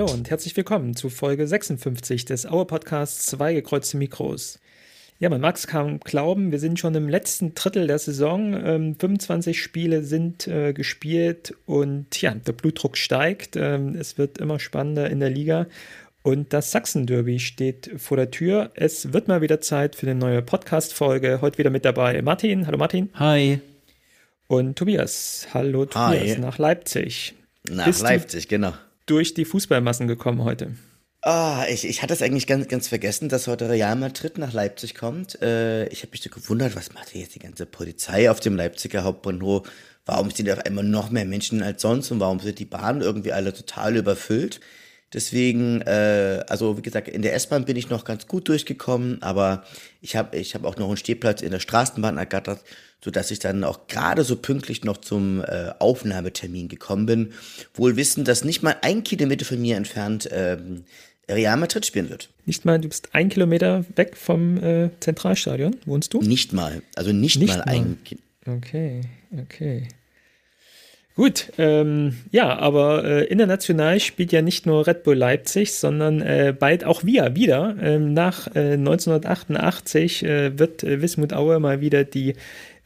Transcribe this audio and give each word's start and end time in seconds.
Hallo 0.00 0.14
und 0.14 0.30
herzlich 0.30 0.56
willkommen 0.56 0.96
zu 0.96 1.10
Folge 1.10 1.46
56 1.46 2.24
des 2.24 2.46
Auer 2.46 2.66
Podcasts 2.66 3.26
Zwei 3.26 3.52
gekreuzte 3.52 3.98
Mikros. 3.98 4.58
Ja, 5.18 5.28
man 5.28 5.42
mag 5.42 5.56
es 5.56 5.66
kaum 5.66 6.00
glauben, 6.00 6.52
wir 6.52 6.58
sind 6.58 6.78
schon 6.78 6.94
im 6.94 7.06
letzten 7.06 7.54
Drittel 7.54 7.86
der 7.86 7.98
Saison. 7.98 8.54
Ähm, 8.54 8.96
25 8.98 9.62
Spiele 9.62 10.02
sind 10.02 10.48
äh, 10.48 10.72
gespielt 10.72 11.54
und 11.66 12.18
ja, 12.22 12.32
der 12.32 12.52
Blutdruck 12.52 12.96
steigt. 12.96 13.56
Ähm, 13.56 13.94
es 13.94 14.16
wird 14.16 14.38
immer 14.38 14.58
spannender 14.58 15.10
in 15.10 15.20
der 15.20 15.28
Liga. 15.28 15.66
Und 16.22 16.54
das 16.54 16.70
Sachsen-Derby 16.70 17.38
steht 17.38 17.90
vor 17.98 18.16
der 18.16 18.30
Tür. 18.30 18.70
Es 18.76 19.12
wird 19.12 19.28
mal 19.28 19.42
wieder 19.42 19.60
Zeit 19.60 19.96
für 19.96 20.06
eine 20.06 20.18
neue 20.18 20.40
Podcast-Folge. 20.40 21.42
Heute 21.42 21.58
wieder 21.58 21.68
mit 21.68 21.84
dabei 21.84 22.22
Martin. 22.22 22.66
Hallo 22.66 22.78
Martin. 22.78 23.10
Hi. 23.16 23.60
Und 24.46 24.78
Tobias. 24.78 25.48
Hallo 25.52 25.84
Tobias 25.84 26.36
Hi. 26.36 26.38
nach 26.38 26.56
Leipzig. 26.56 27.34
Nach 27.68 27.84
Bist 27.84 28.00
Leipzig, 28.00 28.48
genau. 28.48 28.72
Durch 29.10 29.34
die 29.34 29.44
Fußballmassen 29.44 30.06
gekommen 30.06 30.44
heute. 30.44 30.76
Ah, 31.22 31.64
ich, 31.68 31.84
ich 31.84 32.00
hatte 32.00 32.12
es 32.12 32.22
eigentlich 32.22 32.46
ganz, 32.46 32.68
ganz 32.68 32.86
vergessen, 32.86 33.28
dass 33.28 33.48
heute 33.48 33.68
Real 33.68 33.96
Madrid 33.96 34.38
nach 34.38 34.52
Leipzig 34.52 34.94
kommt. 34.94 35.42
Äh, 35.42 35.88
ich 35.88 36.02
habe 36.02 36.12
mich 36.12 36.22
so 36.22 36.30
gewundert, 36.30 36.76
was 36.76 36.94
macht 36.94 37.08
hier 37.08 37.22
jetzt 37.22 37.34
die 37.34 37.40
ganze 37.40 37.66
Polizei 37.66 38.30
auf 38.30 38.38
dem 38.38 38.54
Leipziger 38.54 39.02
Hauptbahnhof? 39.02 39.68
Warum 40.06 40.30
sind 40.30 40.48
auf 40.48 40.64
einmal 40.64 40.84
noch 40.84 41.10
mehr 41.10 41.24
Menschen 41.24 41.60
als 41.60 41.82
sonst 41.82 42.12
und 42.12 42.20
warum 42.20 42.38
sind 42.38 42.60
die 42.60 42.66
Bahnen 42.66 43.00
irgendwie 43.00 43.32
alle 43.32 43.52
total 43.52 43.96
überfüllt? 43.96 44.60
Deswegen, 45.12 45.80
äh, 45.82 46.44
also 46.48 46.78
wie 46.78 46.82
gesagt, 46.82 47.08
in 47.08 47.22
der 47.22 47.34
S-Bahn 47.34 47.64
bin 47.64 47.76
ich 47.76 47.90
noch 47.90 48.04
ganz 48.04 48.28
gut 48.28 48.48
durchgekommen, 48.48 49.20
aber 49.22 49.64
ich 50.00 50.14
habe 50.16 50.36
ich 50.36 50.54
hab 50.54 50.64
auch 50.64 50.76
noch 50.76 50.86
einen 50.86 50.96
Stehplatz 50.96 51.42
in 51.42 51.50
der 51.50 51.58
Straßenbahn 51.58 52.16
ergattert, 52.16 52.60
sodass 53.04 53.30
ich 53.32 53.40
dann 53.40 53.64
auch 53.64 53.88
gerade 53.88 54.22
so 54.22 54.36
pünktlich 54.36 54.84
noch 54.84 54.98
zum 54.98 55.42
äh, 55.42 55.72
Aufnahmetermin 55.80 56.68
gekommen 56.68 57.06
bin. 57.06 57.32
Wohl 57.74 57.96
wissen, 57.96 58.24
dass 58.24 58.44
nicht 58.44 58.62
mal 58.62 58.76
ein 58.82 59.02
Kilometer 59.02 59.44
von 59.44 59.60
mir 59.60 59.76
entfernt 59.76 60.28
ähm, 60.32 60.84
Real 61.28 61.56
Madrid 61.56 61.84
spielen 61.86 62.08
wird. 62.08 62.28
Nicht 62.46 62.64
mal, 62.64 62.80
du 62.80 62.88
bist 62.88 63.08
ein 63.12 63.28
Kilometer 63.30 63.84
weg 63.96 64.16
vom 64.16 64.62
äh, 64.62 64.90
Zentralstadion. 65.00 65.76
Wohnst 65.86 66.12
du? 66.14 66.20
Nicht 66.22 66.52
mal, 66.52 66.82
also 66.94 67.12
nicht, 67.12 67.38
Nicht 67.38 67.48
mal, 67.48 67.58
mal. 67.58 67.68
ein 67.68 67.98
Ki- 68.04 68.18
Okay, 68.46 69.02
okay. 69.42 69.88
Gut, 71.16 71.52
ähm, 71.58 72.16
ja, 72.30 72.58
aber 72.58 73.04
äh, 73.04 73.24
international 73.24 74.00
spielt 74.00 74.32
ja 74.32 74.42
nicht 74.42 74.64
nur 74.64 74.86
Red 74.86 75.02
Bull 75.02 75.16
Leipzig, 75.16 75.74
sondern 75.74 76.22
äh, 76.22 76.54
bald 76.58 76.84
auch 76.84 77.04
wir 77.04 77.34
wieder. 77.34 77.76
Ähm, 77.82 78.14
nach 78.14 78.46
äh, 78.54 78.74
1988 78.74 80.22
äh, 80.22 80.58
wird 80.58 80.82
äh, 80.82 81.02
Wismut 81.02 81.32
Aue 81.32 81.58
mal 81.58 81.80
wieder 81.80 82.04
die 82.04 82.36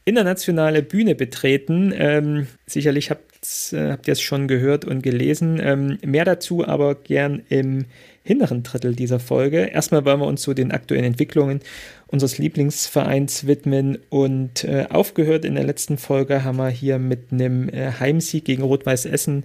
internationale 0.05 0.83
Bühne 0.83 1.15
betreten. 1.15 1.93
Ähm, 1.97 2.47
sicherlich 2.67 3.11
habt, 3.11 3.73
äh, 3.73 3.93
habt 3.93 4.09
ihr 4.09 4.13
es 4.13 4.21
schon 4.21 4.49
gehört 4.49 4.85
und 4.85 5.03
gelesen. 5.03 5.61
Ähm, 5.63 5.99
mehr 6.05 6.25
dazu 6.25 6.67
aber 6.67 6.95
gern 6.95 7.43
im 7.49 7.85
hinteren 8.25 8.63
Drittel 8.63 8.97
dieser 8.97 9.21
Folge. 9.21 9.67
Erstmal 9.67 10.05
wollen 10.05 10.21
wir 10.21 10.27
uns 10.27 10.43
so 10.43 10.55
den 10.55 10.73
aktuellen 10.73 11.05
Entwicklungen 11.05 11.61
unseres 12.07 12.39
Lieblingsvereins 12.39 13.47
widmen 13.47 13.99
und 14.09 14.65
äh, 14.65 14.87
aufgehört 14.89 15.45
in 15.45 15.55
der 15.55 15.65
letzten 15.65 15.99
Folge 15.99 16.43
haben 16.43 16.57
wir 16.57 16.71
hier 16.71 16.99
mit 16.99 17.33
einem 17.33 17.69
äh, 17.69 17.93
Heimsieg 18.01 18.47
gegen 18.47 18.63
Rot-Weiß 18.63 19.05
Essen. 19.05 19.45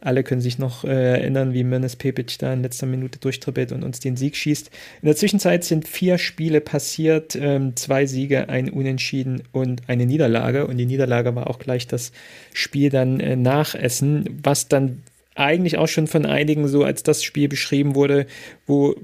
Alle 0.00 0.22
können 0.22 0.40
sich 0.40 0.58
noch 0.58 0.84
äh, 0.84 1.18
erinnern, 1.18 1.54
wie 1.54 1.64
Mirnes 1.64 1.96
Pepic 1.96 2.36
da 2.38 2.52
in 2.52 2.62
letzter 2.62 2.86
Minute 2.86 3.18
durchtribbelt 3.18 3.72
und 3.72 3.82
uns 3.82 3.98
den 3.98 4.16
Sieg 4.16 4.36
schießt. 4.36 4.70
In 5.02 5.06
der 5.06 5.16
Zwischenzeit 5.16 5.64
sind 5.64 5.88
vier 5.88 6.18
Spiele 6.18 6.60
passiert, 6.60 7.34
ähm, 7.34 7.74
zwei 7.74 8.06
Siege, 8.06 8.48
ein 8.48 8.70
Unentschieden 8.70 9.42
und 9.50 9.88
eine 9.88 10.06
Niederlage. 10.06 10.68
Und 10.68 10.76
die 10.76 10.86
Niederlage 10.86 11.34
war 11.34 11.48
auch 11.48 11.58
gleich 11.58 11.88
das 11.88 12.12
Spiel 12.52 12.90
dann 12.90 13.18
äh, 13.18 13.34
nach 13.34 13.74
Essen, 13.74 14.38
was 14.42 14.68
dann 14.68 15.02
eigentlich 15.38 15.78
auch 15.78 15.88
schon 15.88 16.06
von 16.06 16.26
einigen 16.26 16.68
so 16.68 16.84
als 16.84 17.02
das 17.02 17.22
Spiel 17.22 17.48
beschrieben 17.48 17.94
wurde, 17.94 18.26
wo 18.66 18.96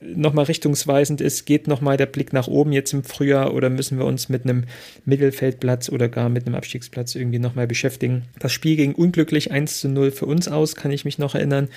nochmal 0.00 0.44
richtungsweisend 0.44 1.20
ist, 1.20 1.46
geht 1.46 1.68
nochmal 1.68 1.96
der 1.96 2.06
Blick 2.06 2.32
nach 2.32 2.48
oben 2.48 2.72
jetzt 2.72 2.92
im 2.92 3.02
Frühjahr 3.02 3.54
oder 3.54 3.70
müssen 3.70 3.98
wir 3.98 4.04
uns 4.04 4.28
mit 4.28 4.44
einem 4.44 4.64
Mittelfeldplatz 5.04 5.88
oder 5.88 6.08
gar 6.08 6.28
mit 6.28 6.46
einem 6.46 6.54
Abstiegsplatz 6.54 7.14
irgendwie 7.14 7.38
nochmal 7.38 7.66
beschäftigen. 7.66 8.24
Das 8.38 8.52
Spiel 8.52 8.76
ging 8.76 8.94
unglücklich 8.94 9.50
1 9.50 9.80
zu 9.80 9.88
0 9.88 10.10
für 10.10 10.26
uns 10.26 10.48
aus, 10.48 10.74
kann 10.74 10.90
ich 10.90 11.04
mich 11.04 11.18
noch 11.18 11.34
erinnern. 11.34 11.68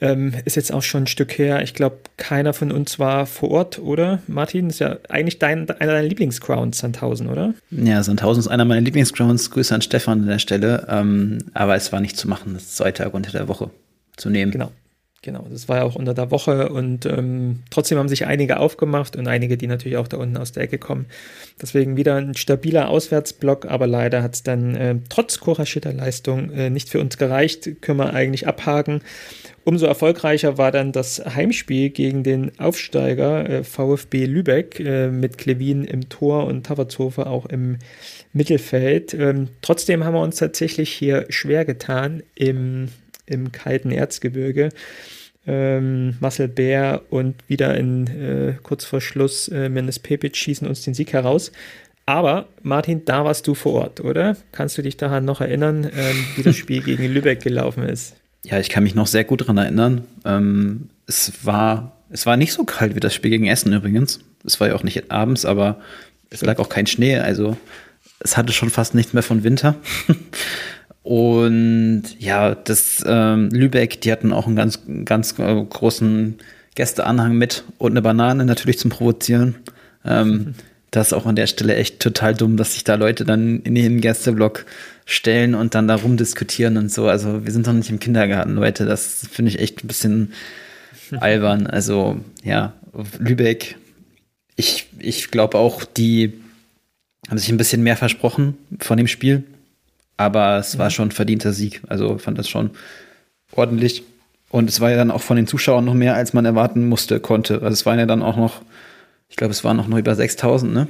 Ähm, 0.00 0.34
ist 0.44 0.56
jetzt 0.56 0.72
auch 0.72 0.82
schon 0.82 1.04
ein 1.04 1.06
Stück 1.06 1.38
her. 1.38 1.62
Ich 1.62 1.74
glaube, 1.74 1.98
keiner 2.16 2.52
von 2.52 2.72
uns 2.72 2.98
war 2.98 3.26
vor 3.26 3.50
Ort, 3.50 3.78
oder? 3.78 4.20
Martin, 4.26 4.68
ist 4.68 4.80
ja 4.80 4.98
eigentlich 5.08 5.38
dein, 5.38 5.70
einer 5.70 5.92
deiner 5.92 6.08
Lieblingsgrounds, 6.08 6.78
Sandhausen, 6.78 7.28
oder? 7.28 7.54
Ja, 7.70 8.02
Sandhausen 8.02 8.40
ist 8.40 8.48
einer 8.48 8.64
meiner 8.64 8.80
Lieblingsgrounds. 8.80 9.50
Grüße 9.50 9.74
an 9.74 9.82
Stefan 9.82 10.22
an 10.22 10.26
der 10.26 10.38
Stelle. 10.38 10.86
Ähm, 10.88 11.38
aber 11.54 11.76
es 11.76 11.92
war 11.92 12.00
nicht 12.00 12.16
zu 12.16 12.28
machen, 12.28 12.54
das 12.54 12.74
zwei 12.74 12.90
Tage 12.92 13.10
unter 13.10 13.30
der 13.30 13.48
Woche 13.48 13.70
zu 14.16 14.30
nehmen. 14.30 14.50
Genau. 14.50 14.72
Genau, 15.24 15.46
das 15.50 15.70
war 15.70 15.78
ja 15.78 15.82
auch 15.84 15.94
unter 15.94 16.12
der 16.12 16.30
Woche 16.30 16.68
und 16.68 17.06
ähm, 17.06 17.60
trotzdem 17.70 17.96
haben 17.96 18.10
sich 18.10 18.26
einige 18.26 18.60
aufgemacht 18.60 19.16
und 19.16 19.26
einige, 19.26 19.56
die 19.56 19.66
natürlich 19.66 19.96
auch 19.96 20.06
da 20.06 20.18
unten 20.18 20.36
aus 20.36 20.52
der 20.52 20.64
Ecke 20.64 20.76
kommen. 20.76 21.06
Deswegen 21.62 21.96
wieder 21.96 22.16
ein 22.16 22.34
stabiler 22.34 22.90
Auswärtsblock, 22.90 23.64
aber 23.64 23.86
leider 23.86 24.22
hat 24.22 24.34
es 24.34 24.42
dann 24.42 24.74
äh, 24.74 24.96
trotz 25.08 25.40
Koraschitter 25.40 25.94
Leistung 25.94 26.50
äh, 26.52 26.68
nicht 26.68 26.90
für 26.90 27.00
uns 27.00 27.16
gereicht, 27.16 27.80
können 27.80 28.00
wir 28.00 28.12
eigentlich 28.12 28.46
abhaken. 28.46 29.00
Umso 29.64 29.86
erfolgreicher 29.86 30.58
war 30.58 30.70
dann 30.70 30.92
das 30.92 31.24
Heimspiel 31.24 31.88
gegen 31.88 32.22
den 32.22 32.58
Aufsteiger 32.58 33.48
äh, 33.48 33.64
VfB 33.64 34.26
Lübeck 34.26 34.78
äh, 34.78 35.08
mit 35.08 35.38
Klevin 35.38 35.84
im 35.84 36.10
Tor 36.10 36.44
und 36.44 36.66
Tavertshofer 36.66 37.28
auch 37.28 37.46
im 37.46 37.78
Mittelfeld. 38.34 39.14
Ähm, 39.14 39.48
trotzdem 39.62 40.04
haben 40.04 40.12
wir 40.12 40.20
uns 40.20 40.36
tatsächlich 40.36 40.92
hier 40.92 41.24
schwer 41.30 41.64
getan 41.64 42.22
im, 42.34 42.90
im 43.26 43.52
kalten 43.52 43.90
Erzgebirge. 43.90 44.70
Ähm, 45.46 46.16
Marcel 46.20 46.48
Bär 46.48 47.02
und 47.10 47.36
wieder 47.48 47.76
in 47.76 48.06
äh, 48.06 48.54
kurz 48.62 48.84
vor 48.84 49.00
Schluss 49.00 49.48
äh, 49.48 49.68
Mendes 49.68 49.98
Pepic 49.98 50.36
schießen 50.36 50.66
uns 50.66 50.82
den 50.82 50.94
Sieg 50.94 51.12
heraus. 51.12 51.52
Aber 52.06 52.48
Martin, 52.62 53.04
da 53.04 53.24
warst 53.24 53.46
du 53.46 53.54
vor 53.54 53.74
Ort, 53.74 54.00
oder? 54.00 54.36
Kannst 54.52 54.76
du 54.76 54.82
dich 54.82 54.96
daran 54.96 55.24
noch 55.24 55.40
erinnern, 55.40 55.84
ähm, 55.84 56.24
wie 56.36 56.42
das 56.42 56.56
Spiel 56.56 56.82
gegen 56.84 57.04
Lübeck 57.12 57.42
gelaufen 57.42 57.82
ist? 57.82 58.14
Ja, 58.42 58.58
ich 58.58 58.68
kann 58.68 58.84
mich 58.84 58.94
noch 58.94 59.06
sehr 59.06 59.24
gut 59.24 59.42
daran 59.42 59.56
erinnern. 59.56 60.04
Ähm, 60.24 60.90
es, 61.06 61.32
war, 61.44 61.96
es 62.10 62.26
war 62.26 62.36
nicht 62.36 62.52
so 62.52 62.64
kalt 62.64 62.94
wie 62.94 63.00
das 63.00 63.14
Spiel 63.14 63.30
gegen 63.30 63.46
Essen 63.46 63.72
übrigens. 63.72 64.20
Es 64.44 64.60
war 64.60 64.68
ja 64.68 64.74
auch 64.74 64.82
nicht 64.82 65.10
abends, 65.10 65.46
aber 65.46 65.80
es 66.28 66.42
lag 66.42 66.58
auch 66.58 66.68
kein 66.68 66.86
Schnee. 66.86 67.16
Also 67.16 67.56
es 68.20 68.36
hatte 68.36 68.52
schon 68.52 68.70
fast 68.70 68.94
nichts 68.94 69.14
mehr 69.14 69.22
von 69.22 69.44
Winter. 69.44 69.76
Und 71.04 72.04
ja, 72.18 72.54
das 72.54 73.04
ähm, 73.06 73.50
Lübeck, 73.50 74.00
die 74.00 74.10
hatten 74.10 74.32
auch 74.32 74.46
einen 74.46 74.56
ganz, 74.56 74.80
ganz 75.04 75.38
äh, 75.38 75.62
großen 75.62 76.38
Gästeanhang 76.74 77.36
mit 77.36 77.62
und 77.76 77.92
eine 77.92 78.00
Banane 78.00 78.46
natürlich 78.46 78.78
zum 78.78 78.90
Provozieren. 78.90 79.54
Ähm, 80.04 80.54
das 80.90 81.08
ist 81.08 81.12
auch 81.12 81.26
an 81.26 81.36
der 81.36 81.46
Stelle 81.46 81.76
echt 81.76 82.00
total 82.00 82.34
dumm, 82.34 82.56
dass 82.56 82.72
sich 82.72 82.84
da 82.84 82.94
Leute 82.94 83.26
dann 83.26 83.60
in 83.60 83.74
den 83.74 84.00
Gästeblock 84.00 84.64
stellen 85.04 85.54
und 85.54 85.74
dann 85.74 85.88
da 85.88 85.96
rumdiskutieren 85.96 86.78
und 86.78 86.90
so. 86.90 87.06
Also 87.06 87.44
wir 87.44 87.52
sind 87.52 87.66
doch 87.66 87.74
nicht 87.74 87.90
im 87.90 88.00
Kindergarten, 88.00 88.54
Leute. 88.54 88.86
Das 88.86 89.26
finde 89.30 89.50
ich 89.50 89.58
echt 89.58 89.84
ein 89.84 89.88
bisschen 89.88 90.32
albern. 91.20 91.66
Also 91.66 92.18
ja, 92.42 92.72
Lübeck, 93.18 93.76
ich, 94.56 94.88
ich 95.00 95.30
glaube 95.30 95.58
auch, 95.58 95.84
die 95.84 96.32
haben 97.28 97.36
sich 97.36 97.50
ein 97.50 97.58
bisschen 97.58 97.82
mehr 97.82 97.98
versprochen 97.98 98.56
von 98.78 98.96
dem 98.96 99.06
Spiel. 99.06 99.44
Aber 100.16 100.58
es 100.58 100.78
war 100.78 100.90
schon 100.90 101.08
ein 101.08 101.12
verdienter 101.12 101.52
Sieg. 101.52 101.82
Also 101.88 102.18
fand 102.18 102.38
das 102.38 102.48
schon 102.48 102.70
ordentlich. 103.52 104.04
Und 104.50 104.68
es 104.68 104.80
war 104.80 104.90
ja 104.90 104.96
dann 104.96 105.10
auch 105.10 105.22
von 105.22 105.36
den 105.36 105.46
Zuschauern 105.46 105.84
noch 105.84 105.94
mehr, 105.94 106.14
als 106.14 106.32
man 106.32 106.44
erwarten 106.44 106.88
musste, 106.88 107.18
konnte. 107.18 107.54
Also 107.54 107.70
es 107.70 107.86
waren 107.86 107.98
ja 107.98 108.06
dann 108.06 108.22
auch 108.22 108.36
noch, 108.36 108.62
ich 109.28 109.36
glaube, 109.36 109.50
es 109.50 109.64
waren 109.64 109.76
noch 109.76 109.88
nur 109.88 109.98
über 109.98 110.14
6000, 110.14 110.72
ne? 110.72 110.88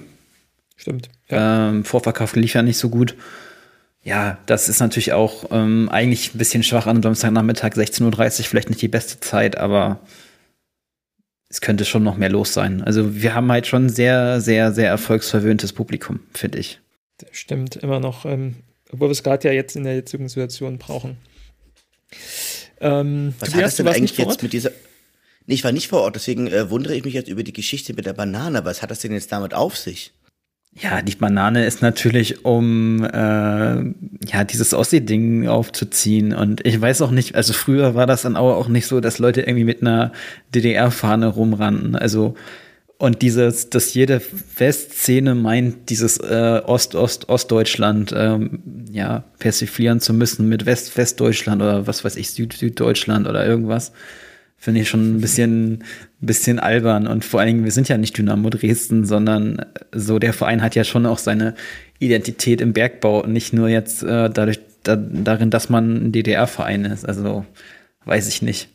Stimmt. 0.76 1.08
Ähm, 1.31 1.84
Vorverkauf 1.84 2.37
lief 2.37 2.54
ja 2.54 2.62
nicht 2.62 2.78
so 2.78 2.90
gut. 2.90 3.14
Ja, 4.02 4.37
das 4.44 4.69
ist 4.69 4.81
natürlich 4.81 5.14
auch 5.14 5.46
ähm, 5.50 5.88
eigentlich 5.88 6.34
ein 6.34 6.38
bisschen 6.38 6.62
schwach 6.62 6.87
an 6.87 7.02
Samstagnachmittag, 7.02 7.72
16.30 7.72 8.40
Uhr, 8.40 8.44
vielleicht 8.44 8.69
nicht 8.69 8.82
die 8.82 8.88
beste 8.88 9.19
Zeit, 9.20 9.56
aber 9.56 10.00
es 11.48 11.62
könnte 11.62 11.87
schon 11.87 12.02
noch 12.02 12.19
mehr 12.19 12.28
los 12.28 12.52
sein. 12.52 12.82
Also 12.82 13.14
wir 13.14 13.34
haben 13.34 13.50
halt 13.50 13.66
schon 13.66 13.88
sehr, 13.88 14.43
sehr, 14.43 14.72
sehr 14.72 14.90
erfolgsverwöhntes 14.90 15.72
Publikum, 15.72 16.20
finde 16.34 16.58
ich. 16.58 16.81
Stimmt, 17.31 17.76
immer 17.76 18.00
noch, 18.00 18.26
ähm, 18.26 18.56
obwohl 18.92 19.08
wir 19.08 19.12
es 19.12 19.22
gerade 19.22 19.48
ja 19.48 19.54
jetzt 19.54 19.76
in 19.76 19.84
der 19.84 19.94
jetzigen 19.94 20.28
Situation 20.28 20.78
brauchen. 20.78 21.16
Ähm, 22.81 23.34
Was 23.38 23.50
Tobias, 23.50 23.56
hat 23.56 23.64
das 23.64 23.76
denn 23.76 23.88
eigentlich 23.88 24.19
jetzt 24.19 24.42
mit 24.42 24.52
dieser. 24.52 24.70
Nee, 25.46 25.54
ich 25.54 25.64
war 25.64 25.72
nicht 25.72 25.88
vor 25.88 26.02
Ort, 26.02 26.16
deswegen 26.16 26.46
äh, 26.46 26.70
wundere 26.70 26.94
ich 26.94 27.04
mich 27.04 27.14
jetzt 27.14 27.28
über 27.28 27.42
die 27.42 27.52
Geschichte 27.52 27.94
mit 27.94 28.06
der 28.06 28.14
Banane. 28.14 28.64
Was 28.64 28.82
hat 28.82 28.90
das 28.90 29.00
denn 29.00 29.12
jetzt 29.12 29.31
damit 29.31 29.54
auf 29.54 29.76
sich? 29.76 30.12
Ja, 30.76 31.02
die 31.02 31.14
Banane 31.14 31.64
ist 31.66 31.82
natürlich, 31.82 32.44
um 32.44 33.04
äh, 33.04 33.08
ja 33.08 34.44
dieses 34.44 34.75
Ossi-Ding 34.75 35.46
aufzuziehen. 35.46 36.32
Und 36.34 36.66
ich 36.66 36.81
weiß 36.81 37.02
auch 37.02 37.12
nicht, 37.12 37.36
also 37.36 37.52
früher 37.52 37.94
war 37.94 38.06
das 38.06 38.25
in 38.25 38.36
Aue 38.36 38.56
auch 38.56 38.66
nicht 38.66 38.86
so, 38.86 39.00
dass 39.00 39.19
Leute 39.20 39.42
irgendwie 39.42 39.64
mit 39.64 39.82
einer 39.82 40.12
DDR-Fahne 40.52 41.28
rumrannten. 41.28 41.94
Also 41.94 42.34
Und 42.96 43.23
dieses, 43.23 43.70
dass 43.70 43.93
jede 43.93 44.23
Westszene 44.56 45.35
meint, 45.35 45.91
dieses 45.91 46.19
äh, 46.19 46.62
Ost-Ost-Ostdeutschland 46.64 48.14
ähm, 48.17 48.61
ja, 48.91 49.25
persiflieren 49.38 50.00
zu 50.00 50.14
müssen 50.14 50.49
mit 50.49 50.64
West-Westdeutschland 50.64 51.61
oder 51.61 51.87
was 51.88 52.05
weiß 52.05 52.17
ich, 52.17 52.31
Süd-Süddeutschland 52.31 53.26
oder 53.26 53.44
irgendwas, 53.44 53.93
finde 54.56 54.81
ich 54.81 54.88
schon 54.88 55.17
ein 55.17 55.20
bisschen, 55.20 55.73
ein 55.73 56.26
bisschen 56.26 56.61
albern. 56.61 57.08
Und 57.08 57.25
vor 57.25 57.41
allen 57.41 57.49
Dingen, 57.49 57.64
wir 57.64 57.73
sind 57.73 57.88
ja 57.88 57.99
nicht 57.99 58.17
Dynamo 58.17 58.49
Dresden, 58.49 59.05
sondern 59.05 59.67
so 59.93 60.20
der 60.20 60.32
Verein 60.32 60.62
hat 60.62 60.76
ja 60.76 60.85
schon 60.85 61.05
auch 61.05 61.19
seine 61.19 61.55
Identität 61.99 62.61
im 62.61 62.73
Bergbau 62.73 63.25
und 63.25 63.32
nicht 63.32 63.52
nur 63.52 63.69
jetzt 63.69 64.05
äh, 64.05 64.31
dadurch, 64.31 64.61
da, 64.85 64.94
darin, 64.96 65.50
dass 65.50 65.69
man 65.69 66.06
ein 66.06 66.12
DDR-Verein 66.12 66.85
ist. 66.85 67.05
Also 67.05 67.44
weiß 68.05 68.29
ich 68.29 68.41
nicht. 68.41 68.69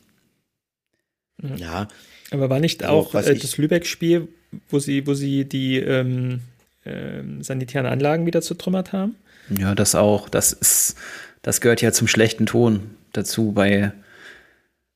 Ja. 1.56 1.88
Aber 2.32 2.50
war 2.50 2.60
nicht 2.60 2.84
also, 2.84 2.96
auch 2.96 3.16
äh, 3.16 3.36
das 3.36 3.58
Lübeck-Spiel, 3.58 4.28
wo 4.70 4.80
sie, 4.80 5.06
wo 5.08 5.14
sie 5.14 5.46
die 5.46 5.78
ähm, 5.78 6.42
äh, 6.84 7.22
sanitären 7.42 7.86
Anlagen 7.86 8.26
wieder 8.26 8.42
zertrümmert 8.42 8.94
haben? 8.94 9.16
Ja, 9.58 9.76
das 9.76 9.96
auch. 9.96 10.30
Das 10.30 10.54
ist, 10.54 10.96
das 11.42 11.62
gehört 11.62 11.82
ja 11.82 11.92
zum 11.92 12.08
schlechten 12.08 12.46
Ton 12.46 12.92
dazu 13.14 13.52
bei, 13.52 13.92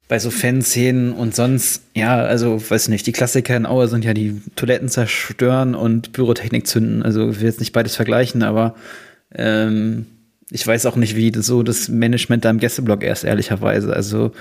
bei 0.07 0.19
so 0.19 0.30
Fanszenen 0.30 1.13
und 1.13 1.35
sonst, 1.35 1.83
ja, 1.95 2.18
also, 2.18 2.62
weiß 2.69 2.89
nicht, 2.89 3.07
die 3.07 3.13
Klassiker 3.13 3.57
in 3.57 3.65
Aue 3.65 3.88
sind 3.88 4.06
ja 4.06 4.13
die 4.13 4.41
Toiletten 4.56 4.89
zerstören 4.89 5.74
und 5.74 6.13
Pyrotechnik 6.13 6.68
zünden. 6.68 7.01
Also, 7.01 7.29
ich 7.31 7.39
will 7.39 7.47
jetzt 7.47 7.59
nicht 7.59 7.74
beides 7.74 7.95
vergleichen, 7.95 8.44
aber 8.44 8.75
ähm, 9.33 10.06
ich 10.50 10.66
weiß 10.66 10.86
auch 10.86 10.95
nicht, 10.95 11.16
wie 11.16 11.31
das 11.31 11.45
so 11.45 11.63
das 11.63 11.90
Management 11.90 12.45
da 12.45 12.50
im 12.50 12.60
Gästeblock 12.60 13.04
erst, 13.04 13.24
ehrlicherweise. 13.24 13.94
Also, 13.94 14.31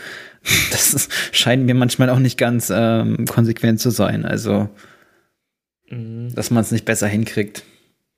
das 0.70 0.94
ist, 0.94 1.12
scheint 1.32 1.64
mir 1.64 1.75
manchmal 1.75 2.10
auch 2.10 2.19
nicht 2.19 2.38
ganz 2.38 2.72
ähm, 2.75 3.26
konsequent 3.26 3.81
zu 3.81 3.90
sein. 3.90 4.25
Also, 4.25 4.69
mhm. 5.90 6.34
dass 6.34 6.50
man 6.50 6.62
es 6.62 6.72
nicht 6.72 6.84
besser 6.84 7.06
hinkriegt. 7.06 7.64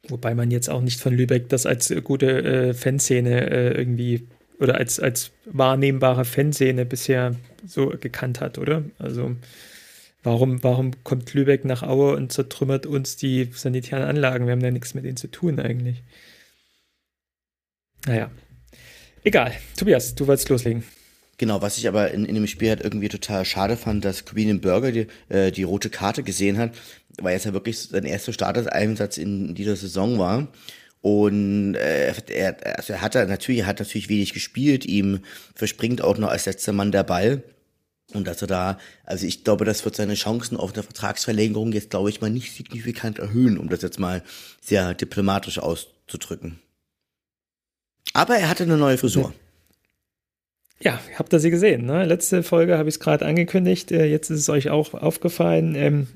Wobei 0.09 0.35
man 0.35 0.51
jetzt 0.51 0.69
auch 0.69 0.83
nicht 0.83 1.01
von 1.01 1.15
Lübeck 1.15 1.49
das 1.49 1.67
als 1.67 1.93
gute 2.05 2.43
äh, 2.43 2.75
Fanszene 2.75 3.51
äh, 3.51 3.79
irgendwie 3.79 4.29
oder 4.61 4.77
als, 4.77 5.01
als 5.01 5.33
wahrnehmbare 5.47 6.25
Fanszene 6.25 6.85
bisher 6.85 7.35
so 7.67 7.89
gekannt 7.89 8.41
hat, 8.41 8.59
oder? 8.59 8.85
Also, 8.99 9.35
warum, 10.23 10.63
warum 10.63 10.93
kommt 11.05 11.35
Lübeck 11.35 11.65
nach 11.65 11.83
Aue 11.83 12.17
und 12.17 12.33
zertrümmert 12.33 12.87
uns 12.87 13.17
die 13.17 13.51
sanitären 13.53 14.05
Anlagen? 14.05 14.47
Wir 14.47 14.53
haben 14.53 14.61
ja 14.61 14.71
nichts 14.71 14.95
mit 14.95 15.05
denen 15.05 15.17
zu 15.17 15.29
tun 15.29 15.59
eigentlich. 15.59 16.03
Naja. 18.07 18.31
Egal. 19.23 19.53
Tobias, 19.77 20.15
du 20.15 20.27
wolltest 20.27 20.49
loslegen. 20.49 20.85
Genau, 21.39 21.63
was 21.63 21.79
ich 21.79 21.89
aber 21.89 22.13
in, 22.13 22.25
in 22.25 22.35
dem 22.35 22.47
Spiel 22.47 22.69
halt 22.69 22.83
irgendwie 22.83 23.09
total 23.09 23.45
schade 23.45 23.77
fand, 23.77 24.05
dass 24.05 24.25
Corbinian 24.25 24.61
Burger 24.61 24.93
die, 24.93 25.07
äh, 25.29 25.51
die 25.51 25.65
rote 25.65 25.91
Karte 25.91 26.23
gesehen 26.23 26.59
hat, 26.59 26.73
weil 27.21 27.37
es 27.37 27.45
ja 27.45 27.53
wirklich 27.53 27.79
sein 27.79 28.05
erster 28.05 28.33
Starteinsatz 28.33 29.19
in 29.19 29.55
dieser 29.55 29.77
Saison 29.77 30.19
war. 30.19 30.49
Und 31.01 31.75
äh, 31.75 32.15
er, 32.29 32.79
also 32.79 32.93
er 32.95 33.01
hat 33.03 33.15
natürlich, 33.15 33.63
er 33.63 33.67
hat 33.67 33.81
natürlich 33.81 34.09
wenig 34.09 34.33
gespielt, 34.33 34.87
ihm 34.87 35.21
verspringt 35.55 36.03
auch 36.03 36.19
noch 36.19 36.29
als 36.29 36.47
letzter 36.47 36.73
Mann 36.73 36.93
der 36.93 37.05
Ball. 37.05 37.43
Und 38.13 38.27
dass 38.27 38.43
er 38.43 38.49
da, 38.49 38.79
also 39.05 39.27
ich 39.27 39.45
glaube, 39.45 39.65
das 39.65 39.85
wird 39.85 39.97
seine 39.97 40.15
Chancen 40.15 40.57
auf 40.57 40.73
eine 40.73 40.83
Vertragsverlängerung 40.83 41.73
jetzt, 41.73 41.91
glaube 41.91 42.11
ich, 42.11 42.21
mal 42.21 42.31
nicht 42.31 42.55
signifikant 42.55 43.19
erhöhen, 43.19 43.59
um 43.59 43.69
das 43.69 43.83
jetzt 43.83 43.99
mal 43.99 44.23
sehr 44.61 44.95
diplomatisch 44.95 45.59
auszudrücken. 45.59 46.61
Aber 48.15 48.37
er 48.37 48.49
hatte 48.49 48.63
eine 48.63 48.79
neue 48.79 48.97
Frisur. 48.97 49.35
Ja, 50.81 51.01
habt 51.19 51.33
ihr 51.33 51.41
sie 51.41 51.51
gesehen. 51.51 51.85
Ne? 51.85 52.05
Letzte 52.07 52.43
Folge 52.43 52.79
habe 52.79 52.89
ich 52.89 52.95
es 52.95 53.01
gerade 53.01 53.27
angekündigt. 53.27 53.93
Äh, 53.93 54.07
jetzt 54.07 54.31
ist 54.31 54.41
es 54.41 54.49
euch 54.49 54.71
auch 54.71 54.95
aufgefallen. 54.95 55.75
Ähm, 55.75 56.07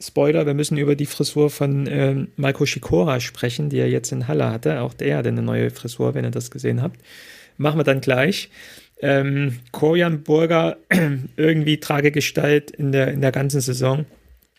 Spoiler, 0.00 0.44
wir 0.44 0.52
müssen 0.52 0.76
über 0.76 0.94
die 0.94 1.06
Frisur 1.06 1.48
von 1.48 1.86
ähm, 1.88 2.28
Marco 2.36 2.66
Schikora 2.66 3.18
sprechen, 3.20 3.70
die 3.70 3.78
er 3.78 3.88
jetzt 3.88 4.12
in 4.12 4.28
Halle 4.28 4.50
hatte. 4.50 4.82
Auch 4.82 4.92
der 4.92 5.16
hatte 5.16 5.30
eine 5.30 5.42
neue 5.42 5.70
Frisur, 5.70 6.14
wenn 6.14 6.24
ihr 6.24 6.30
das 6.30 6.50
gesehen 6.50 6.82
habt. 6.82 7.00
Machen 7.56 7.78
wir 7.78 7.84
dann 7.84 8.02
gleich. 8.02 8.50
Ähm, 9.00 9.60
Korian 9.72 10.22
Burger, 10.22 10.76
irgendwie 11.36 11.80
Tragegestalt 11.80 12.70
in 12.70 12.92
der, 12.92 13.08
in 13.08 13.22
der 13.22 13.32
ganzen 13.32 13.62
Saison 13.62 14.04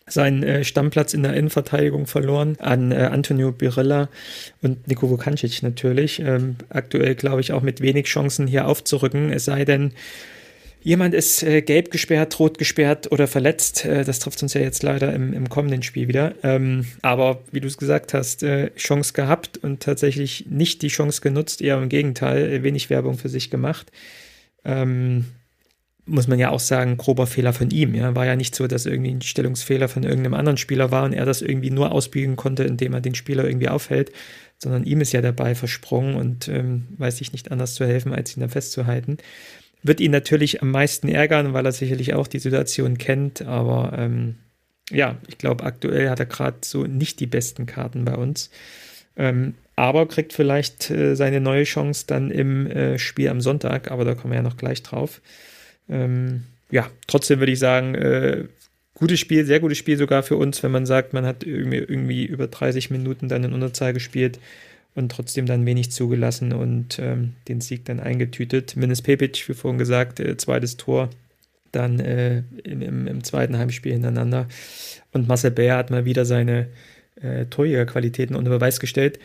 seinen 0.08 0.42
äh, 0.42 0.64
Stammplatz 0.64 1.14
in 1.14 1.22
der 1.22 1.34
Innenverteidigung 1.34 2.06
verloren 2.06 2.56
an 2.60 2.92
äh, 2.92 2.96
Antonio 2.96 3.52
Birella 3.52 4.08
und 4.62 4.88
Niko 4.88 5.10
Vukancic 5.10 5.62
natürlich. 5.62 6.20
Ähm, 6.20 6.56
aktuell, 6.68 7.14
glaube 7.14 7.40
ich, 7.40 7.52
auch 7.52 7.62
mit 7.62 7.80
wenig 7.80 8.06
Chancen 8.06 8.46
hier 8.46 8.66
aufzurücken, 8.66 9.30
es 9.30 9.44
sei 9.44 9.64
denn, 9.64 9.92
jemand 10.82 11.14
ist 11.14 11.42
äh, 11.42 11.62
gelb 11.62 11.90
gesperrt, 11.90 12.38
rot 12.38 12.58
gesperrt 12.58 13.10
oder 13.12 13.26
verletzt. 13.26 13.84
Äh, 13.84 14.04
das 14.04 14.18
trifft 14.20 14.42
uns 14.42 14.54
ja 14.54 14.60
jetzt 14.60 14.82
leider 14.82 15.12
im, 15.12 15.32
im 15.32 15.48
kommenden 15.48 15.82
Spiel 15.82 16.08
wieder. 16.08 16.34
Ähm, 16.42 16.86
aber 17.02 17.42
wie 17.52 17.60
du 17.60 17.68
es 17.68 17.76
gesagt 17.76 18.14
hast, 18.14 18.42
äh, 18.42 18.70
Chance 18.74 19.12
gehabt 19.12 19.58
und 19.58 19.80
tatsächlich 19.80 20.46
nicht 20.48 20.82
die 20.82 20.88
Chance 20.88 21.20
genutzt, 21.20 21.60
eher 21.60 21.78
im 21.78 21.88
Gegenteil, 21.88 22.50
äh, 22.50 22.62
wenig 22.62 22.90
Werbung 22.90 23.18
für 23.18 23.28
sich 23.28 23.50
gemacht. 23.50 23.90
Ähm, 24.64 25.26
muss 26.08 26.26
man 26.26 26.38
ja 26.38 26.50
auch 26.50 26.60
sagen, 26.60 26.96
grober 26.96 27.26
Fehler 27.26 27.52
von 27.52 27.70
ihm. 27.70 27.94
Ja, 27.94 28.14
war 28.14 28.26
ja 28.26 28.36
nicht 28.36 28.54
so, 28.54 28.66
dass 28.66 28.86
irgendwie 28.86 29.12
ein 29.12 29.22
Stellungsfehler 29.22 29.88
von 29.88 30.02
irgendeinem 30.02 30.34
anderen 30.34 30.56
Spieler 30.56 30.90
war 30.90 31.04
und 31.04 31.12
er 31.12 31.26
das 31.26 31.42
irgendwie 31.42 31.70
nur 31.70 31.92
ausbiegen 31.92 32.36
konnte, 32.36 32.64
indem 32.64 32.94
er 32.94 33.00
den 33.00 33.14
Spieler 33.14 33.44
irgendwie 33.44 33.68
aufhält, 33.68 34.12
sondern 34.58 34.84
ihm 34.84 35.00
ist 35.00 35.12
ja 35.12 35.20
dabei 35.20 35.54
versprungen 35.54 36.16
und 36.16 36.48
ähm, 36.48 36.88
weiß 36.96 37.18
sich 37.18 37.32
nicht 37.32 37.52
anders 37.52 37.74
zu 37.74 37.86
helfen, 37.86 38.12
als 38.12 38.36
ihn 38.36 38.40
da 38.40 38.48
festzuhalten. 38.48 39.18
Wird 39.82 40.00
ihn 40.00 40.10
natürlich 40.10 40.62
am 40.62 40.70
meisten 40.70 41.08
ärgern, 41.08 41.52
weil 41.52 41.64
er 41.64 41.72
sicherlich 41.72 42.14
auch 42.14 42.26
die 42.26 42.40
Situation 42.40 42.98
kennt, 42.98 43.42
aber 43.42 43.96
ähm, 43.96 44.36
ja, 44.90 45.16
ich 45.28 45.38
glaube, 45.38 45.64
aktuell 45.64 46.08
hat 46.10 46.18
er 46.18 46.26
gerade 46.26 46.58
so 46.62 46.84
nicht 46.84 47.20
die 47.20 47.26
besten 47.26 47.66
Karten 47.66 48.04
bei 48.04 48.16
uns. 48.16 48.50
Ähm, 49.16 49.54
aber 49.76 50.08
kriegt 50.08 50.32
vielleicht 50.32 50.90
äh, 50.90 51.14
seine 51.14 51.40
neue 51.40 51.64
Chance 51.64 52.04
dann 52.06 52.30
im 52.30 52.66
äh, 52.66 52.98
Spiel 52.98 53.28
am 53.28 53.40
Sonntag, 53.40 53.90
aber 53.90 54.04
da 54.04 54.14
kommen 54.14 54.32
wir 54.32 54.38
ja 54.38 54.42
noch 54.42 54.56
gleich 54.56 54.82
drauf. 54.82 55.20
Ähm, 55.88 56.44
ja, 56.70 56.88
trotzdem 57.06 57.38
würde 57.38 57.52
ich 57.52 57.58
sagen, 57.58 57.94
äh, 57.94 58.44
gutes 58.94 59.20
Spiel, 59.20 59.44
sehr 59.44 59.60
gutes 59.60 59.78
Spiel 59.78 59.96
sogar 59.96 60.22
für 60.22 60.36
uns, 60.36 60.62
wenn 60.62 60.72
man 60.72 60.86
sagt, 60.86 61.12
man 61.12 61.24
hat 61.24 61.44
irgendwie, 61.44 61.78
irgendwie 61.78 62.24
über 62.24 62.46
30 62.46 62.90
Minuten 62.90 63.28
dann 63.28 63.44
in 63.44 63.52
Unterzahl 63.52 63.92
gespielt 63.92 64.38
und 64.94 65.10
trotzdem 65.12 65.46
dann 65.46 65.64
wenig 65.64 65.90
zugelassen 65.92 66.52
und 66.52 66.98
ähm, 66.98 67.34
den 67.46 67.60
Sieg 67.60 67.84
dann 67.84 68.00
eingetütet. 68.00 68.76
Minis 68.76 69.02
Pepic, 69.02 69.48
wie 69.48 69.54
vorhin 69.54 69.78
gesagt, 69.78 70.20
äh, 70.20 70.36
zweites 70.36 70.76
Tor 70.76 71.10
dann 71.70 72.00
äh, 72.00 72.42
im, 72.64 73.06
im, 73.06 73.24
zweiten 73.24 73.56
Heimspiel 73.58 73.92
hintereinander. 73.92 74.48
Und 75.12 75.28
Marcel 75.28 75.50
Bär 75.50 75.76
hat 75.76 75.90
mal 75.90 76.04
wieder 76.04 76.24
seine 76.24 76.68
äh, 77.20 77.44
Torjägerqualitäten 77.46 78.34
unter 78.34 78.50
Beweis 78.50 78.80
gestellt 78.80 79.18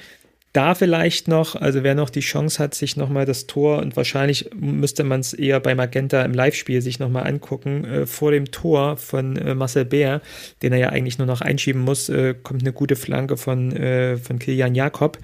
da 0.54 0.76
vielleicht 0.76 1.28
noch, 1.28 1.56
also 1.56 1.84
wer 1.84 1.96
noch 1.96 2.12
die 2.12 2.20
Chance 2.20 2.62
hat, 2.62 2.76
sich 2.76 2.96
nochmal 2.96 3.26
das 3.26 3.48
Tor 3.48 3.80
und 3.80 3.98
wahrscheinlich 3.98 4.52
müsste 4.56 5.04
man 5.04 5.20
es 5.20 5.34
eher 5.34 5.60
bei 5.60 5.74
Magenta 5.74 6.22
im 6.22 6.34
Live-Spiel 6.34 6.82
sich 6.82 7.00
nochmal 7.00 7.26
angucken, 7.26 7.86
äh, 7.86 8.06
vor 8.06 8.32
dem 8.32 8.46
Tor 8.52 8.98
von 8.98 9.36
äh, 9.36 9.56
Marcel 9.56 9.86
Bär, 9.86 10.22
den 10.62 10.72
er 10.72 10.80
ja 10.80 10.90
eigentlich 10.90 11.18
nur 11.18 11.26
noch 11.28 11.42
einschieben 11.42 11.82
muss, 11.82 12.08
äh, 12.08 12.36
kommt 12.42 12.62
eine 12.62 12.72
gute 12.72 12.96
Flanke 12.96 13.36
von, 13.36 13.76
äh, 13.76 14.18
von 14.18 14.38
Kilian 14.38 14.76
Jakob. 14.76 15.18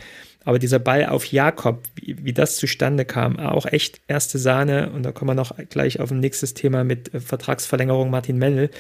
Aber 0.46 0.58
dieser 0.58 0.80
Ball 0.80 1.06
auf 1.06 1.26
Jakob, 1.26 1.84
wie, 1.96 2.16
wie, 2.24 2.34
das 2.34 2.56
zustande 2.56 3.06
kam, 3.06 3.38
auch 3.38 3.68
echt 3.68 4.02
erste 4.08 4.40
Sahne. 4.40 4.90
Und 4.90 5.04
da 5.04 5.12
kommen 5.12 5.30
wir 5.30 5.36
noch 5.36 5.56
gleich 5.70 6.00
auf 6.00 6.12
ein 6.12 6.22
nächstes 6.22 6.56
Thema 6.56 6.84
mit 6.84 7.14
äh, 7.14 7.20
Vertragsverlängerung 7.20 8.10
Martin 8.10 8.38
Mennel. 8.38 8.72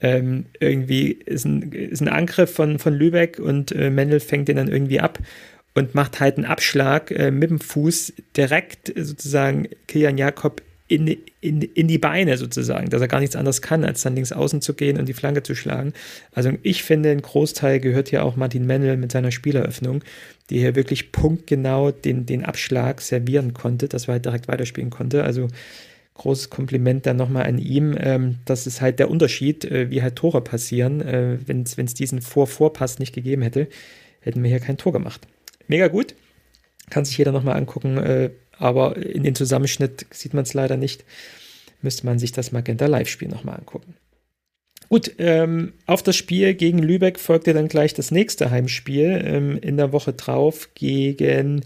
Ähm, 0.00 0.46
irgendwie 0.58 1.12
ist 1.12 1.44
ein, 1.44 1.70
ist 1.72 2.00
ein 2.00 2.08
Angriff 2.08 2.54
von, 2.54 2.78
von 2.78 2.94
Lübeck 2.94 3.38
und 3.38 3.72
äh, 3.72 3.90
Mendel 3.90 4.20
fängt 4.20 4.48
den 4.48 4.56
dann 4.56 4.68
irgendwie 4.68 5.00
ab 5.00 5.18
und 5.74 5.94
macht 5.94 6.20
halt 6.20 6.36
einen 6.36 6.46
Abschlag 6.46 7.10
äh, 7.10 7.30
mit 7.30 7.50
dem 7.50 7.60
Fuß 7.60 8.12
direkt 8.36 8.96
äh, 8.96 9.04
sozusagen 9.04 9.68
Kilian 9.86 10.18
Jakob 10.18 10.62
in, 10.88 11.06
in, 11.40 11.62
in 11.62 11.88
die 11.88 11.98
Beine 11.98 12.36
sozusagen, 12.36 12.90
dass 12.90 13.00
er 13.00 13.08
gar 13.08 13.20
nichts 13.20 13.36
anderes 13.36 13.62
kann, 13.62 13.82
als 13.82 14.02
dann 14.02 14.14
links 14.14 14.30
außen 14.30 14.60
zu 14.60 14.74
gehen 14.74 14.98
und 14.98 15.08
die 15.08 15.14
Flanke 15.14 15.42
zu 15.42 15.54
schlagen. 15.54 15.94
Also 16.32 16.52
ich 16.62 16.82
finde, 16.82 17.10
ein 17.10 17.22
Großteil 17.22 17.80
gehört 17.80 18.10
hier 18.10 18.22
auch 18.24 18.36
Martin 18.36 18.66
Mendel 18.66 18.98
mit 18.98 19.10
seiner 19.10 19.30
Spieleröffnung, 19.30 20.04
die 20.50 20.58
hier 20.58 20.74
wirklich 20.74 21.10
punktgenau 21.10 21.92
den, 21.92 22.26
den 22.26 22.44
Abschlag 22.44 23.00
servieren 23.00 23.54
konnte, 23.54 23.88
dass 23.88 24.06
er 24.06 24.14
halt 24.14 24.26
direkt 24.26 24.48
weiterspielen 24.48 24.90
konnte. 24.90 25.24
Also 25.24 25.48
großes 26.14 26.50
Kompliment 26.50 27.06
dann 27.06 27.16
nochmal 27.16 27.44
an 27.44 27.56
ihm. 27.56 27.96
Ähm, 27.98 28.40
das 28.44 28.66
ist 28.66 28.82
halt 28.82 28.98
der 28.98 29.10
Unterschied, 29.10 29.64
äh, 29.64 29.90
wie 29.90 30.02
halt 30.02 30.16
Tore 30.16 30.42
passieren. 30.42 31.00
Äh, 31.00 31.38
Wenn 31.46 31.62
es 31.62 31.94
diesen 31.94 32.20
Vor-Vorpass 32.20 32.98
nicht 32.98 33.14
gegeben 33.14 33.40
hätte, 33.40 33.68
hätten 34.20 34.42
wir 34.42 34.50
hier 34.50 34.60
kein 34.60 34.76
Tor 34.76 34.92
gemacht 34.92 35.26
mega 35.72 35.88
gut. 35.88 36.14
Kann 36.90 37.04
sich 37.04 37.16
jeder 37.18 37.32
nochmal 37.32 37.56
angucken, 37.56 37.96
äh, 37.96 38.30
aber 38.58 38.96
in 38.96 39.24
den 39.24 39.34
Zusammenschnitt 39.34 40.06
sieht 40.10 40.34
man 40.34 40.44
es 40.44 40.54
leider 40.54 40.76
nicht. 40.76 41.04
Müsste 41.80 42.06
man 42.06 42.18
sich 42.18 42.32
das 42.32 42.52
Magenta 42.52 42.86
Live-Spiel 42.86 43.28
nochmal 43.28 43.56
angucken. 43.56 43.96
Gut, 44.88 45.12
ähm, 45.18 45.72
auf 45.86 46.02
das 46.02 46.16
Spiel 46.16 46.52
gegen 46.54 46.78
Lübeck 46.78 47.18
folgte 47.18 47.54
dann 47.54 47.68
gleich 47.68 47.94
das 47.94 48.10
nächste 48.10 48.50
Heimspiel 48.50 49.22
ähm, 49.24 49.58
in 49.58 49.78
der 49.78 49.90
Woche 49.92 50.12
drauf 50.12 50.68
gegen 50.74 51.64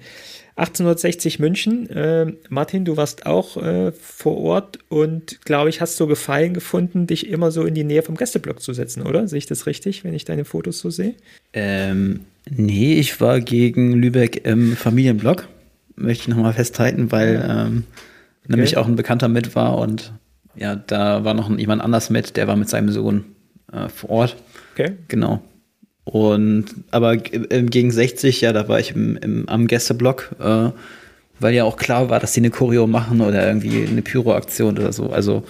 1860 0.54 1.40
München. 1.40 1.90
Äh, 1.90 2.32
Martin, 2.48 2.84
du 2.84 2.96
warst 2.96 3.26
auch 3.26 3.56
äh, 3.56 3.90
vor 3.90 4.38
Ort 4.38 4.78
und 4.88 5.44
glaube 5.44 5.70
ich, 5.70 5.80
hast 5.80 5.96
so 5.96 6.06
Gefallen 6.06 6.54
gefunden, 6.54 7.08
dich 7.08 7.28
immer 7.28 7.50
so 7.50 7.64
in 7.64 7.74
die 7.74 7.84
Nähe 7.84 8.02
vom 8.02 8.16
Gästeblock 8.16 8.62
zu 8.62 8.72
setzen, 8.72 9.02
oder? 9.02 9.26
Sehe 9.26 9.38
ich 9.38 9.46
das 9.46 9.66
richtig, 9.66 10.04
wenn 10.04 10.14
ich 10.14 10.24
deine 10.24 10.44
Fotos 10.44 10.78
so 10.78 10.90
sehe? 10.90 11.14
Ähm, 12.46 12.66
nee, 12.66 12.94
ich 12.94 13.20
war 13.20 13.40
gegen 13.40 13.92
Lübeck 13.92 14.46
im 14.46 14.76
Familienblock. 14.76 15.48
Möchte 15.96 16.22
ich 16.22 16.28
nochmal 16.28 16.52
festhalten, 16.52 17.10
weil 17.10 17.44
ähm, 17.48 17.84
okay. 18.44 18.52
nämlich 18.52 18.76
auch 18.76 18.86
ein 18.86 18.96
Bekannter 18.96 19.28
mit 19.28 19.54
war 19.54 19.78
und 19.78 20.12
ja, 20.54 20.74
da 20.74 21.24
war 21.24 21.34
noch 21.34 21.50
jemand 21.58 21.82
anders 21.82 22.10
mit, 22.10 22.36
der 22.36 22.48
war 22.48 22.56
mit 22.56 22.68
seinem 22.68 22.90
Sohn 22.90 23.24
äh, 23.72 23.88
vor 23.88 24.10
Ort. 24.10 24.36
Okay. 24.72 24.92
Genau. 25.08 25.42
Und 26.04 26.66
aber 26.90 27.14
im 27.32 27.68
gegen 27.68 27.90
60, 27.90 28.40
ja, 28.40 28.52
da 28.52 28.68
war 28.68 28.78
ich 28.78 28.92
im, 28.92 29.16
im, 29.16 29.48
am 29.48 29.66
Gästeblock, 29.66 30.36
äh, 30.38 30.70
weil 31.40 31.54
ja 31.54 31.64
auch 31.64 31.76
klar 31.76 32.08
war, 32.08 32.20
dass 32.20 32.32
die 32.32 32.40
eine 32.40 32.50
Choreo 32.50 32.86
machen 32.86 33.20
oder 33.20 33.46
irgendwie 33.46 33.86
eine 33.86 34.02
Pyro-Aktion 34.02 34.78
oder 34.78 34.92
so. 34.92 35.10
Also. 35.10 35.44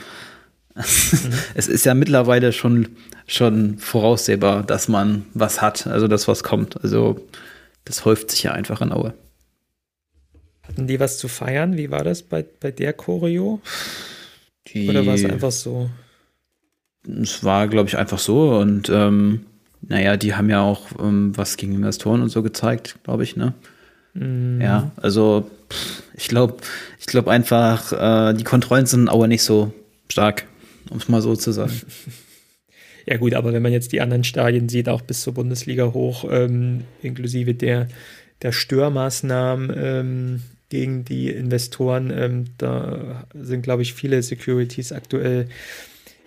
es 1.55 1.69
ist 1.69 1.85
ja 1.85 1.95
mittlerweile 1.95 2.53
schon, 2.53 2.89
schon 3.27 3.79
voraussehbar, 3.79 4.63
dass 4.63 4.89
man 4.89 5.25
was 5.35 5.63
hat, 5.63 5.87
also 5.87 6.09
das, 6.09 6.29
was 6.29 6.43
kommt. 6.43 6.83
Also 6.83 7.27
das 7.85 8.05
häuft 8.05 8.31
sich 8.31 8.43
ja 8.43 8.53
einfach 8.53 8.81
in 8.81 8.93
Aue. 8.93 9.15
Hatten 10.63 10.87
die 10.87 11.01
was 11.01 11.19
zu 11.19 11.29
feiern? 11.29 11.77
Wie 11.77 11.91
war 11.91 12.05
das 12.05 12.23
bei, 12.23 12.45
bei 12.61 12.71
der 12.71 12.93
Choreo? 12.93 13.61
Die, 14.69 14.89
oder 14.89 15.07
war 15.07 15.15
es 15.15 15.25
einfach 15.25 15.53
so? 15.53 15.89
Es 17.23 17.45
war, 17.45 17.69
glaube 17.69 17.89
ich, 17.89 17.97
einfach 17.97 18.19
so 18.19 18.59
und 18.59 18.89
ähm, 18.89 19.47
naja, 19.81 20.17
die 20.17 20.35
haben 20.35 20.51
ja 20.51 20.63
auch 20.63 20.87
ähm, 20.99 21.37
was 21.37 21.57
gegen 21.57 21.75
Investoren 21.75 22.21
und 22.21 22.31
so 22.31 22.43
gezeigt, 22.43 22.97
glaube 23.05 23.23
ich, 23.23 23.37
ne? 23.37 23.55
Mm. 24.15 24.61
Ja, 24.61 24.91
also 24.97 25.49
ich 26.15 26.29
glaube, 26.29 26.57
ich 26.99 27.07
glaube 27.07 27.31
einfach, 27.31 27.93
äh, 27.93 28.35
die 28.35 28.45
Kontrollen 28.45 28.87
sind 28.87 29.09
aber 29.09 29.29
nicht 29.29 29.43
so 29.43 29.73
stark, 30.09 30.47
um 30.91 30.99
es 30.99 31.09
mal 31.09 31.23
so 31.23 31.37
zu 31.37 31.53
sagen. 31.53 31.73
Ja 33.09 33.19
gut, 33.19 33.35
aber 33.35 33.53
wenn 33.53 33.63
man 33.63 33.71
jetzt 33.71 33.93
die 33.93 34.01
anderen 34.01 34.25
Stadien 34.25 34.69
sieht, 34.69 34.89
auch 34.89 35.01
bis 35.01 35.23
zur 35.23 35.33
Bundesliga 35.33 35.93
hoch, 35.93 36.25
ähm, 36.29 36.83
inklusive 37.03 37.55
der, 37.55 37.87
der 38.43 38.51
Störmaßnahmen 38.51 39.73
ähm, 39.77 40.43
gegen 40.71 41.05
die 41.05 41.31
Investoren, 41.31 42.11
ähm, 42.11 42.45
da 42.59 43.25
sind, 43.33 43.63
glaube 43.63 43.83
ich, 43.83 43.95
viele 43.95 44.21
Securities 44.23 44.91
aktuell 44.91 45.47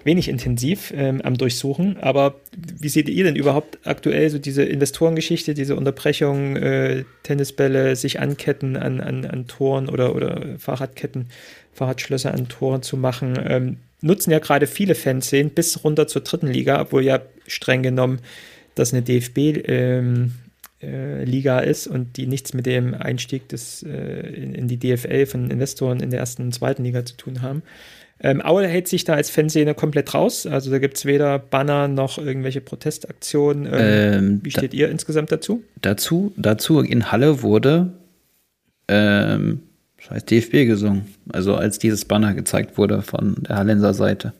wenig 0.05 0.29
intensiv 0.29 0.93
ähm, 0.95 1.21
am 1.21 1.37
Durchsuchen. 1.37 1.97
Aber 1.97 2.35
wie 2.55 2.87
seht 2.87 3.09
ihr 3.09 3.25
denn 3.25 3.35
überhaupt 3.35 3.79
aktuell 3.85 4.29
so 4.29 4.39
diese 4.39 4.63
Investorengeschichte, 4.63 5.53
diese 5.53 5.75
Unterbrechung, 5.75 6.55
äh, 6.55 7.03
Tennisbälle 7.23 7.97
sich 7.97 8.21
anketten 8.21 8.77
an, 8.77 9.01
an, 9.01 9.25
an 9.25 9.47
Toren 9.47 9.89
oder, 9.89 10.15
oder 10.15 10.57
Fahrradketten, 10.57 11.27
Fahrradschlösser 11.73 12.33
an 12.33 12.47
Toren 12.47 12.81
zu 12.81 12.95
machen? 12.95 13.77
Nutzen 14.01 14.31
ja 14.31 14.39
gerade 14.39 14.67
viele 14.67 14.95
Fanszenen 14.95 15.51
bis 15.51 15.83
runter 15.83 16.07
zur 16.07 16.21
dritten 16.21 16.47
Liga, 16.47 16.81
obwohl 16.81 17.03
ja 17.03 17.21
streng 17.47 17.83
genommen 17.83 18.19
das 18.75 18.93
eine 18.93 19.01
DFB 19.01 19.67
ähm, 19.67 20.33
äh, 20.81 21.69
ist 21.69 21.87
und 21.87 22.17
die 22.17 22.27
nichts 22.27 22.53
mit 22.53 22.65
dem 22.65 22.93
Einstieg 22.93 23.49
des, 23.49 23.83
äh, 23.83 24.21
in, 24.29 24.55
in, 24.55 24.67
die 24.67 24.77
DFL 24.77 25.25
von 25.25 25.51
Investoren 25.51 25.99
in 25.99 26.09
der 26.09 26.19
ersten 26.19 26.43
und 26.43 26.53
zweiten 26.53 26.83
Liga 26.83 27.03
zu 27.05 27.17
tun 27.17 27.41
haben. 27.41 27.63
Ähm, 28.21 28.41
Aue 28.43 28.67
hält 28.67 28.87
sich 28.87 29.05
da 29.05 29.13
als 29.13 29.29
Fanszene 29.29 29.73
komplett 29.73 30.13
raus. 30.13 30.45
Also 30.45 30.71
da 30.71 30.79
gibt 30.79 30.97
es 30.97 31.05
weder 31.05 31.39
Banner 31.39 31.87
noch 31.87 32.17
irgendwelche 32.17 32.61
Protestaktionen. 32.61 33.65
Ähm, 33.65 33.73
ähm, 33.73 34.39
wie 34.43 34.51
steht 34.51 34.73
da, 34.73 34.77
ihr 34.77 34.89
insgesamt 34.89 35.31
dazu? 35.31 35.63
Dazu, 35.81 36.33
dazu 36.35 36.81
in 36.81 37.11
Halle 37.11 37.41
wurde 37.41 37.93
ähm, 38.89 39.61
scheiß 39.99 40.25
DFB 40.25 40.65
gesungen. 40.65 41.13
Also 41.31 41.55
als 41.55 41.79
dieses 41.79 42.05
Banner 42.05 42.33
gezeigt 42.33 42.77
wurde 42.77 43.01
von 43.01 43.35
der 43.47 43.57
Hallenser 43.57 43.93
Seite. 43.93 44.33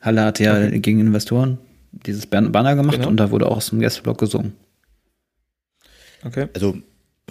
Halle 0.00 0.24
hat 0.24 0.40
ja 0.40 0.56
okay. 0.56 0.80
gegen 0.80 1.00
Investoren 1.00 1.58
dieses 1.92 2.26
Banner 2.26 2.74
gemacht 2.74 2.96
genau. 2.96 3.08
und 3.08 3.18
da 3.18 3.30
wurde 3.30 3.46
auch 3.46 3.58
aus 3.58 3.70
dem 3.70 3.80
Gästeblock 3.80 4.18
gesungen. 4.18 4.54
Okay. 6.24 6.48
Also 6.54 6.76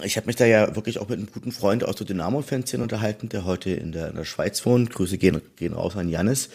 ich 0.02 0.16
habe 0.16 0.26
mich 0.26 0.36
da 0.36 0.46
ja 0.46 0.74
wirklich 0.74 0.98
auch 0.98 1.08
mit 1.08 1.18
einem 1.18 1.30
guten 1.32 1.52
Freund 1.52 1.84
aus 1.84 1.96
der 1.96 2.06
Dynamo-Fanszene 2.06 2.82
unterhalten, 2.82 3.28
der 3.28 3.44
heute 3.44 3.70
in 3.70 3.92
der, 3.92 4.10
in 4.10 4.16
der 4.16 4.24
Schweiz 4.24 4.64
wohnt. 4.64 4.90
Grüße 4.90 5.18
gehen, 5.18 5.40
gehen 5.56 5.74
raus 5.74 5.96
an 5.96 6.08
Jannis. 6.08 6.48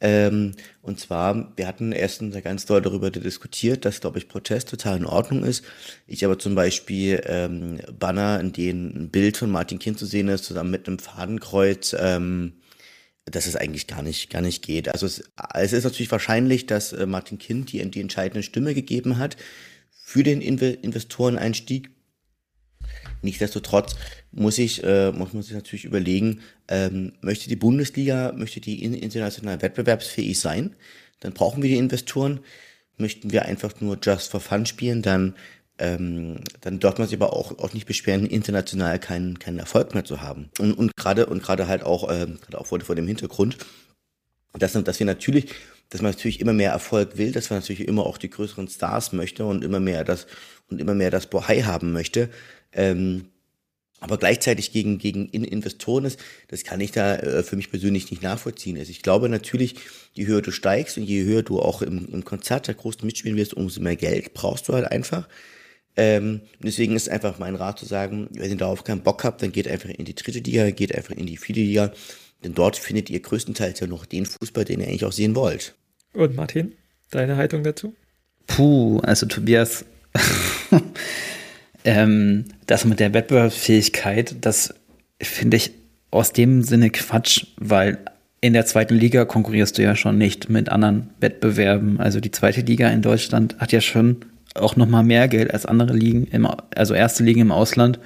Ähm, 0.00 0.52
und 0.82 1.00
zwar, 1.00 1.52
wir 1.56 1.66
hatten 1.66 1.92
erstens 1.92 2.36
ganz 2.42 2.66
doll 2.66 2.80
darüber 2.80 3.10
diskutiert, 3.10 3.84
dass, 3.84 4.00
glaube 4.00 4.18
ich, 4.18 4.28
Protest 4.28 4.68
total 4.68 4.98
in 4.98 5.06
Ordnung 5.06 5.42
ist. 5.42 5.64
Ich 6.06 6.24
aber 6.24 6.38
zum 6.38 6.54
Beispiel 6.54 7.20
ähm, 7.26 7.80
Banner, 7.98 8.38
in 8.40 8.52
denen 8.52 8.96
ein 8.96 9.10
Bild 9.10 9.36
von 9.36 9.50
Martin 9.50 9.78
Kind 9.78 9.98
zu 9.98 10.06
sehen 10.06 10.28
ist, 10.28 10.44
zusammen 10.44 10.70
mit 10.70 10.86
einem 10.86 10.98
Fadenkreuz, 10.98 11.96
ähm, 11.98 12.52
dass 13.24 13.46
es 13.46 13.56
eigentlich 13.56 13.86
gar 13.86 14.02
nicht, 14.02 14.30
gar 14.30 14.40
nicht 14.40 14.64
geht. 14.64 14.88
Also 14.88 15.06
es, 15.06 15.24
es 15.54 15.72
ist 15.72 15.84
natürlich 15.84 16.12
wahrscheinlich, 16.12 16.66
dass 16.66 16.92
äh, 16.92 17.06
Martin 17.06 17.38
Kind 17.38 17.72
die, 17.72 17.90
die 17.90 18.00
entscheidende 18.00 18.42
Stimme 18.42 18.74
gegeben 18.74 19.18
hat 19.18 19.36
für 19.90 20.22
den 20.22 20.40
Inve 20.40 20.68
Investoreneinstieg 20.68 21.90
Nichtsdestotrotz 23.22 23.96
muss 24.32 24.58
ich, 24.58 24.84
äh, 24.84 25.12
muss 25.12 25.32
man 25.32 25.42
sich 25.42 25.54
natürlich 25.54 25.84
überlegen, 25.84 26.40
ähm, 26.68 27.12
möchte 27.20 27.48
die 27.48 27.56
Bundesliga, 27.56 28.32
möchte 28.36 28.60
die 28.60 28.82
international 28.84 29.60
wettbewerbsfähig 29.60 30.38
sein, 30.38 30.74
dann 31.20 31.32
brauchen 31.32 31.62
wir 31.62 31.70
die 31.70 31.76
Investoren. 31.76 32.40
Möchten 32.96 33.30
wir 33.30 33.44
einfach 33.44 33.80
nur 33.80 33.98
just 34.02 34.30
for 34.30 34.40
fun 34.40 34.66
spielen, 34.66 35.02
dann, 35.02 35.36
ähm, 35.78 36.40
dann 36.60 36.80
dort 36.80 36.98
man 36.98 37.06
sich 37.06 37.16
aber 37.16 37.32
auch, 37.32 37.56
auch 37.58 37.72
nicht 37.72 37.86
beschweren, 37.86 38.26
international 38.26 38.98
keinen, 38.98 39.38
keinen 39.38 39.60
Erfolg 39.60 39.94
mehr 39.94 40.04
zu 40.04 40.20
haben. 40.20 40.50
Und, 40.58 40.72
und 40.72 40.96
gerade, 40.96 41.26
und 41.26 41.42
gerade 41.42 41.68
halt 41.68 41.84
auch, 41.84 42.10
äh, 42.10 42.26
gerade 42.26 42.58
auch 42.58 42.66
vor, 42.66 42.80
vor 42.80 42.96
dem 42.96 43.06
Hintergrund, 43.06 43.58
dass, 44.52 44.72
dass 44.72 44.98
wir 44.98 45.06
natürlich, 45.06 45.54
dass 45.90 46.02
man 46.02 46.10
natürlich 46.10 46.40
immer 46.40 46.52
mehr 46.52 46.72
Erfolg 46.72 47.16
will, 47.18 47.30
dass 47.30 47.50
man 47.50 47.60
natürlich 47.60 47.86
immer 47.86 48.04
auch 48.04 48.18
die 48.18 48.30
größeren 48.30 48.66
Stars 48.66 49.12
möchte 49.12 49.44
und 49.44 49.62
immer 49.62 49.78
mehr 49.78 50.02
das, 50.02 50.26
und 50.68 50.80
immer 50.80 50.94
mehr 50.94 51.12
das 51.12 51.28
Bohai 51.28 51.62
haben 51.62 51.92
möchte, 51.92 52.30
ähm, 52.78 53.24
aber 54.00 54.16
gleichzeitig 54.16 54.70
gegen, 54.70 54.98
gegen 54.98 55.26
Investoren 55.28 56.04
ist, 56.04 56.20
das 56.46 56.62
kann 56.62 56.80
ich 56.80 56.92
da 56.92 57.16
äh, 57.16 57.42
für 57.42 57.56
mich 57.56 57.70
persönlich 57.70 58.08
nicht 58.12 58.22
nachvollziehen. 58.22 58.78
Also 58.78 58.92
ich 58.92 59.02
glaube 59.02 59.28
natürlich, 59.28 59.74
je 60.14 60.26
höher 60.26 60.40
du 60.40 60.52
steigst 60.52 60.96
und 60.96 61.02
je 61.02 61.24
höher 61.24 61.42
du 61.42 61.58
auch 61.58 61.82
im, 61.82 62.08
im 62.12 62.24
Konzert 62.24 62.68
der 62.68 62.76
Großen 62.76 63.04
mitspielen 63.04 63.36
wirst, 63.36 63.54
umso 63.54 63.80
mehr 63.80 63.96
Geld 63.96 64.34
brauchst 64.34 64.68
du 64.68 64.74
halt 64.74 64.86
einfach. 64.86 65.28
Ähm, 65.96 66.42
deswegen 66.62 66.94
ist 66.94 67.08
einfach 67.08 67.40
mein 67.40 67.56
Rat 67.56 67.80
zu 67.80 67.86
sagen, 67.86 68.28
wenn 68.30 68.50
ihr 68.50 68.56
darauf 68.56 68.84
keinen 68.84 69.02
Bock 69.02 69.24
habt, 69.24 69.42
dann 69.42 69.50
geht 69.50 69.66
einfach 69.66 69.88
in 69.88 70.04
die 70.04 70.14
dritte 70.14 70.38
Liga, 70.38 70.70
geht 70.70 70.94
einfach 70.94 71.16
in 71.16 71.26
die 71.26 71.36
vierte 71.36 71.60
Liga, 71.60 71.92
denn 72.44 72.54
dort 72.54 72.76
findet 72.76 73.10
ihr 73.10 73.18
größtenteils 73.18 73.80
ja 73.80 73.88
noch 73.88 74.06
den 74.06 74.26
Fußball, 74.26 74.64
den 74.64 74.78
ihr 74.78 74.86
eigentlich 74.86 75.04
auch 75.04 75.12
sehen 75.12 75.34
wollt. 75.34 75.74
Und 76.12 76.36
Martin, 76.36 76.76
deine 77.10 77.36
Haltung 77.36 77.64
dazu? 77.64 77.96
Puh, 78.46 79.00
also 79.00 79.26
Tobias, 79.26 79.84
ähm, 81.84 82.44
das 82.66 82.84
mit 82.84 83.00
der 83.00 83.14
Wettbewerbsfähigkeit, 83.14 84.36
das 84.40 84.74
finde 85.20 85.56
ich 85.56 85.72
aus 86.10 86.32
dem 86.32 86.62
Sinne 86.62 86.90
Quatsch, 86.90 87.46
weil 87.56 87.98
in 88.40 88.52
der 88.52 88.66
zweiten 88.66 88.94
Liga 88.94 89.24
konkurrierst 89.24 89.78
du 89.78 89.82
ja 89.82 89.96
schon 89.96 90.16
nicht 90.16 90.48
mit 90.48 90.68
anderen 90.68 91.10
Wettbewerben. 91.20 92.00
Also 92.00 92.20
die 92.20 92.30
zweite 92.30 92.60
Liga 92.60 92.88
in 92.88 93.02
Deutschland 93.02 93.58
hat 93.58 93.72
ja 93.72 93.80
schon 93.80 94.16
auch 94.54 94.76
noch 94.76 94.88
mal 94.88 95.02
mehr 95.02 95.28
Geld 95.28 95.52
als 95.52 95.66
andere 95.66 95.92
Ligen, 95.92 96.26
im, 96.26 96.48
also 96.74 96.94
erste 96.94 97.24
Ligen 97.24 97.40
im 97.40 97.52
Ausland. 97.52 97.98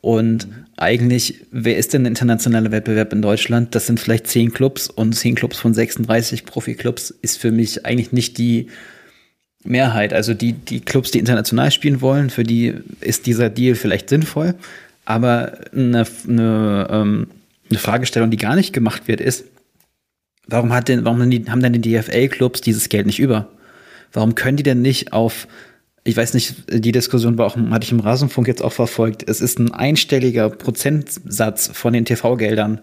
Und 0.00 0.48
eigentlich, 0.76 1.46
wer 1.50 1.76
ist 1.76 1.92
denn 1.92 2.04
der 2.04 2.10
internationale 2.10 2.70
Wettbewerb 2.70 3.12
in 3.12 3.22
Deutschland? 3.22 3.74
Das 3.74 3.86
sind 3.86 3.98
vielleicht 3.98 4.26
zehn 4.28 4.52
Clubs 4.52 4.88
und 4.88 5.14
zehn 5.14 5.34
Clubs 5.34 5.58
von 5.58 5.74
36 5.74 6.44
Profi-Clubs 6.44 7.10
ist 7.10 7.38
für 7.38 7.50
mich 7.50 7.84
eigentlich 7.84 8.12
nicht 8.12 8.38
die 8.38 8.68
Mehrheit. 9.64 10.12
Also 10.12 10.34
die, 10.34 10.52
die 10.52 10.80
Clubs, 10.80 11.10
die 11.10 11.18
international 11.18 11.70
spielen 11.70 12.00
wollen, 12.00 12.30
für 12.30 12.44
die 12.44 12.74
ist 13.00 13.26
dieser 13.26 13.50
Deal 13.50 13.74
vielleicht 13.74 14.08
sinnvoll. 14.08 14.54
Aber 15.04 15.58
eine, 15.72 16.06
eine, 16.28 16.88
ähm, 16.90 17.28
eine 17.70 17.78
Fragestellung, 17.78 18.30
die 18.30 18.36
gar 18.36 18.56
nicht 18.56 18.72
gemacht 18.72 19.08
wird, 19.08 19.20
ist, 19.20 19.44
warum, 20.46 20.72
hat 20.72 20.88
denn, 20.88 21.04
warum 21.04 21.20
haben 21.20 21.62
denn 21.62 21.72
die 21.72 21.92
DFL-Clubs 21.92 22.60
dieses 22.60 22.88
Geld 22.88 23.06
nicht 23.06 23.18
über? 23.18 23.48
Warum 24.12 24.34
können 24.34 24.56
die 24.56 24.62
denn 24.62 24.82
nicht 24.82 25.12
auf, 25.12 25.48
ich 26.04 26.16
weiß 26.16 26.34
nicht, 26.34 26.54
die 26.70 26.92
Diskussion 26.92 27.36
war 27.36 27.46
auch, 27.46 27.56
hatte 27.56 27.84
ich 27.84 27.92
im 27.92 28.00
Rasenfunk 28.00 28.48
jetzt 28.48 28.62
auch 28.62 28.72
verfolgt, 28.72 29.28
es 29.28 29.40
ist 29.40 29.58
ein 29.58 29.72
einstelliger 29.72 30.48
Prozentsatz 30.50 31.70
von 31.72 31.92
den 31.92 32.04
TV-Geldern, 32.04 32.80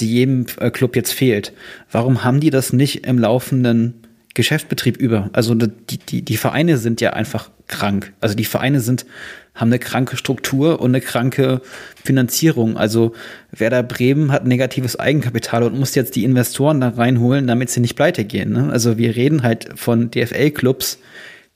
die 0.00 0.12
jedem 0.12 0.46
äh, 0.58 0.70
Club 0.70 0.96
jetzt 0.96 1.12
fehlt. 1.12 1.52
Warum 1.90 2.24
haben 2.24 2.40
die 2.40 2.50
das 2.50 2.72
nicht 2.72 3.06
im 3.06 3.18
laufenden 3.18 4.03
Geschäftsbetrieb 4.34 4.96
über. 4.96 5.30
Also 5.32 5.54
die, 5.54 5.98
die, 5.98 6.22
die 6.22 6.36
Vereine 6.36 6.76
sind 6.76 7.00
ja 7.00 7.12
einfach 7.12 7.50
krank. 7.68 8.12
Also 8.20 8.34
die 8.34 8.44
Vereine 8.44 8.80
sind, 8.80 9.06
haben 9.54 9.68
eine 9.68 9.78
kranke 9.78 10.16
Struktur 10.16 10.80
und 10.80 10.90
eine 10.90 11.00
kranke 11.00 11.60
Finanzierung. 12.02 12.76
Also 12.76 13.12
Werder 13.52 13.84
Bremen 13.84 14.32
hat 14.32 14.44
negatives 14.44 14.98
Eigenkapital 14.98 15.62
und 15.62 15.78
muss 15.78 15.94
jetzt 15.94 16.16
die 16.16 16.24
Investoren 16.24 16.80
da 16.80 16.88
reinholen, 16.88 17.46
damit 17.46 17.70
sie 17.70 17.80
nicht 17.80 17.94
pleite 17.94 18.24
gehen. 18.24 18.52
Ne? 18.52 18.70
Also 18.70 18.98
wir 18.98 19.14
reden 19.14 19.44
halt 19.44 19.68
von 19.76 20.10
DFL-Clubs, 20.10 20.98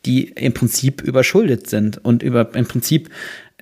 die 0.07 0.29
im 0.29 0.55
Prinzip 0.55 1.03
überschuldet 1.03 1.69
sind 1.69 1.99
und 1.99 2.23
über 2.23 2.55
im 2.55 2.67
Prinzip, 2.67 3.11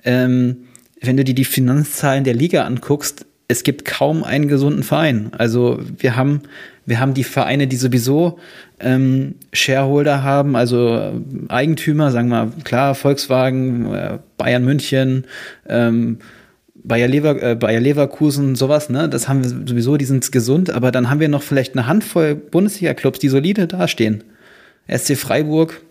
ähm, 0.03 0.57
wenn 1.01 1.17
du 1.17 1.23
dir 1.23 1.35
die 1.35 1.45
Finanzzahlen 1.45 2.23
der 2.23 2.35
Liga 2.35 2.65
anguckst, 2.65 3.25
es 3.47 3.63
gibt 3.63 3.85
kaum 3.85 4.23
einen 4.23 4.47
gesunden 4.47 4.83
Verein. 4.83 5.31
Also 5.37 5.79
wir 5.97 6.15
haben, 6.15 6.41
wir 6.87 7.01
haben 7.01 7.13
die 7.13 7.25
Vereine, 7.25 7.67
die 7.67 7.75
sowieso 7.75 8.39
ähm, 8.79 9.35
Shareholder 9.51 10.23
haben, 10.23 10.55
also 10.55 11.11
Eigentümer, 11.49 12.11
sagen 12.11 12.29
wir 12.29 12.51
klar, 12.63 12.95
Volkswagen, 12.95 13.93
äh, 13.93 14.19
Bayern 14.37 14.63
München, 14.63 15.25
ähm, 15.67 16.19
Bayer, 16.75 17.09
Lever, 17.09 17.43
äh, 17.43 17.55
Bayer 17.55 17.81
Leverkusen, 17.81 18.55
sowas, 18.55 18.89
ne? 18.89 19.09
Das 19.09 19.27
haben 19.27 19.43
wir 19.43 19.67
sowieso, 19.67 19.97
die 19.97 20.05
sind 20.05 20.31
gesund, 20.31 20.69
aber 20.69 20.91
dann 20.91 21.09
haben 21.09 21.19
wir 21.19 21.27
noch 21.27 21.43
vielleicht 21.43 21.75
eine 21.75 21.87
Handvoll 21.87 22.35
Bundesliga-Clubs, 22.35 23.19
die 23.19 23.27
solide 23.27 23.67
dastehen. 23.67 24.23
SC 24.87 25.17
Freiburg 25.17 25.81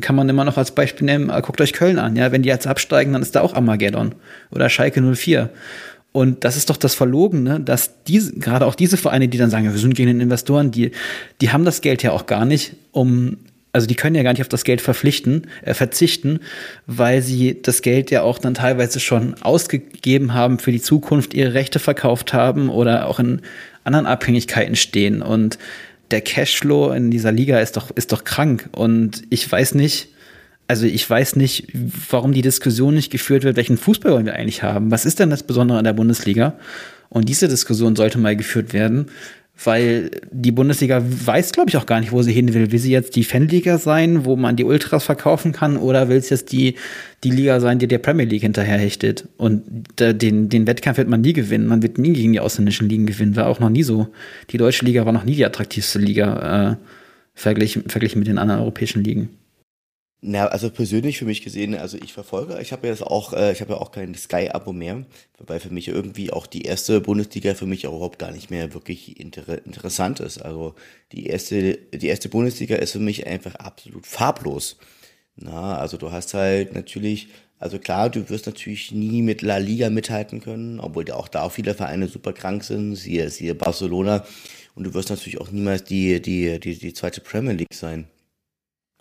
kann 0.00 0.14
man 0.14 0.28
immer 0.28 0.44
noch 0.44 0.56
als 0.56 0.70
Beispiel 0.70 1.06
nehmen, 1.06 1.32
guckt 1.42 1.60
euch 1.60 1.72
Köln 1.72 1.98
an, 1.98 2.14
ja, 2.14 2.30
wenn 2.30 2.42
die 2.42 2.48
jetzt 2.48 2.68
absteigen, 2.68 3.12
dann 3.12 3.22
ist 3.22 3.34
da 3.34 3.40
auch 3.40 3.54
Armageddon. 3.54 4.14
Oder 4.52 4.68
Schalke 4.68 5.02
04. 5.02 5.50
Und 6.12 6.44
das 6.44 6.56
ist 6.56 6.70
doch 6.70 6.76
das 6.76 6.94
Verlogene, 6.94 7.60
dass 7.60 8.02
diese, 8.04 8.32
gerade 8.32 8.66
auch 8.66 8.74
diese 8.74 8.96
Vereine, 8.96 9.28
die 9.28 9.38
dann 9.38 9.50
sagen, 9.50 9.64
wir 9.64 9.78
sind 9.78 9.94
gegen 9.94 10.08
den 10.08 10.20
Investoren, 10.20 10.70
die, 10.70 10.92
die 11.40 11.50
haben 11.50 11.64
das 11.64 11.80
Geld 11.80 12.02
ja 12.02 12.12
auch 12.12 12.26
gar 12.26 12.44
nicht, 12.44 12.74
um, 12.92 13.36
also 13.72 13.86
die 13.86 13.94
können 13.94 14.16
ja 14.16 14.22
gar 14.22 14.32
nicht 14.32 14.40
auf 14.40 14.48
das 14.48 14.64
Geld 14.64 14.80
verpflichten, 14.80 15.46
äh, 15.62 15.74
verzichten, 15.74 16.40
weil 16.86 17.22
sie 17.22 17.60
das 17.60 17.82
Geld 17.82 18.10
ja 18.10 18.22
auch 18.22 18.38
dann 18.38 18.54
teilweise 18.54 19.00
schon 19.00 19.34
ausgegeben 19.42 20.32
haben 20.32 20.58
für 20.58 20.72
die 20.72 20.80
Zukunft, 20.80 21.34
ihre 21.34 21.54
Rechte 21.54 21.78
verkauft 21.78 22.32
haben 22.32 22.70
oder 22.70 23.06
auch 23.06 23.18
in 23.18 23.42
anderen 23.84 24.06
Abhängigkeiten 24.06 24.76
stehen. 24.76 25.20
Und 25.20 25.58
der 26.10 26.22
Cashflow 26.22 26.90
in 26.92 27.10
dieser 27.10 27.32
Liga 27.32 27.60
ist 27.60 27.76
doch, 27.76 27.90
ist 27.90 28.12
doch 28.12 28.24
krank. 28.24 28.70
Und 28.72 29.22
ich 29.28 29.50
weiß 29.50 29.74
nicht, 29.74 30.08
also 30.68 30.86
ich 30.86 31.08
weiß 31.08 31.36
nicht, 31.36 31.68
warum 32.10 32.32
die 32.32 32.42
Diskussion 32.42 32.94
nicht 32.94 33.10
geführt 33.10 33.42
wird, 33.42 33.56
welchen 33.56 33.78
Fußball 33.78 34.12
wollen 34.12 34.26
wir 34.26 34.34
eigentlich 34.34 34.62
haben? 34.62 34.90
Was 34.90 35.06
ist 35.06 35.18
denn 35.18 35.30
das 35.30 35.42
Besondere 35.42 35.78
an 35.78 35.84
der 35.84 35.94
Bundesliga? 35.94 36.58
Und 37.08 37.30
diese 37.30 37.48
Diskussion 37.48 37.96
sollte 37.96 38.18
mal 38.18 38.36
geführt 38.36 38.74
werden, 38.74 39.06
weil 39.64 40.10
die 40.30 40.52
Bundesliga 40.52 41.02
weiß, 41.02 41.52
glaube 41.52 41.70
ich, 41.70 41.78
auch 41.78 41.86
gar 41.86 42.00
nicht, 42.00 42.12
wo 42.12 42.20
sie 42.20 42.32
hin 42.32 42.52
will. 42.52 42.70
Will 42.70 42.78
sie 42.78 42.92
jetzt 42.92 43.16
die 43.16 43.24
Fanliga 43.24 43.78
sein, 43.78 44.26
wo 44.26 44.36
man 44.36 44.56
die 44.56 44.64
Ultras 44.64 45.04
verkaufen 45.04 45.52
kann, 45.52 45.78
oder 45.78 46.10
will 46.10 46.18
es 46.18 46.28
jetzt 46.28 46.52
die, 46.52 46.74
die 47.24 47.30
Liga 47.30 47.60
sein, 47.60 47.78
die 47.78 47.88
der 47.88 47.98
Premier 47.98 48.26
League 48.26 48.42
hinterherhechtet? 48.42 49.26
Und 49.38 49.62
den, 49.98 50.50
den 50.50 50.66
Wettkampf 50.66 50.98
wird 50.98 51.08
man 51.08 51.22
nie 51.22 51.32
gewinnen. 51.32 51.66
Man 51.66 51.82
wird 51.82 51.96
nie 51.96 52.12
gegen 52.12 52.34
die 52.34 52.40
ausländischen 52.40 52.90
Ligen 52.90 53.06
gewinnen. 53.06 53.36
War 53.36 53.46
auch 53.46 53.58
noch 53.58 53.70
nie 53.70 53.82
so. 53.84 54.08
Die 54.50 54.58
deutsche 54.58 54.84
Liga 54.84 55.06
war 55.06 55.14
noch 55.14 55.24
nie 55.24 55.34
die 55.34 55.46
attraktivste 55.46 55.98
Liga, 55.98 56.72
äh, 56.72 56.76
verglichen, 57.34 57.88
verglichen 57.88 58.18
mit 58.18 58.28
den 58.28 58.36
anderen 58.36 58.60
europäischen 58.60 59.02
Ligen. 59.02 59.30
Na, 60.20 60.46
also 60.48 60.68
persönlich 60.70 61.16
für 61.18 61.26
mich 61.26 61.42
gesehen, 61.42 61.76
also 61.76 61.96
ich 61.96 62.12
verfolge, 62.12 62.58
ich 62.60 62.72
habe 62.72 62.88
ja 62.88 62.92
jetzt 62.92 63.04
auch, 63.04 63.32
äh, 63.34 63.52
ich 63.52 63.60
habe 63.60 63.74
ja 63.74 63.78
auch 63.78 63.92
kein 63.92 64.16
Sky-Abo 64.16 64.72
mehr, 64.72 65.04
wobei 65.38 65.60
für 65.60 65.70
mich 65.70 65.86
irgendwie 65.86 66.32
auch 66.32 66.48
die 66.48 66.62
erste 66.62 67.00
Bundesliga 67.00 67.54
für 67.54 67.66
mich 67.66 67.86
auch 67.86 67.94
überhaupt 67.94 68.18
gar 68.18 68.32
nicht 68.32 68.50
mehr 68.50 68.74
wirklich 68.74 69.20
inter 69.20 69.64
interessant 69.64 70.18
ist. 70.18 70.38
Also 70.38 70.74
die 71.12 71.26
erste, 71.26 71.74
die 71.76 72.08
erste 72.08 72.28
Bundesliga 72.28 72.74
ist 72.76 72.92
für 72.92 72.98
mich 72.98 73.28
einfach 73.28 73.54
absolut 73.56 74.06
farblos. 74.06 74.78
Na, 75.36 75.78
also 75.78 75.96
du 75.96 76.10
hast 76.12 76.34
halt 76.34 76.74
natürlich, 76.74 77.28
also 77.60 77.78
klar, 77.78 78.10
du 78.10 78.28
wirst 78.28 78.46
natürlich 78.46 78.92
nie 78.92 79.22
mit 79.22 79.42
La 79.42 79.58
Liga 79.58 79.88
mithalten 79.90 80.40
können, 80.40 80.80
obwohl 80.80 81.08
ja 81.08 81.14
auch 81.14 81.28
da 81.28 81.48
viele 81.48 81.74
Vereine 81.74 82.08
super 82.08 82.32
krank 82.32 82.64
sind, 82.64 82.96
siehe, 82.96 83.30
siehe 83.30 83.54
Barcelona. 83.54 84.24
Und 84.74 84.84
du 84.84 84.94
wirst 84.94 85.10
natürlich 85.10 85.40
auch 85.40 85.50
niemals 85.52 85.84
die, 85.84 86.20
die, 86.20 86.58
die, 86.60 86.76
die 86.78 86.92
zweite 86.92 87.20
Premier 87.20 87.52
League 87.54 87.74
sein. 87.74 88.08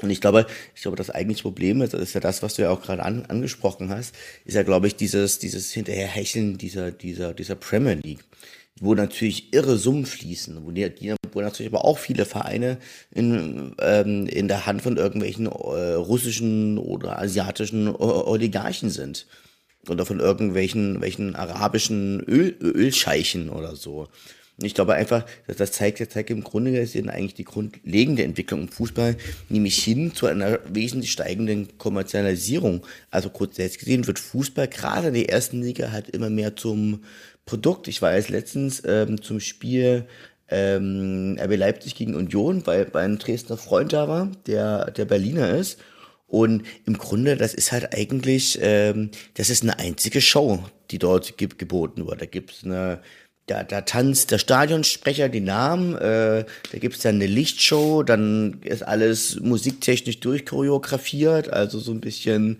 Und 0.01 0.11
ich 0.11 0.21
glaube, 0.21 0.45
ich 0.75 0.83
glaube, 0.83 0.97
das 0.97 1.09
eigentliche 1.09 1.41
Problem 1.41 1.81
ist, 1.81 1.93
das 1.93 2.01
ist 2.01 2.13
ja 2.13 2.19
das, 2.19 2.43
was 2.43 2.55
du 2.55 2.61
ja 2.61 2.69
auch 2.69 2.81
gerade 2.81 3.03
an, 3.03 3.25
angesprochen 3.25 3.89
hast, 3.89 4.13
ist 4.45 4.53
ja, 4.53 4.63
glaube 4.63 4.87
ich, 4.87 4.95
dieses, 4.95 5.39
dieses 5.39 5.71
Hinterherhecheln 5.71 6.57
dieser, 6.57 6.91
dieser, 6.91 7.33
dieser 7.33 7.55
Premier 7.55 7.95
League, 7.95 8.23
wo 8.79 8.93
natürlich 8.93 9.53
irre 9.53 9.77
Summen 9.77 10.05
fließen, 10.05 10.63
wo, 10.63 10.69
die, 10.69 11.15
wo 11.31 11.41
natürlich 11.41 11.73
aber 11.73 11.83
auch 11.83 11.97
viele 11.97 12.25
Vereine 12.25 12.77
in, 13.11 13.75
ähm, 13.79 14.27
in 14.27 14.47
der 14.47 14.67
Hand 14.67 14.83
von 14.83 14.97
irgendwelchen 14.97 15.47
äh, 15.47 15.49
russischen 15.49 16.77
oder 16.77 17.19
asiatischen 17.19 17.87
Oligarchen 17.87 18.91
sind. 18.91 19.25
Oder 19.89 20.05
von 20.05 20.19
irgendwelchen 20.19 21.01
welchen 21.01 21.35
arabischen 21.35 22.19
Öl, 22.19 22.55
Ölscheichen 22.61 23.49
oder 23.49 23.75
so. 23.75 24.09
Ich 24.59 24.73
glaube 24.73 24.95
einfach, 24.95 25.23
dass 25.45 25.57
das 25.57 25.71
zeigt, 25.71 25.99
das 25.99 26.09
zeigt 26.09 26.31
im 26.31 26.43
Grunde 26.43 26.71
gesehen 26.71 27.11
eigentlich 27.11 27.35
die 27.35 27.43
grundlegende 27.43 28.23
Entwicklung 28.23 28.61
im 28.61 28.69
Fußball, 28.69 29.15
nämlich 29.49 29.83
hin 29.83 30.15
zu 30.15 30.25
einer 30.25 30.59
wesentlich 30.67 31.11
steigenden 31.11 31.77
Kommerzialisierung. 31.77 32.83
Also 33.11 33.29
grundsätzlich 33.29 33.79
gesehen 33.79 34.07
wird 34.07 34.17
Fußball 34.17 34.67
gerade 34.67 35.09
in 35.09 35.13
der 35.13 35.29
ersten 35.29 35.61
Liga 35.61 35.91
halt 35.91 36.09
immer 36.09 36.31
mehr 36.31 36.55
zum 36.55 37.03
Produkt. 37.45 37.87
Ich 37.87 38.01
war 38.01 38.15
jetzt 38.15 38.29
letztens 38.29 38.81
ähm, 38.83 39.21
zum 39.21 39.39
Spiel 39.39 40.07
ähm, 40.49 41.37
RB 41.39 41.55
Leipzig 41.55 41.93
gegen 41.93 42.15
Union, 42.15 42.65
weil, 42.65 42.91
weil 42.93 43.05
ein 43.05 43.19
Dresdner 43.19 43.57
Freund 43.57 43.93
da 43.93 44.07
war, 44.07 44.31
der, 44.47 44.89
der 44.91 45.05
Berliner 45.05 45.51
ist. 45.51 45.79
Und 46.25 46.63
im 46.85 46.97
Grunde, 46.97 47.37
das 47.37 47.53
ist 47.53 47.71
halt 47.71 47.93
eigentlich, 47.93 48.57
ähm, 48.61 49.11
das 49.35 49.49
ist 49.49 49.63
eine 49.63 49.79
einzige 49.79 50.19
Show, 50.19 50.63
die 50.91 50.99
dort 50.99 51.37
ge 51.37 51.47
geboten 51.57 52.05
wird. 52.05 52.21
Da 52.21 52.25
gibt's 52.25 52.63
eine 52.63 53.01
da, 53.47 53.63
da 53.63 53.81
tanzt 53.81 54.31
der 54.31 54.37
Stadionsprecher 54.37 55.29
die 55.29 55.39
Namen, 55.39 55.95
äh, 55.95 56.45
da 56.71 56.77
gibt's 56.77 56.99
dann 56.99 57.15
eine 57.15 57.27
Lichtshow, 57.27 58.03
dann 58.03 58.59
ist 58.63 58.83
alles 58.83 59.39
musiktechnisch 59.39 60.19
durchchoreografiert, 60.19 61.51
also 61.51 61.79
so 61.79 61.91
ein 61.93 62.01
bisschen, 62.01 62.59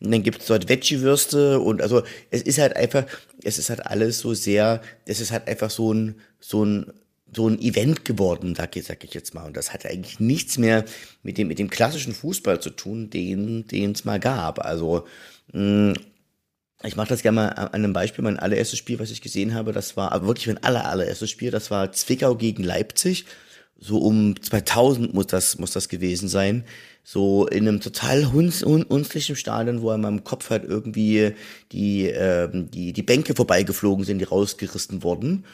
und 0.00 0.12
dann 0.12 0.22
gibt's 0.22 0.46
dort 0.46 0.68
Veggie-Würste 0.68 1.58
und 1.58 1.82
also 1.82 2.02
es 2.30 2.42
ist 2.42 2.58
halt 2.58 2.76
einfach, 2.76 3.04
es 3.42 3.58
ist 3.58 3.68
halt 3.68 3.84
alles 3.86 4.20
so 4.20 4.32
sehr, 4.32 4.80
es 5.06 5.20
ist 5.20 5.32
halt 5.32 5.48
einfach 5.48 5.70
so 5.70 5.92
ein, 5.92 6.14
so 6.38 6.64
ein, 6.64 6.92
so 7.34 7.48
ein 7.48 7.60
Event 7.60 8.04
geworden, 8.04 8.54
sag 8.54 8.76
ich, 8.76 8.84
sag 8.86 9.04
ich 9.04 9.12
jetzt 9.12 9.34
mal. 9.34 9.44
Und 9.44 9.56
das 9.56 9.72
hat 9.74 9.84
eigentlich 9.84 10.18
nichts 10.18 10.56
mehr 10.56 10.84
mit 11.22 11.36
dem, 11.36 11.48
mit 11.48 11.58
dem 11.58 11.68
klassischen 11.68 12.14
Fußball 12.14 12.60
zu 12.60 12.70
tun, 12.70 13.10
den, 13.10 13.66
es 13.70 14.04
mal 14.04 14.18
gab. 14.18 14.64
Also, 14.64 15.06
mh, 15.52 15.94
ich 16.84 16.96
mache 16.96 17.08
das 17.08 17.22
gerne 17.22 17.36
mal 17.36 17.48
an 17.48 17.68
einem 17.68 17.92
Beispiel. 17.92 18.22
Mein 18.22 18.38
allererstes 18.38 18.78
Spiel, 18.78 18.98
was 19.00 19.10
ich 19.10 19.20
gesehen 19.20 19.54
habe, 19.54 19.72
das 19.72 19.96
war 19.96 20.12
aber 20.12 20.26
wirklich 20.28 20.46
mein 20.46 20.62
aller, 20.62 20.88
allererstes 20.88 21.30
Spiel, 21.30 21.50
das 21.50 21.70
war 21.70 21.92
Zwickau 21.92 22.36
gegen 22.36 22.62
Leipzig. 22.62 23.26
So 23.80 23.98
um 23.98 24.40
2000 24.40 25.14
muss 25.14 25.26
das, 25.26 25.58
muss 25.58 25.72
das 25.72 25.88
gewesen 25.88 26.28
sein. 26.28 26.64
So 27.04 27.46
in 27.46 27.66
einem 27.66 27.80
total 27.80 28.32
hunz, 28.32 28.62
hun, 28.64 28.84
hunzlichen 28.88 29.36
Stadion, 29.36 29.82
wo 29.82 29.92
in 29.92 30.00
meinem 30.00 30.24
Kopf 30.24 30.50
halt 30.50 30.64
irgendwie 30.64 31.32
die, 31.72 32.08
äh, 32.08 32.48
die, 32.52 32.92
die 32.92 33.02
Bänke 33.02 33.34
vorbeigeflogen 33.34 34.04
sind, 34.04 34.18
die 34.18 34.24
rausgerissen 34.24 35.02
wurden. 35.02 35.44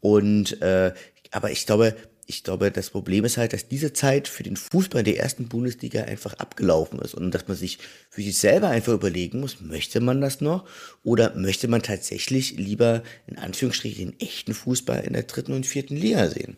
Und 0.00 0.60
äh, 0.60 0.92
aber 1.30 1.50
ich 1.50 1.66
glaube, 1.66 1.96
ich 2.26 2.42
glaube, 2.42 2.70
das 2.70 2.90
Problem 2.90 3.24
ist 3.24 3.36
halt, 3.36 3.52
dass 3.52 3.68
diese 3.68 3.92
Zeit 3.92 4.28
für 4.28 4.42
den 4.42 4.56
Fußball 4.56 5.02
der 5.02 5.18
ersten 5.18 5.48
Bundesliga 5.48 6.04
einfach 6.04 6.34
abgelaufen 6.34 6.98
ist 7.00 7.14
und 7.14 7.32
dass 7.32 7.48
man 7.48 7.56
sich 7.56 7.78
für 8.08 8.22
sich 8.22 8.38
selber 8.38 8.68
einfach 8.68 8.92
überlegen 8.92 9.40
muss, 9.40 9.60
möchte 9.60 10.00
man 10.00 10.20
das 10.20 10.40
noch 10.40 10.64
oder 11.02 11.34
möchte 11.36 11.68
man 11.68 11.82
tatsächlich 11.82 12.56
lieber 12.56 13.02
in 13.26 13.38
Anführungsstrichen 13.38 14.10
den 14.10 14.20
echten 14.20 14.54
Fußball 14.54 15.04
in 15.04 15.12
der 15.12 15.24
dritten 15.24 15.52
und 15.52 15.66
vierten 15.66 15.96
Liga 15.96 16.28
sehen? 16.28 16.56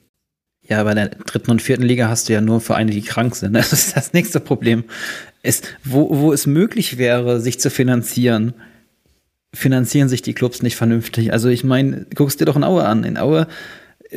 Ja, 0.69 0.83
bei 0.83 0.95
der 0.95 1.09
dritten 1.09 1.51
und 1.51 1.63
vierten 1.63 1.85
Liga 1.85 2.09
hast 2.09 2.29
du 2.29 2.33
ja 2.33 2.41
nur 2.41 2.61
Vereine, 2.61 2.91
die 2.91 3.03
krank 3.03 3.37
sind. 3.37 3.55
Das 3.55 3.73
ist 3.73 3.97
das 3.97 4.13
nächste 4.13 4.41
Problem. 4.41 4.85
Ist, 5.43 5.77
wo, 5.85 6.09
wo 6.17 6.33
es 6.33 6.47
möglich 6.47 6.99
wäre, 6.99 7.41
sich 7.41 7.61
zu 7.61 7.71
finanzieren, 7.71 8.55
finanzieren 9.55 10.09
sich 10.09 10.23
die 10.23 10.35
Clubs 10.35 10.63
nicht 10.63 10.77
vernünftig. 10.77 11.33
Also 11.33 11.49
ich 11.49 11.65
meine, 11.65 12.07
guckst 12.15 12.41
dir 12.41 12.45
doch 12.45 12.57
in 12.57 12.65
Aue 12.65 12.85
an. 12.85 13.05
In 13.05 13.17
Aue 13.17 13.47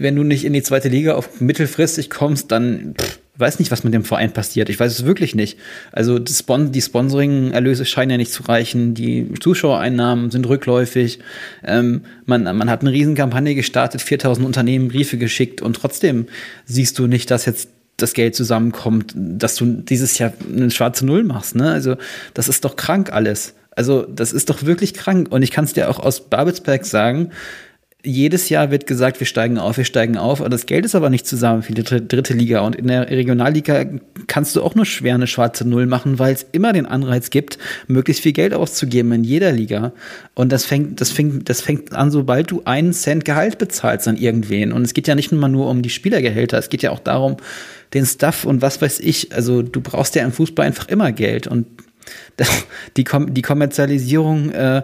wenn 0.02 0.16
du 0.16 0.24
nicht 0.24 0.46
in 0.46 0.54
die 0.54 0.64
zweite 0.64 0.90
Liga 0.90 1.16
auf 1.16 1.42
mittelfristig 1.42 2.10
kommst, 2.10 2.52
dann 2.52 2.96
pff, 3.00 3.20
weiß 3.40 3.60
nicht, 3.60 3.72
was 3.72 3.84
mit 3.84 3.94
dem 3.94 4.04
Verein 4.04 4.32
passiert. 4.32 4.70
Ich 4.70 4.80
weiß 4.80 4.92
es 4.92 5.06
wirklich 5.06 5.34
nicht. 5.34 5.58
Also 5.92 6.20
die, 6.20 6.34
Spon 6.34 6.72
die 6.72 6.82
Sponsoring-Erlöse 6.82 7.86
scheinen 7.86 8.12
ja 8.12 8.18
nicht 8.18 8.34
zu 8.34 8.44
reichen. 8.44 8.94
Die 8.94 9.34
Zuschauereinnahmen 9.40 10.30
sind 10.30 10.48
rückläufig. 10.48 11.20
Ähm, 11.64 12.02
man, 12.26 12.44
man 12.44 12.70
hat 12.70 12.82
eine 12.82 12.92
Riesenkampagne 12.92 13.56
gestartet, 13.56 14.02
4000 14.02 14.46
Unternehmen 14.46 14.90
Briefe 14.90 15.18
geschickt 15.18 15.62
und 15.62 15.76
trotzdem 15.76 16.28
siehst 16.66 17.00
du 17.00 17.08
nicht, 17.08 17.32
dass 17.32 17.46
jetzt 17.46 17.70
das 17.96 18.14
Geld 18.14 18.36
zusammenkommt, 18.36 19.14
dass 19.16 19.56
du 19.56 19.66
dieses 19.66 20.18
Jahr 20.18 20.34
eine 20.54 20.72
schwarze 20.72 21.06
Null 21.06 21.24
machst. 21.24 21.56
Ne? 21.56 21.72
Also 21.72 21.96
das 22.34 22.50
ist 22.50 22.66
doch 22.66 22.76
krank 22.76 23.12
alles. 23.12 23.56
Also 23.72 24.04
das 24.04 24.34
ist 24.34 24.50
doch 24.50 24.64
wirklich 24.64 24.94
krank. 24.94 25.32
Und 25.32 25.44
ich 25.44 25.52
kann 25.52 25.66
es 25.66 25.74
dir 25.74 25.90
auch 25.90 26.00
aus 26.00 26.30
Babelsberg 26.30 26.86
sagen, 26.86 27.32
jedes 28.04 28.48
Jahr 28.48 28.72
wird 28.72 28.88
gesagt, 28.88 29.20
wir 29.20 29.28
steigen 29.28 29.58
auf, 29.58 29.76
wir 29.76 29.84
steigen 29.84 30.18
auf, 30.18 30.40
aber 30.40 30.50
das 30.50 30.66
Geld 30.66 30.86
ist 30.86 30.96
aber 30.96 31.10
nicht 31.10 31.28
zusammen 31.28 31.64
für 31.64 31.74
die 31.74 31.84
dritte 31.84 32.34
Liga. 32.34 32.62
Und 32.62 32.78
in 32.78 32.88
der 32.88 33.10
Regionalliga 33.10 33.86
kannst 34.28 34.56
du 34.56 34.64
auch 34.64 34.74
nur 34.74 34.86
schwer 34.86 35.16
eine 35.16 35.28
schwarze 35.28 35.68
Null 35.68 35.86
machen, 35.86 36.18
weil 36.18 36.34
es 36.34 36.46
immer 36.54 36.72
den 36.72 36.86
Anreiz 36.86 37.30
gibt, 37.30 37.58
möglichst 37.88 38.24
viel 38.24 38.32
Geld 38.32 38.54
auszugeben 38.54 39.12
in 39.12 39.26
jeder 39.26 39.52
Liga. 39.52 39.92
Und 40.34 40.54
das 40.54 40.64
fängt, 40.64 41.02
das 41.02 41.12
fängt, 41.12 41.50
das 41.50 41.60
fängt 41.60 41.94
an, 41.94 42.10
sobald 42.10 42.52
du 42.52 42.62
einen 42.64 42.94
Cent 42.94 43.26
Gehalt 43.26 43.58
bezahlst 43.58 44.08
an 44.08 44.16
irgendwen. 44.16 44.72
Und 44.72 44.84
es 44.84 44.94
geht 44.94 45.10
ja 45.10 45.16
nicht 45.16 45.34
nur 45.34 45.50
nur 45.50 45.70
um 45.70 45.82
die 45.82 45.90
Spielergehälter, 45.90 46.58
es 46.58 46.70
geht 46.70 46.84
ja 46.84 46.92
auch 46.92 47.00
darum, 47.00 47.36
den 47.94 48.06
Stuff 48.06 48.46
und 48.46 48.62
was 48.62 48.82
weiß 48.82 49.02
ich. 49.02 49.34
Also 49.34 49.62
du 49.62 49.82
brauchst 49.82 50.16
ja 50.16 50.24
im 50.24 50.32
Fußball 50.32 50.66
einfach 50.66 50.88
immer 50.88 51.12
Geld. 51.12 51.48
Und 51.48 51.66
die, 52.98 53.04
Kom 53.04 53.34
die 53.34 53.42
Kommerzialisierung 53.42 54.52
äh, 54.52 54.84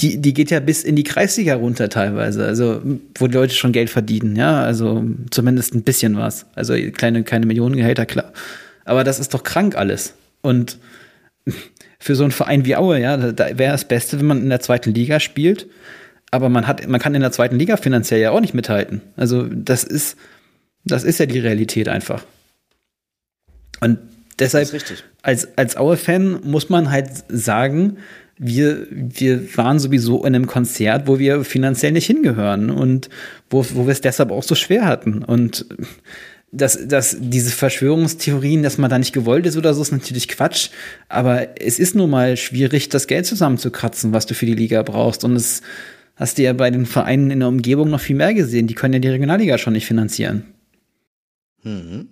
die, 0.00 0.20
die 0.20 0.34
geht 0.34 0.50
ja 0.50 0.60
bis 0.60 0.82
in 0.82 0.96
die 0.96 1.04
Kreisliga 1.04 1.54
runter 1.54 1.88
teilweise, 1.88 2.44
also 2.44 2.82
wo 3.14 3.26
die 3.26 3.34
Leute 3.34 3.54
schon 3.54 3.72
Geld 3.72 3.88
verdienen, 3.88 4.36
ja, 4.36 4.62
also 4.62 5.04
zumindest 5.30 5.74
ein 5.74 5.82
bisschen 5.82 6.16
was. 6.16 6.46
Also 6.54 6.74
kleine, 6.92 7.24
keine 7.24 7.46
Millionengehälter, 7.46 8.04
klar. 8.04 8.32
Aber 8.84 9.04
das 9.04 9.18
ist 9.18 9.32
doch 9.32 9.42
krank 9.42 9.76
alles. 9.76 10.14
Und 10.42 10.78
für 11.98 12.14
so 12.14 12.24
einen 12.24 12.32
Verein 12.32 12.66
wie 12.66 12.76
Aue, 12.76 13.00
ja, 13.00 13.16
da 13.16 13.58
wäre 13.58 13.72
das 13.72 13.88
Beste, 13.88 14.18
wenn 14.18 14.26
man 14.26 14.42
in 14.42 14.50
der 14.50 14.60
zweiten 14.60 14.92
Liga 14.92 15.18
spielt. 15.18 15.66
Aber 16.30 16.48
man 16.48 16.66
hat, 16.66 16.86
man 16.86 17.00
kann 17.00 17.14
in 17.14 17.22
der 17.22 17.32
zweiten 17.32 17.56
Liga 17.56 17.76
finanziell 17.76 18.20
ja 18.20 18.32
auch 18.32 18.40
nicht 18.40 18.54
mithalten. 18.54 19.00
Also 19.16 19.44
das 19.44 19.84
ist, 19.84 20.16
das 20.84 21.04
ist 21.04 21.18
ja 21.18 21.26
die 21.26 21.38
Realität 21.38 21.88
einfach. 21.88 22.24
Und 23.80 23.98
deshalb, 24.38 24.68
als, 25.22 25.56
als 25.56 25.76
Aue-Fan 25.76 26.40
muss 26.44 26.68
man 26.68 26.90
halt 26.90 27.08
sagen, 27.28 27.98
wir, 28.38 28.86
wir 28.90 29.56
waren 29.56 29.78
sowieso 29.78 30.24
in 30.24 30.34
einem 30.34 30.46
Konzert, 30.46 31.06
wo 31.06 31.18
wir 31.18 31.44
finanziell 31.44 31.92
nicht 31.92 32.06
hingehören 32.06 32.70
und 32.70 33.08
wo, 33.48 33.64
wo 33.74 33.86
wir 33.86 33.92
es 33.92 34.00
deshalb 34.00 34.30
auch 34.30 34.42
so 34.42 34.54
schwer 34.54 34.84
hatten. 34.84 35.22
Und 35.22 35.66
dass, 36.52 36.86
dass 36.86 37.16
diese 37.18 37.50
Verschwörungstheorien, 37.50 38.62
dass 38.62 38.78
man 38.78 38.90
da 38.90 38.98
nicht 38.98 39.12
gewollt 39.12 39.46
ist 39.46 39.56
oder 39.56 39.74
so, 39.74 39.82
ist 39.82 39.92
natürlich 39.92 40.28
Quatsch. 40.28 40.70
Aber 41.08 41.60
es 41.60 41.78
ist 41.78 41.94
nun 41.94 42.10
mal 42.10 42.36
schwierig, 42.36 42.88
das 42.88 43.06
Geld 43.06 43.26
zusammenzukratzen, 43.26 44.12
was 44.12 44.26
du 44.26 44.34
für 44.34 44.46
die 44.46 44.54
Liga 44.54 44.82
brauchst. 44.82 45.24
Und 45.24 45.34
es 45.34 45.62
hast 46.14 46.38
du 46.38 46.42
ja 46.42 46.52
bei 46.52 46.70
den 46.70 46.86
Vereinen 46.86 47.30
in 47.30 47.40
der 47.40 47.48
Umgebung 47.48 47.90
noch 47.90 48.00
viel 48.00 48.16
mehr 48.16 48.34
gesehen. 48.34 48.66
Die 48.66 48.74
können 48.74 48.94
ja 48.94 49.00
die 49.00 49.08
Regionalliga 49.08 49.58
schon 49.58 49.72
nicht 49.72 49.86
finanzieren. 49.86 50.44
Mhm. 51.62 52.08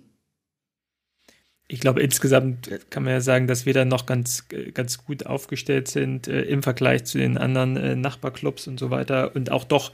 Ich 1.67 1.79
glaube, 1.79 2.01
insgesamt 2.01 2.69
kann 2.91 3.03
man 3.03 3.13
ja 3.13 3.21
sagen, 3.21 3.47
dass 3.47 3.65
wir 3.65 3.73
da 3.73 3.85
noch 3.85 4.05
ganz, 4.05 4.45
ganz 4.73 5.03
gut 5.03 5.25
aufgestellt 5.25 5.87
sind 5.87 6.27
äh, 6.27 6.43
im 6.43 6.61
Vergleich 6.61 7.05
zu 7.05 7.17
den 7.17 7.37
anderen 7.37 7.75
äh, 7.75 7.95
Nachbarclubs 7.95 8.67
und 8.67 8.79
so 8.79 8.91
weiter 8.91 9.35
und 9.35 9.51
auch 9.51 9.63
doch 9.63 9.91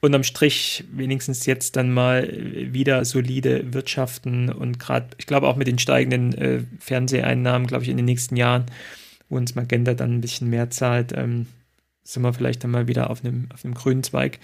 unterm 0.00 0.22
Strich 0.22 0.84
wenigstens 0.92 1.46
jetzt 1.46 1.76
dann 1.76 1.90
mal 1.90 2.28
wieder 2.72 3.04
solide 3.04 3.72
wirtschaften 3.72 4.50
und 4.50 4.78
gerade, 4.78 5.08
ich 5.18 5.26
glaube 5.26 5.48
auch 5.48 5.56
mit 5.56 5.66
den 5.66 5.78
steigenden 5.78 6.34
äh, 6.34 6.60
Fernseheinnahmen, 6.78 7.66
glaube 7.66 7.84
ich, 7.84 7.90
in 7.90 7.96
den 7.96 8.06
nächsten 8.06 8.36
Jahren, 8.36 8.66
wo 9.28 9.36
uns 9.36 9.54
Magenta 9.54 9.94
dann 9.94 10.14
ein 10.14 10.20
bisschen 10.20 10.50
mehr 10.50 10.70
zahlt, 10.70 11.12
ähm, 11.16 11.46
sind 12.02 12.22
wir 12.22 12.34
vielleicht 12.34 12.62
dann 12.62 12.70
mal 12.70 12.86
wieder 12.86 13.08
auf 13.08 13.24
einem, 13.24 13.48
auf 13.52 13.62
grünen 13.74 14.02
Zweig. 14.02 14.38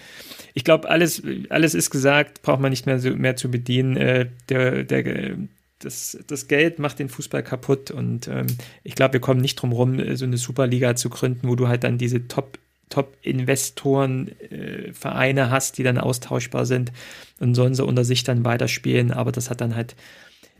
Ich 0.55 0.63
glaube, 0.63 0.89
alles, 0.89 1.21
alles 1.49 1.75
ist 1.75 1.91
gesagt, 1.91 2.41
braucht 2.41 2.59
man 2.59 2.71
nicht 2.71 2.87
mehr, 2.87 2.99
so, 2.99 3.11
mehr 3.11 3.35
zu 3.35 3.51
bedienen. 3.51 3.97
Äh, 3.97 4.29
der, 4.49 4.83
der, 4.83 5.37
das, 5.81 6.17
das 6.27 6.47
Geld 6.47 6.79
macht 6.79 6.99
den 6.99 7.09
Fußball 7.09 7.43
kaputt 7.43 7.91
und 7.91 8.27
ähm, 8.27 8.47
ich 8.83 8.95
glaube, 8.95 9.13
wir 9.13 9.19
kommen 9.19 9.41
nicht 9.41 9.55
drum 9.55 9.71
rum, 9.71 10.15
so 10.15 10.25
eine 10.25 10.37
Superliga 10.37 10.95
zu 10.95 11.09
gründen, 11.09 11.47
wo 11.47 11.55
du 11.55 11.67
halt 11.67 11.83
dann 11.83 11.97
diese 11.97 12.27
Top- 12.27 12.57
Top-Investoren, 12.91 14.27
äh, 14.51 14.93
Vereine 14.93 15.49
hast, 15.49 15.77
die 15.77 15.83
dann 15.83 15.97
austauschbar 15.97 16.65
sind 16.65 16.91
und 17.39 17.55
sollen 17.55 17.73
sie 17.73 17.83
unter 17.83 18.03
sich 18.03 18.23
dann 18.23 18.45
weiterspielen. 18.45 19.11
Aber 19.11 19.31
das 19.31 19.49
hat 19.49 19.61
dann 19.61 19.75
halt 19.75 19.95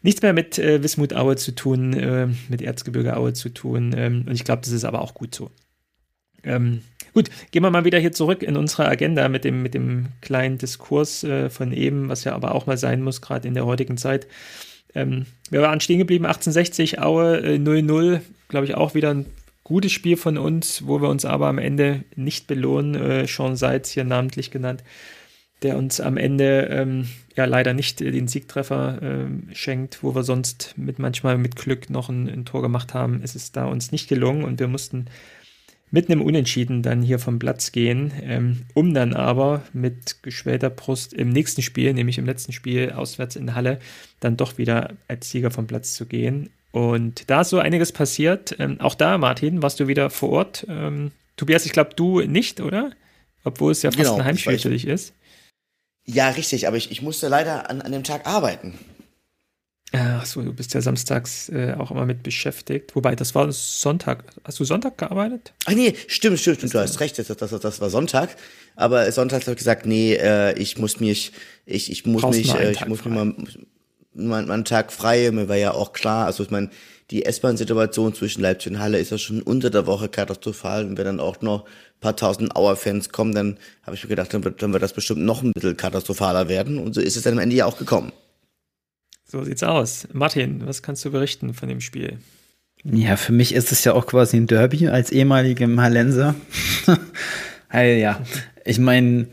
nichts 0.02 0.22
mehr 0.22 0.34
mit 0.34 0.58
äh, 0.58 0.82
Wismut 0.82 1.14
Aue 1.14 1.36
zu 1.36 1.54
tun, 1.54 1.94
äh, 1.94 2.30
mit 2.50 2.62
Erzgebirge 2.62 3.18
Aue 3.18 3.34
zu 3.34 3.50
tun. 3.50 3.94
Ähm, 3.96 4.24
und 4.28 4.34
ich 4.34 4.46
glaube, 4.46 4.62
das 4.64 4.72
ist 4.72 4.86
aber 4.86 5.02
auch 5.02 5.14
gut 5.14 5.36
so. 5.36 5.52
Ähm, 6.44 6.82
gut, 7.14 7.30
gehen 7.52 7.64
wir 7.64 7.70
mal 7.70 7.86
wieder 7.86 8.00
hier 8.00 8.14
zurück 8.14 8.42
in 8.42 8.58
unsere 8.58 8.88
Agenda 8.88 9.30
mit 9.30 9.44
dem, 9.44 9.62
mit 9.62 9.74
dem 9.74 10.08
kleinen 10.22 10.58
Diskurs 10.58 11.24
äh, 11.24 11.50
von 11.50 11.72
eben, 11.72 12.10
was 12.10 12.24
ja 12.24 12.34
aber 12.34 12.56
auch 12.56 12.66
mal 12.66 12.78
sein 12.78 13.04
muss, 13.04 13.22
gerade 13.22 13.48
in 13.48 13.54
der 13.54 13.66
heutigen 13.66 13.98
Zeit. 13.98 14.26
Ähm, 14.96 15.26
wir 15.50 15.62
waren 15.62 15.80
stehen 15.80 16.00
geblieben, 16.00 16.26
1860, 16.26 17.00
Aue 17.00 17.38
äh, 17.40 17.56
0-0, 17.58 18.22
glaube 18.50 18.66
ich 18.66 18.76
auch 18.76 18.94
wieder 18.94 19.14
ein 19.14 19.26
gutes 19.64 19.92
Spiel 19.92 20.18
von 20.18 20.38
uns, 20.38 20.86
wo 20.86 21.02
wir 21.02 21.10
uns 21.10 21.26
aber 21.26 21.48
am 21.48 21.58
Ende 21.58 22.04
nicht 22.16 22.48
belohnen. 22.48 22.96
Äh, 22.96 23.28
Sean 23.28 23.56
Seitz 23.56 23.92
hier 23.92 24.04
namentlich 24.04 24.52
genannt, 24.52 24.84
der 25.62 25.78
uns 25.78 26.02
am 26.02 26.18
Ende 26.18 26.68
ähm, 26.70 27.08
ja 27.36 27.46
leider 27.46 27.74
nicht 27.74 28.00
den 28.00 28.28
Siegtreffer 28.28 29.02
äh, 29.02 29.56
schenkt, 29.56 30.04
wo 30.04 30.14
wir 30.14 30.24
sonst 30.24 30.74
mit 30.78 31.00
manchmal 31.00 31.38
mit 31.38 31.56
Glück 31.56 31.90
noch 31.90 32.10
ein, 32.10 32.28
ein 32.28 32.46
Tor 32.46 32.62
gemacht 32.62 32.94
haben. 32.94 33.22
Es 33.24 33.36
ist 33.36 33.56
da 33.56 33.66
uns 33.66 33.92
nicht 33.92 34.10
gelungen 34.10 34.44
und 34.44 34.60
wir 34.60 34.68
mussten 34.68 35.06
mit 35.92 36.10
einem 36.10 36.22
Unentschieden 36.22 36.82
dann 36.82 37.02
hier 37.02 37.20
vom 37.20 37.38
Platz 37.38 37.72
gehen, 37.72 38.12
ähm, 38.24 38.62
um 38.74 38.94
dann 38.94 39.14
aber 39.14 39.62
mit 39.74 40.24
geschwellter 40.24 40.70
Brust 40.70 41.14
im 41.14 41.30
nächsten 41.30 41.62
Spiel, 41.62 41.94
nämlich 41.94 42.18
im 42.18 42.26
letzten 42.26 42.54
Spiel 42.54 42.92
auswärts 42.92 43.36
in 43.36 43.54
Halle, 43.54 43.80
dann 44.22 44.38
doch 44.38 44.58
wieder 44.58 44.94
als 45.08 45.30
Sieger 45.30 45.52
vom 45.52 45.68
Platz 45.68 45.94
zu 45.94 46.06
gehen. 46.06 46.50
Und 46.72 47.30
da 47.30 47.42
ist 47.42 47.50
so 47.50 47.60
einiges 47.60 47.92
passiert. 47.92 48.56
Ähm, 48.58 48.80
auch 48.80 48.96
da, 48.96 49.18
Martin, 49.18 49.62
warst 49.62 49.82
du 49.82 49.88
wieder 49.88 50.10
vor 50.10 50.30
Ort. 50.30 50.66
Ähm, 50.70 51.12
Tobias, 51.36 51.66
ich 51.66 51.74
glaube, 51.74 51.92
du 51.96 52.22
nicht, 52.22 52.62
oder? 52.62 52.92
Obwohl 53.44 53.74
es 53.74 53.82
ja 53.82 53.92
fast 53.92 54.04
genau, 54.04 54.16
ein 54.16 54.26
Heimspiel 54.26 54.60
für 54.60 54.70
dich 54.70 54.88
ist. 54.88 55.14
Ja, 56.06 56.30
richtig, 56.30 56.68
aber 56.68 56.78
ich, 56.78 56.92
ich 56.92 57.02
musste 57.02 57.28
leider 57.28 57.70
an, 57.70 57.82
an 57.82 57.92
dem 57.92 58.04
Tag 58.04 58.26
arbeiten. 58.26 58.74
Ach 59.94 60.26
so, 60.26 60.42
du 60.42 60.54
bist 60.54 60.74
ja 60.74 60.82
samstags 60.82 61.50
äh, 61.50 61.76
auch 61.78 61.92
immer 61.92 62.06
mit 62.06 62.24
beschäftigt. 62.24 62.96
Wobei, 62.96 63.14
das 63.16 63.36
war 63.36 63.52
Sonntag. 63.52 64.24
Hast 64.46 64.60
du 64.60 64.64
Sonntag 64.64 64.98
gearbeitet? 64.98 65.52
Ach 65.66 65.74
nee, 65.74 65.94
stimmt, 66.08 66.40
stimmt, 66.40 66.58
stimmt. 66.58 66.74
Du 66.74 66.80
hast 66.80 67.00
recht, 67.02 67.20
das, 67.20 67.28
das, 67.28 67.50
das 67.50 67.82
war 67.82 67.90
Sonntag. 67.90 68.38
Aber 68.78 69.12
Sonntag 69.12 69.42
habe 69.42 69.52
ich 69.52 69.58
gesagt, 69.58 69.86
nee, 69.86 70.14
äh, 70.14 70.58
ich 70.58 70.78
muss 70.78 71.02
mich, 71.02 71.34
ich, 71.66 71.92
ich 71.92 72.06
muss 72.06 72.22
Brauchst 72.22 72.40
mich, 72.40 72.54
äh, 72.54 72.72
ich 72.72 72.88
muss 72.88 73.02
frei. 73.02 73.10
mir 73.10 73.16
mal, 73.26 73.36
mal, 74.14 74.46
mal 74.46 74.54
einen 74.54 74.66
Tag 74.66 74.94
frei. 74.94 75.30
Mir 75.32 75.50
war 75.50 75.58
ja 75.58 75.74
auch 75.74 75.92
klar, 75.92 76.26
also 76.26 76.44
ich 76.44 76.52
meine, 76.52 76.70
die 77.10 77.26
S-Bahn-Situation 77.26 78.14
zwischen 78.16 78.42
Leipzig 78.42 78.72
und 78.72 78.80
Halle 78.80 78.98
ist 78.98 79.12
ja 79.12 79.18
schon 79.18 79.42
unter 79.42 79.70
der 79.70 79.88
Woche 79.88 80.08
katastrophal. 80.08 80.86
Und 80.86 80.98
wenn 80.98 81.04
dann 81.06 81.20
auch 81.20 81.42
noch 81.42 81.66
ein 81.66 82.00
paar 82.00 82.16
tausend 82.16 82.56
Auer-Fans 82.56 83.10
kommen, 83.10 83.36
dann 83.36 83.58
habe 83.84 83.98
ich 83.98 84.04
mir 84.04 84.10
gedacht, 84.10 84.34
dann 84.34 84.46
wird, 84.46 84.62
dann 84.62 84.72
wird 84.72 84.84
das 84.84 84.94
bestimmt 84.94 85.20
noch 85.20 85.44
ein 85.44 85.52
bisschen 85.52 85.76
katastrophaler 85.76 86.48
werden. 86.48 86.78
Und 86.78 86.96
so 86.96 87.02
ist 87.02 87.18
es 87.18 87.24
dann 87.24 87.34
am 87.34 87.40
Ende 87.40 87.58
ja 87.58 87.66
auch 87.66 87.78
gekommen. 87.78 88.14
So 89.32 89.46
sieht's 89.46 89.63
aus. 89.63 90.10
Martin, 90.12 90.67
was 90.67 90.82
kannst 90.82 91.06
du 91.06 91.12
berichten 91.12 91.54
von 91.54 91.70
dem 91.70 91.80
Spiel? 91.80 92.17
Ja, 92.84 93.15
für 93.15 93.32
mich 93.32 93.54
ist 93.54 93.72
es 93.72 93.86
ja 93.86 93.94
auch 93.94 94.06
quasi 94.06 94.36
ein 94.36 94.46
Derby 94.46 94.89
als 94.89 95.10
ehemaligem 95.10 95.80
Hallenser. 95.80 96.36
ja, 97.74 98.22
ich 98.65 98.78
meine, 98.78 99.28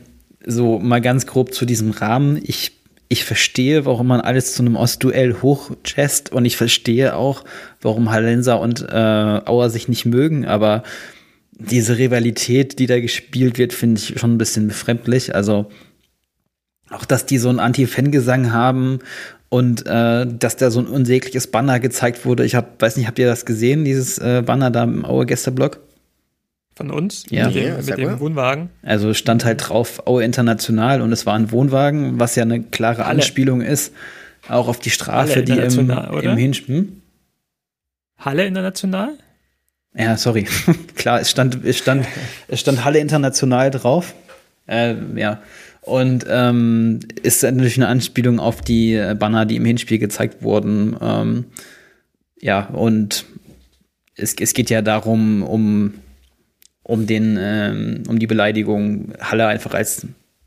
so 0.46 0.78
mal 0.78 1.00
ganz 1.00 1.26
grob 1.26 1.52
zu 1.52 1.66
diesem 1.66 1.90
Rahmen. 1.90 2.40
Ich, 2.44 2.78
ich 3.08 3.24
verstehe, 3.24 3.87
warum 3.87 4.06
man 4.06 4.20
alles 4.20 4.54
zu 4.54 4.62
einem 4.62 4.76
Ostduell 4.76 5.42
hochchest 5.42 6.30
und 6.30 6.44
ich 6.44 6.56
verstehe 6.56 7.16
auch, 7.16 7.44
warum 7.80 8.12
Hallenser 8.12 8.61
und 8.61 8.82
äh, 8.88 8.94
Auer 9.46 9.68
sich 9.68 9.88
nicht 9.88 10.04
mögen, 10.04 10.46
aber 10.46 10.84
diese 11.50 11.98
Rivalität, 11.98 12.78
die 12.78 12.87
da 12.87 13.00
gespielt 13.00 13.58
wird, 13.58 13.72
finde 13.72 14.00
ich 14.00 14.20
schon 14.20 14.34
ein 14.34 14.38
bisschen 14.38 14.68
befremdlich. 14.68 15.34
Also 15.34 15.72
auch, 16.88 17.04
dass 17.04 17.26
die 17.26 17.38
so 17.38 17.48
einen 17.48 17.58
Anti-Fangesang 17.58 18.52
haben 18.52 19.00
und 19.48 19.87
äh, 19.87 20.26
dass 20.26 20.56
da 20.56 20.70
so 20.70 20.80
ein 20.80 20.87
unsägliches 20.87 21.46
Banner 21.46 21.80
gezeigt 21.80 22.24
wurde. 22.24 22.44
Ich 22.44 22.54
hab, 22.54 22.80
weiß 22.80 22.96
nicht, 22.96 23.06
habt 23.06 23.18
ihr 23.18 23.26
das 23.26 23.46
gesehen, 23.46 23.84
dieses 23.84 24.18
äh, 24.18 24.42
Banner 24.44 24.70
da 24.70 24.84
im 24.84 25.04
Aue 25.04 25.26
Gästeblock? 25.26 25.80
Von 26.74 26.90
uns? 26.90 27.24
Ja. 27.30 27.46
Mit 27.46 27.56
dem, 27.56 27.76
mit 27.76 27.98
dem 27.98 28.20
Wohnwagen? 28.20 28.70
Also 28.82 29.14
stand 29.14 29.44
halt 29.44 29.68
drauf 29.68 30.06
Aue 30.06 30.22
International 30.22 31.00
und 31.00 31.12
es 31.12 31.26
war 31.26 31.34
ein 31.34 31.50
Wohnwagen, 31.50 32.20
was 32.20 32.37
ja 32.37 32.44
eine 32.44 32.62
klare 32.62 33.04
Alle. 33.04 33.16
Anspielung 33.16 33.62
ist, 33.62 33.92
auch 34.48 34.68
auf 34.68 34.78
die 34.78 34.90
Strafe, 34.90 35.42
die 35.42 35.58
im, 35.58 35.90
im 35.90 36.37
Hinspiel. 36.37 36.76
Hm? 36.76 37.02
Halle 38.18 38.46
International? 38.46 39.11
Ja, 39.94 40.16
sorry. 40.16 40.46
Klar, 40.96 41.20
es 41.20 41.30
stand, 41.30 41.64
es 41.64 41.78
stand, 41.78 42.06
es 42.48 42.61
stand 42.61 42.84
Halle 42.84 42.98
International 42.98 43.70
drauf. 43.70 44.14
Äh, 44.66 44.94
ja. 45.16 45.40
Und 45.88 46.27
ähm, 46.29 47.01
ist 47.22 47.42
natürlich 47.42 47.79
eine 47.79 47.88
Anspielung 47.88 48.40
auf 48.40 48.61
die 48.61 48.94
äh, 48.94 49.16
Banner, 49.18 49.46
die 49.46 49.57
im 49.57 49.64
Hinspiel 49.64 49.98
gezeigt 49.98 50.42
wurden. 50.42 50.94
Ähm, 51.01 51.46
ja, 52.38 52.66
und 52.66 53.24
es, 54.14 54.35
es 54.38 54.53
geht 54.53 54.68
ja 54.68 54.83
darum, 54.83 55.42
um, 55.42 55.94
um, 56.83 57.07
den, 57.07 57.38
ähm, 57.40 58.03
um 58.07 58.18
die 58.18 58.27
Beleidigung, 58.27 59.14
Halle 59.18 59.46
einfach 59.46 59.72
als 59.72 60.07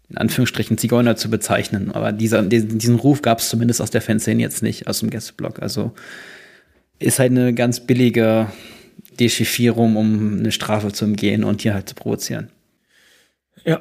in 0.09 0.17
Anführungsstrichen 0.17 0.77
Zigeuner 0.77 1.15
zu 1.15 1.31
bezeichnen. 1.31 1.91
Aber 1.91 2.11
dieser, 2.11 2.43
diesen 2.43 2.95
Ruf 2.95 3.23
gab 3.23 3.39
es 3.39 3.49
zumindest 3.49 3.81
aus 3.81 3.89
der 3.89 4.01
Fanszene 4.01 4.41
jetzt 4.41 4.61
nicht, 4.61 4.87
aus 4.87 4.99
dem 4.99 5.09
Gästeblock. 5.09 5.59
Also 5.59 5.93
ist 6.99 7.17
halt 7.17 7.31
eine 7.31 7.55
ganz 7.55 7.79
billige 7.79 8.47
Dechiffrierung, 9.19 9.95
um 9.95 10.37
eine 10.37 10.51
Strafe 10.51 10.91
zu 10.91 11.05
umgehen 11.05 11.43
und 11.43 11.63
hier 11.63 11.73
halt 11.73 11.89
zu 11.89 11.95
provozieren. 11.95 12.49
Ja, 13.65 13.79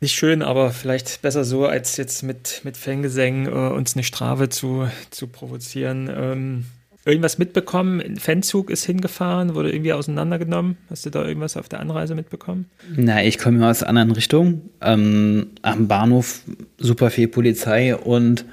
nicht 0.00 0.14
schön, 0.14 0.42
aber 0.42 0.70
vielleicht 0.70 1.22
besser 1.22 1.44
so, 1.44 1.66
als 1.66 1.96
jetzt 1.96 2.22
mit, 2.22 2.60
mit 2.64 2.76
Fangesängen 2.76 3.46
äh, 3.46 3.72
uns 3.72 3.94
eine 3.94 4.04
Strafe 4.04 4.48
zu, 4.48 4.88
zu 5.10 5.26
provozieren. 5.26 6.10
Ähm, 6.14 6.64
irgendwas 7.06 7.38
mitbekommen? 7.38 8.00
Ein 8.00 8.16
Fanzug 8.18 8.70
ist 8.70 8.84
hingefahren, 8.84 9.54
wurde 9.54 9.72
irgendwie 9.72 9.92
auseinandergenommen. 9.92 10.76
Hast 10.90 11.06
du 11.06 11.10
da 11.10 11.24
irgendwas 11.24 11.56
auf 11.56 11.68
der 11.68 11.80
Anreise 11.80 12.14
mitbekommen? 12.14 12.66
Na, 12.94 13.24
ich 13.24 13.38
komme 13.38 13.66
aus 13.66 13.82
anderen 13.82 14.10
Richtung. 14.10 14.68
Ähm, 14.82 15.52
am 15.62 15.88
Bahnhof 15.88 16.40
super 16.78 17.10
viel 17.10 17.28
Polizei 17.28 17.96
und 17.96 18.44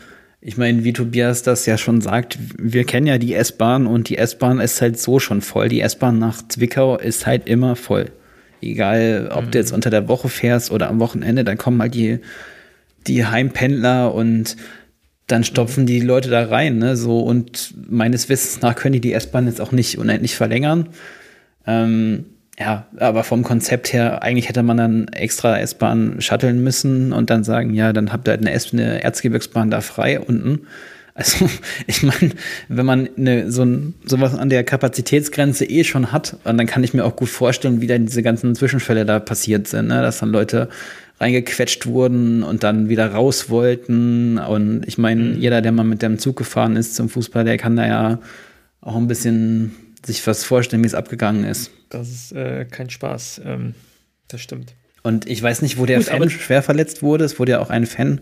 ich 0.45 0.57
meine, 0.57 0.83
wie 0.83 0.93
Tobias 0.93 1.41
das 1.41 1.65
ja 1.65 1.77
schon 1.77 2.01
sagt, 2.01 2.37
wir 2.57 2.83
kennen 2.83 3.07
ja 3.07 3.17
die 3.17 3.33
S-Bahn 3.33 3.87
und 3.87 4.09
die 4.09 4.17
S-Bahn 4.17 4.59
ist 4.59 4.81
halt 4.81 4.99
so 4.99 5.19
schon 5.19 5.41
voll. 5.41 5.69
Die 5.69 5.79
S-Bahn 5.81 6.19
nach 6.19 6.45
Zwickau 6.47 6.97
ist 6.97 7.25
halt 7.25 7.47
immer 7.47 7.75
voll. 7.75 8.11
Egal, 8.71 9.29
ob 9.33 9.45
mhm. 9.45 9.51
du 9.51 9.57
jetzt 9.57 9.73
unter 9.73 9.89
der 9.89 10.07
Woche 10.07 10.29
fährst 10.29 10.71
oder 10.71 10.89
am 10.89 10.99
Wochenende, 10.99 11.43
dann 11.43 11.57
kommen 11.57 11.81
halt 11.81 11.95
die, 11.95 12.19
die 13.07 13.25
Heimpendler 13.25 14.13
und 14.13 14.55
dann 15.27 15.43
stopfen 15.43 15.85
die 15.85 15.99
Leute 15.99 16.29
da 16.29 16.45
rein, 16.45 16.77
ne? 16.77 16.97
So 16.97 17.19
und 17.19 17.73
meines 17.89 18.29
Wissens 18.29 18.61
nach 18.61 18.75
können 18.75 18.93
die 18.93 19.01
die 19.01 19.13
S-Bahn 19.13 19.47
jetzt 19.47 19.61
auch 19.61 19.71
nicht 19.71 19.97
unendlich 19.97 20.35
verlängern. 20.35 20.89
Ähm, 21.65 22.25
ja, 22.59 22.85
aber 22.97 23.23
vom 23.23 23.43
Konzept 23.43 23.93
her, 23.93 24.21
eigentlich 24.21 24.47
hätte 24.47 24.63
man 24.63 24.77
dann 24.77 25.07
extra 25.07 25.59
S-Bahn 25.59 26.21
shutteln 26.21 26.63
müssen 26.63 27.13
und 27.13 27.29
dann 27.29 27.43
sagen, 27.43 27.73
ja, 27.73 27.93
dann 27.93 28.11
habt 28.11 28.27
ihr 28.27 28.31
halt 28.31 28.41
eine, 28.41 28.51
S 28.51 28.73
eine 28.73 29.03
Erzgebirgsbahn 29.03 29.71
da 29.71 29.81
frei 29.81 30.19
unten. 30.19 30.67
Also, 31.15 31.47
ich 31.87 32.01
meine, 32.03 32.31
wenn 32.69 32.85
man 32.85 33.09
eine, 33.17 33.51
so 33.51 33.63
ein, 33.63 33.93
sowas 34.05 34.33
an 34.33 34.49
der 34.49 34.63
Kapazitätsgrenze 34.63 35.65
eh 35.65 35.83
schon 35.83 36.11
hat, 36.11 36.37
dann 36.43 36.65
kann 36.65 36.83
ich 36.83 36.93
mir 36.93 37.05
auch 37.05 37.15
gut 37.15 37.29
vorstellen, 37.29 37.81
wie 37.81 37.87
dann 37.87 38.05
diese 38.05 38.23
ganzen 38.23 38.55
Zwischenfälle 38.55 39.05
da 39.05 39.19
passiert 39.19 39.67
sind, 39.67 39.87
ne? 39.87 40.01
dass 40.01 40.19
dann 40.19 40.31
Leute 40.31 40.69
reingequetscht 41.19 41.85
wurden 41.85 42.43
und 42.43 42.63
dann 42.63 42.89
wieder 42.89 43.11
raus 43.11 43.49
wollten. 43.49 44.39
Und 44.39 44.87
ich 44.87 44.97
meine, 44.97 45.21
mhm. 45.21 45.39
jeder, 45.39 45.61
der 45.61 45.71
mal 45.71 45.83
mit 45.83 46.01
dem 46.01 46.17
Zug 46.17 46.35
gefahren 46.35 46.75
ist 46.75 46.95
zum 46.95 47.09
Fußball, 47.09 47.43
der 47.43 47.57
kann 47.57 47.75
da 47.75 47.87
ja 47.87 48.19
auch 48.81 48.95
ein 48.95 49.07
bisschen 49.07 49.71
sich 50.05 50.25
was 50.27 50.43
vorstellen, 50.43 50.83
wie 50.83 50.87
es 50.87 50.95
abgegangen 50.95 51.45
ist. 51.45 51.71
Das 51.89 52.09
ist 52.09 52.31
äh, 52.33 52.65
kein 52.65 52.89
Spaß. 52.89 53.41
Ähm, 53.45 53.75
das 54.27 54.41
stimmt. 54.41 54.73
Und 55.03 55.27
ich 55.29 55.41
weiß 55.41 55.61
nicht, 55.61 55.77
wo 55.77 55.85
der 55.85 55.99
Gut, 55.99 56.07
Fan 56.07 56.29
schwer 56.29 56.63
verletzt 56.63 57.03
wurde. 57.03 57.23
Es 57.23 57.39
wurde 57.39 57.53
ja 57.53 57.59
auch 57.59 57.69
ein 57.69 57.85
Fan 57.85 58.21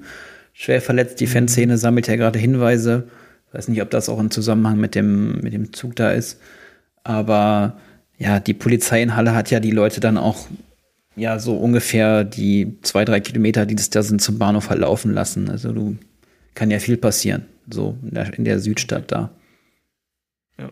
schwer 0.62 0.80
verletzt. 0.80 1.20
Die 1.20 1.26
mhm. 1.26 1.32
Fanszene 1.32 1.78
sammelt 1.78 2.08
ja 2.08 2.16
gerade 2.16 2.38
Hinweise. 2.38 3.08
Ich 3.48 3.54
weiß 3.56 3.68
nicht, 3.68 3.82
ob 3.82 3.90
das 3.90 4.10
auch 4.10 4.20
im 4.20 4.30
Zusammenhang 4.30 4.78
mit 4.78 4.94
dem, 4.94 5.40
mit 5.42 5.54
dem 5.54 5.74
Zug 5.74 5.96
da 5.96 6.12
ist. 6.12 6.40
Aber 7.04 7.80
ja, 8.18 8.40
die 8.40 8.54
Polizei 8.54 9.02
in 9.02 9.16
Halle 9.16 9.34
hat 9.34 9.50
ja 9.50 9.60
die 9.60 9.72
Leute 9.72 10.00
dann 10.00 10.20
auch 10.20 10.48
ja 11.16 11.40
so 11.40 11.58
ungefähr 11.58 12.24
die 12.24 12.78
zwei, 12.84 13.06
drei 13.06 13.20
Kilometer, 13.20 13.66
die 13.66 13.76
das 13.76 13.90
da 13.90 14.04
sind, 14.04 14.22
zum 14.22 14.38
Bahnhof 14.38 14.66
verlaufen 14.66 15.14
lassen. 15.14 15.50
Also 15.50 15.74
du 15.74 15.98
kann 16.54 16.70
ja 16.70 16.78
viel 16.78 16.98
passieren, 16.98 17.46
so 17.70 17.98
in 18.04 18.14
der, 18.14 18.34
in 18.38 18.46
der 18.46 18.60
Südstadt 18.60 19.12
da. 19.12 19.32
Ja. 20.60 20.70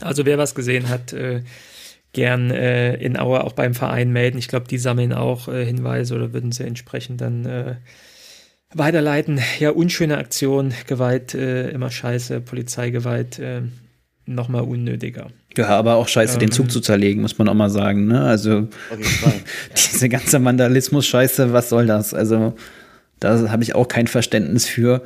Also 0.00 0.26
wer 0.26 0.38
was 0.38 0.56
gesehen 0.56 0.88
hat, 0.88 1.12
äh, 1.12 1.42
gern 2.12 2.50
äh, 2.50 2.96
in 2.96 3.16
Aue 3.16 3.44
auch 3.44 3.52
beim 3.52 3.74
Verein 3.74 4.12
melden. 4.12 4.38
Ich 4.38 4.48
glaube, 4.48 4.66
die 4.66 4.78
sammeln 4.78 5.12
auch 5.12 5.46
äh, 5.46 5.64
Hinweise 5.64 6.16
oder 6.16 6.32
würden 6.32 6.50
sie 6.50 6.64
entsprechend 6.64 7.20
dann 7.20 7.46
äh, 7.46 7.76
weiterleiten. 8.78 9.40
Ja, 9.58 9.70
unschöne 9.70 10.18
Aktion, 10.18 10.74
Gewalt 10.86 11.34
äh, 11.34 11.70
immer 11.70 11.90
scheiße, 11.90 12.40
Polizeigewalt 12.40 13.38
äh, 13.38 13.62
nochmal 14.26 14.62
unnötiger. 14.62 15.28
Ja, 15.56 15.68
aber 15.68 15.94
auch 15.94 16.08
scheiße, 16.08 16.34
ähm, 16.34 16.40
den 16.40 16.52
Zug 16.52 16.70
zu 16.70 16.80
zerlegen, 16.80 17.22
muss 17.22 17.38
man 17.38 17.48
auch 17.48 17.54
mal 17.54 17.70
sagen. 17.70 18.06
Ne? 18.06 18.22
Also 18.22 18.68
diese 19.74 20.08
ganze 20.08 20.44
Vandalismus-Scheiße, 20.44 21.52
was 21.52 21.68
soll 21.68 21.86
das? 21.86 22.12
Also 22.12 22.54
da 23.20 23.50
habe 23.50 23.62
ich 23.62 23.74
auch 23.74 23.88
kein 23.88 24.06
Verständnis 24.06 24.66
für. 24.66 25.02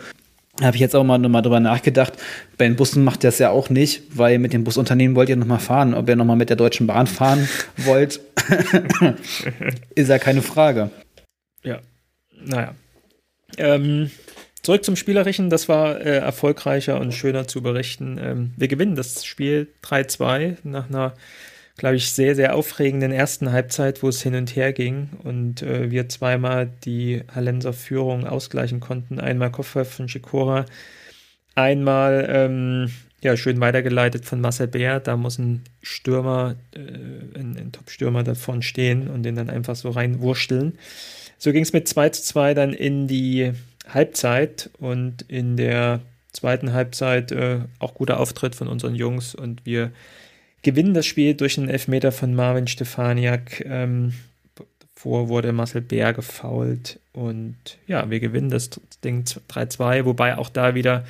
Habe 0.61 0.77
ich 0.77 0.81
jetzt 0.81 0.97
auch 0.97 1.05
mal 1.05 1.19
nochmal 1.19 1.43
drüber 1.43 1.61
nachgedacht. 1.61 2.15
Bei 2.59 2.67
den 2.67 2.77
Bussen 2.77 3.05
macht 3.05 3.23
ihr 3.25 3.29
das 3.29 3.39
ja 3.39 3.51
auch 3.51 3.71
nicht, 3.71 4.03
weil 4.15 4.39
mit 4.39 4.53
dem 4.53 4.65
Busunternehmen 4.65 5.17
wollt 5.17 5.29
ihr 5.29 5.37
nochmal 5.37 5.61
fahren. 5.61 5.95
Ob 5.95 6.09
ihr 6.09 6.17
nochmal 6.17 6.37
mit 6.37 6.51
der 6.51 6.57
Deutschen 6.57 6.87
Bahn 6.87 7.07
fahren 7.07 7.49
wollt, 7.77 8.21
ist 9.95 10.09
ja 10.09 10.19
keine 10.19 10.43
Frage. 10.43 10.91
Ja, 11.63 11.79
naja. 12.45 12.75
Ähm, 13.61 14.11
Zurück 14.63 14.85
zum 14.85 14.97
Spielerischen, 14.97 15.49
das 15.49 15.69
war 15.69 16.01
äh, 16.01 16.19
erfolgreicher 16.19 17.01
und 17.01 17.13
schöner 17.13 17.49
zu 17.49 17.63
berichten. 17.63 18.19
Ähm, 18.23 18.53
wir 18.57 18.69
gewinnen 18.69 18.95
das 18.95 19.25
Spiel 19.25 19.69
3-2 19.83 20.59
nach 20.65 20.91
einer, 20.91 21.15
glaube 21.79 21.97
ich, 21.97 22.13
sehr, 22.13 22.35
sehr 22.35 22.55
aufregenden 22.55 23.11
ersten 23.11 23.53
Halbzeit, 23.53 24.03
wo 24.03 24.09
es 24.09 24.23
hin 24.23 24.35
und 24.35 24.55
her 24.55 24.75
ging 24.75 25.11
und 25.25 25.63
äh, 25.63 25.91
wir 25.91 26.11
zweimal 26.11 26.71
die 26.85 27.23
Hallenser 27.35 27.73
Führung 27.73 28.27
ausgleichen 28.27 28.81
konnten. 28.81 29.19
Einmal 29.19 29.51
Koffer 29.51 29.87
von 29.87 30.11
Schikora, 30.11 30.67
einmal 31.55 32.27
ähm, 32.31 32.91
ja, 33.23 33.39
schön 33.39 33.61
weitergeleitet 33.61 34.27
von 34.27 34.43
Marcel 34.43 34.69
Bär. 34.69 35.01
Da 35.01 35.17
muss 35.17 35.39
ein 35.39 35.65
Stürmer, 35.81 36.57
äh, 36.75 36.81
ein, 37.39 37.57
ein 37.59 37.73
Top-Stürmer 37.73 38.25
davon 38.25 38.61
stehen 38.61 39.09
und 39.09 39.23
den 39.23 39.37
dann 39.37 39.49
einfach 39.49 39.77
so 39.77 39.89
reinwursteln. 39.89 40.79
So 41.41 41.53
ging 41.53 41.63
es 41.63 41.73
mit 41.73 41.89
2 41.89 42.11
zu 42.11 42.23
2 42.23 42.53
dann 42.53 42.75
in 42.75 43.09
die 43.09 43.53
Halbzeit 43.89 44.69
und 44.79 45.23
in 45.23 45.57
der 45.57 46.01
zweiten 46.33 46.75
Halbzeit 46.75 47.33
äh, 47.33 47.61
auch 47.79 47.95
guter 47.95 48.21
Auftritt 48.21 48.55
von 48.55 48.69
unseren 48.69 48.95
Jungs 48.95 49.35
und 49.35 49.65
wir 49.65 49.91
gewinnen 50.61 50.93
das 50.93 51.07
Spiel 51.07 51.33
durch 51.33 51.57
einen 51.57 51.71
Elfmeter 51.71 52.13
von 52.13 52.35
Marvin 52.35 52.67
Stefaniak. 52.67 53.65
Ähm, 53.65 54.13
vor 54.95 55.31
wurde 55.31 55.53
Marcel 55.53 55.81
Bär 55.81 56.13
gefault 56.13 57.01
und 57.15 57.57
ja, 57.87 58.11
wir 58.11 58.21
gewinnen 58.21 58.51
das 58.51 58.69
Ding 59.03 59.25
3-2, 59.25 60.05
wobei 60.05 60.37
auch 60.37 60.51
da 60.51 60.75
wieder 60.75 61.07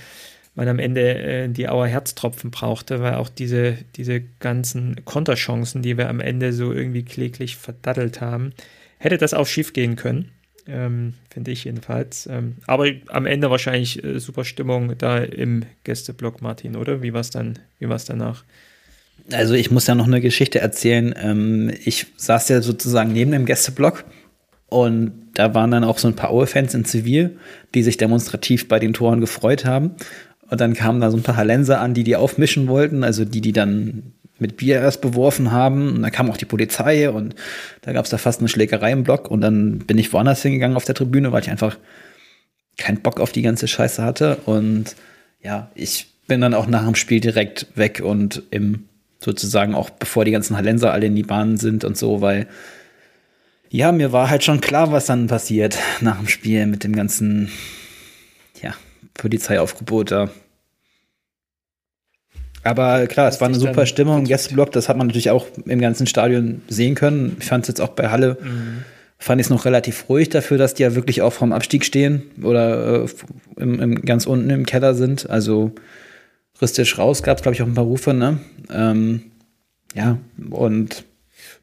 man 0.54 0.68
am 0.68 0.78
Ende 0.78 1.18
äh, 1.18 1.48
die 1.48 1.68
Auer 1.68 1.88
Herztropfen 1.88 2.52
brauchte, 2.52 3.02
weil 3.02 3.14
auch 3.14 3.28
diese, 3.28 3.78
diese 3.96 4.20
ganzen 4.38 5.04
Konterchancen, 5.04 5.82
die 5.82 5.98
wir 5.98 6.08
am 6.08 6.20
Ende 6.20 6.52
so 6.52 6.72
irgendwie 6.72 7.04
kläglich 7.04 7.56
verdattelt 7.56 8.20
haben, 8.20 8.52
hätte 9.00 9.18
das 9.18 9.34
auch 9.34 9.48
schief 9.48 9.72
gehen 9.72 9.96
können 9.96 10.30
ähm, 10.70 11.14
finde 11.30 11.50
ich 11.50 11.64
jedenfalls. 11.64 12.28
Ähm, 12.30 12.56
aber 12.66 12.86
am 13.08 13.26
Ende 13.26 13.50
wahrscheinlich 13.50 14.02
äh, 14.02 14.18
super 14.18 14.44
Stimmung 14.44 14.96
da 14.98 15.18
im 15.18 15.64
Gästeblock, 15.84 16.42
Martin, 16.42 16.76
oder? 16.76 17.02
Wie 17.02 17.12
war 17.12 17.20
es 17.20 17.30
dann, 17.30 17.58
wie 17.78 17.88
war 17.88 17.96
es 17.96 18.04
danach? 18.04 18.44
Also 19.32 19.54
ich 19.54 19.70
muss 19.70 19.86
ja 19.86 19.94
noch 19.94 20.06
eine 20.06 20.20
Geschichte 20.20 20.60
erzählen. 20.60 21.14
Ähm, 21.20 21.72
ich 21.84 22.06
saß 22.16 22.48
ja 22.48 22.62
sozusagen 22.62 23.12
neben 23.12 23.32
dem 23.32 23.46
Gästeblock 23.46 24.04
und 24.66 25.12
da 25.34 25.54
waren 25.54 25.70
dann 25.70 25.84
auch 25.84 25.98
so 25.98 26.08
ein 26.08 26.16
paar 26.16 26.30
Aue-Fans 26.30 26.74
in 26.74 26.84
Zivil, 26.84 27.38
die 27.74 27.82
sich 27.82 27.96
demonstrativ 27.96 28.68
bei 28.68 28.78
den 28.78 28.92
Toren 28.92 29.20
gefreut 29.20 29.64
haben. 29.64 29.92
Und 30.48 30.60
dann 30.60 30.74
kamen 30.74 31.00
da 31.00 31.10
so 31.10 31.16
ein 31.16 31.22
paar 31.22 31.36
Hallenser 31.36 31.80
an, 31.80 31.94
die 31.94 32.02
die 32.02 32.16
aufmischen 32.16 32.66
wollten, 32.66 33.04
also 33.04 33.24
die, 33.24 33.40
die 33.40 33.52
dann 33.52 34.14
mit 34.40 34.56
Bier 34.56 34.76
erst 34.80 35.00
beworfen 35.00 35.52
haben. 35.52 35.88
Und 35.88 36.02
dann 36.02 36.12
kam 36.12 36.30
auch 36.30 36.36
die 36.36 36.44
Polizei 36.44 37.10
und 37.10 37.34
da 37.82 37.92
gab 37.92 38.04
es 38.04 38.10
da 38.10 38.18
fast 38.18 38.40
eine 38.40 38.48
Schlägerei 38.48 38.92
im 38.92 39.04
Block. 39.04 39.30
Und 39.30 39.40
dann 39.40 39.78
bin 39.78 39.98
ich 39.98 40.12
woanders 40.12 40.42
hingegangen 40.42 40.76
auf 40.76 40.84
der 40.84 40.94
Tribüne, 40.94 41.32
weil 41.32 41.42
ich 41.42 41.50
einfach 41.50 41.76
keinen 42.76 43.00
Bock 43.00 43.20
auf 43.20 43.32
die 43.32 43.42
ganze 43.42 43.68
Scheiße 43.68 44.02
hatte. 44.02 44.36
Und 44.46 44.96
ja, 45.42 45.70
ich 45.74 46.06
bin 46.26 46.40
dann 46.40 46.54
auch 46.54 46.66
nach 46.66 46.84
dem 46.84 46.94
Spiel 46.94 47.20
direkt 47.20 47.66
weg 47.74 48.00
und 48.04 48.42
im 48.50 48.84
sozusagen 49.22 49.74
auch 49.74 49.90
bevor 49.90 50.24
die 50.24 50.30
ganzen 50.30 50.56
Hallenser 50.56 50.92
alle 50.92 51.06
in 51.06 51.14
die 51.14 51.22
Bahnen 51.22 51.58
sind 51.58 51.84
und 51.84 51.96
so, 51.96 52.20
weil 52.20 52.46
ja, 53.68 53.92
mir 53.92 54.12
war 54.12 54.30
halt 54.30 54.42
schon 54.42 54.60
klar, 54.60 54.90
was 54.90 55.06
dann 55.06 55.28
passiert 55.28 55.78
nach 56.00 56.16
dem 56.16 56.26
Spiel 56.26 56.66
mit 56.66 56.82
dem 56.82 56.96
ganzen 56.96 57.50
ja, 58.60 58.74
Polizeiaufgebot 59.14 60.10
da. 60.10 60.30
Aber 62.62 63.06
klar, 63.06 63.28
es 63.28 63.40
war 63.40 63.48
eine 63.48 63.58
super 63.58 63.86
Stimmung 63.86 64.18
im 64.18 64.24
Gästeblock. 64.24 64.72
Das 64.72 64.88
hat 64.88 64.96
man 64.96 65.06
natürlich 65.06 65.30
auch 65.30 65.46
im 65.64 65.80
ganzen 65.80 66.06
Stadion 66.06 66.62
sehen 66.68 66.94
können. 66.94 67.36
Ich 67.40 67.46
fand 67.46 67.64
es 67.64 67.68
jetzt 67.68 67.80
auch 67.80 67.90
bei 67.90 68.10
Halle, 68.10 68.36
mhm. 68.42 68.84
fand 69.18 69.40
ich 69.40 69.46
es 69.46 69.50
noch 69.50 69.64
relativ 69.64 70.08
ruhig 70.08 70.28
dafür, 70.28 70.58
dass 70.58 70.74
die 70.74 70.82
ja 70.82 70.94
wirklich 70.94 71.22
auch 71.22 71.32
vorm 71.32 71.52
Abstieg 71.52 71.84
stehen 71.84 72.22
oder 72.42 73.04
äh, 73.04 73.08
im, 73.56 73.80
im, 73.80 74.02
ganz 74.02 74.26
unten 74.26 74.50
im 74.50 74.66
Keller 74.66 74.94
sind. 74.94 75.30
Also 75.30 75.72
ristisch 76.60 76.98
raus 76.98 77.22
gab 77.22 77.38
es, 77.38 77.42
glaube 77.42 77.54
ich, 77.54 77.62
auch 77.62 77.66
ein 77.66 77.74
paar 77.74 77.84
Rufe. 77.84 78.12
Ne? 78.12 78.38
Ähm, 78.70 79.22
ja, 79.94 80.18
und 80.50 81.04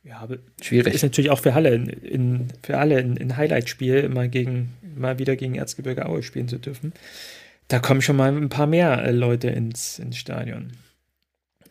ja, 0.03 0.27
schwierig. 0.61 0.95
Ist 0.95 1.03
natürlich 1.03 1.29
auch 1.29 1.39
für 1.39 1.53
Halle, 1.53 1.75
in, 1.75 1.87
in 1.87 2.47
für 2.63 2.77
alle 2.77 2.97
ein, 2.97 3.17
ein 3.19 3.37
Highlight-Spiel, 3.37 3.97
immer 3.97 4.27
gegen, 4.27 4.73
mal 4.95 5.19
wieder 5.19 5.35
gegen 5.35 5.55
Erzgebirge 5.55 6.05
Aue 6.05 6.23
spielen 6.23 6.47
zu 6.47 6.57
dürfen. 6.57 6.93
Da 7.67 7.79
kommen 7.79 8.01
schon 8.01 8.15
mal 8.15 8.35
ein 8.35 8.49
paar 8.49 8.67
mehr 8.67 9.03
äh, 9.03 9.11
Leute 9.11 9.49
ins, 9.49 9.99
ins 9.99 10.17
Stadion. 10.17 10.71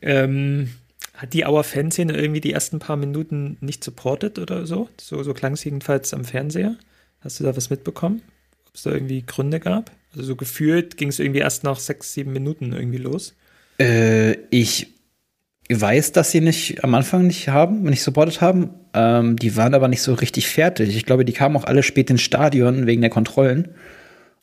Ähm, 0.03 0.71
hat 1.15 1.33
die 1.33 1.47
Auer 1.47 1.65
Fanszene 1.65 2.15
irgendwie 2.15 2.41
die 2.41 2.53
ersten 2.53 2.79
paar 2.79 2.97
Minuten 2.97 3.57
nicht 3.61 3.83
supportet 3.83 4.39
oder 4.39 4.67
so? 4.67 4.89
So, 5.01 5.23
so 5.23 5.33
klang 5.33 5.55
es 5.55 5.65
jedenfalls 5.65 6.13
am 6.13 6.25
Fernseher. 6.25 6.77
Hast 7.21 7.41
du 7.41 7.45
da 7.45 7.57
was 7.57 7.71
mitbekommen? 7.71 8.23
Ob 8.69 8.75
es 8.75 8.83
da 8.83 8.91
irgendwie 8.91 9.25
Gründe 9.27 9.59
gab? 9.59 9.91
Also 10.13 10.25
so 10.25 10.37
gefühlt 10.37 10.97
ging 10.97 11.09
es 11.09 11.19
irgendwie 11.19 11.41
erst 11.41 11.65
nach 11.65 11.79
sechs, 11.79 12.13
sieben 12.13 12.33
Minuten 12.33 12.73
irgendwie 12.73 12.99
los. 12.99 13.35
Äh, 13.79 14.33
ich 14.51 14.95
weiß, 15.69 16.13
dass 16.13 16.31
sie 16.31 16.41
nicht 16.41 16.85
am 16.85 16.95
Anfang 16.95 17.27
nicht 17.27 17.49
haben, 17.49 17.83
nicht 17.83 18.03
supportet 18.03 18.41
haben. 18.41 18.71
Ähm, 18.95 19.37
die 19.37 19.57
waren 19.57 19.75
aber 19.75 19.89
nicht 19.89 20.03
so 20.03 20.15
richtig 20.15 20.49
fertig. 20.49 20.95
Ich 20.97 21.07
glaube, 21.07 21.25
die 21.25 21.33
kamen 21.33 21.57
auch 21.57 21.65
alle 21.65 21.83
spät 21.83 22.11
ins 22.11 22.23
Stadion 22.23 22.87
wegen 22.87 23.01
der 23.01 23.11
Kontrollen. 23.11 23.69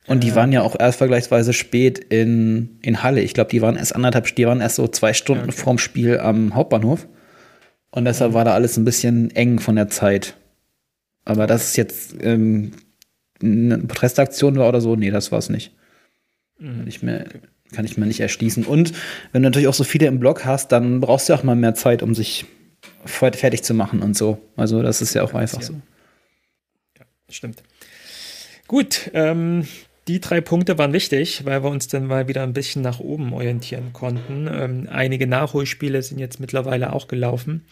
Und 0.08 0.24
ja. 0.24 0.30
die 0.30 0.36
waren 0.36 0.52
ja 0.52 0.62
auch 0.62 0.76
erst 0.78 0.98
vergleichsweise 0.98 1.54
spät 1.54 1.98
in, 2.00 2.78
in 2.82 3.04
Halle. 3.04 3.22
Ich 3.22 3.34
glaube, 3.34 3.50
die 3.50 3.62
waren 3.62 3.78
erst 3.78 3.96
anderthalb, 3.96 4.36
die 4.36 4.46
waren 4.46 4.60
erst 4.60 4.76
so 4.76 4.88
zwei 4.88 5.13
Stunden 5.13 5.46
okay. 5.50 5.54
vorm 5.54 5.78
Spiel 5.78 6.20
am 6.20 6.56
Hauptbahnhof. 6.56 7.08
Und 7.92 8.06
deshalb 8.06 8.32
mhm. 8.32 8.36
war 8.36 8.46
da 8.46 8.54
alles 8.54 8.78
ein 8.78 8.86
bisschen 8.86 9.32
eng 9.32 9.60
von 9.60 9.76
der 9.76 9.88
Zeit. 9.88 10.36
Aber 11.26 11.48
das 11.48 11.70
ist 11.70 11.78
jetzt 11.78 12.16
ähm, 12.22 12.74
eine 13.42 13.78
Protestaktion 13.80 14.58
war 14.58 14.68
oder 14.68 14.82
so, 14.82 14.96
nee, 14.96 15.12
das 15.12 15.32
war 15.32 15.39
es 15.39 15.50
nicht. 15.50 15.74
Mhm. 16.60 16.78
Kann, 16.80 16.88
ich 16.88 17.04
mir, 17.04 17.26
kann 17.72 17.86
ich 17.86 17.98
mir 17.98 18.06
nicht 18.06 18.20
erschließen. 18.20 18.66
Und 18.66 18.94
wenn 19.32 19.44
du 19.44 19.50
natürlich 19.50 19.68
auch 19.68 19.74
so 19.74 19.84
viele 19.86 20.08
im 20.08 20.20
Blog 20.20 20.44
hast, 20.44 20.72
dann 20.72 21.00
brauchst 21.00 21.30
du 21.30 21.34
auch 21.34 21.44
mal 21.44 21.56
mehr 21.56 21.76
Zeit, 21.76 22.04
um 22.04 22.13
sich 22.13 22.46
fertig 23.06 23.63
zu 23.63 23.74
machen 23.74 24.02
und 24.02 24.18
so. 24.18 24.39
Also 24.56 24.82
das 24.82 25.02
ist 25.02 25.13
ja 25.13 25.24
auch 25.24 25.34
einfach 25.34 25.62
so. 25.62 25.74
Ja, 26.98 27.06
stimmt. 27.30 27.63
Gut, 28.68 29.12
ähm, 29.13 29.68
die 30.08 30.20
drei 30.20 30.42
Punkte 30.42 30.78
waren 30.78 30.94
wichtig, 30.94 31.46
weil 31.46 31.63
wir 31.63 31.70
uns 31.70 31.88
dann 31.88 32.08
mal 32.08 32.28
wieder 32.28 32.44
ein 32.44 32.54
bisschen 32.54 32.82
nach 32.82 33.00
oben 33.00 33.34
orientieren 33.34 33.94
konnten. 33.94 34.50
Ähm, 34.52 34.88
einige 34.92 35.28
Nachholspiele 35.28 36.02
sind 36.02 36.20
jetzt 36.20 36.39
mittlerweile 36.39 36.94
auch 36.94 37.08
gelaufen. 37.08 37.66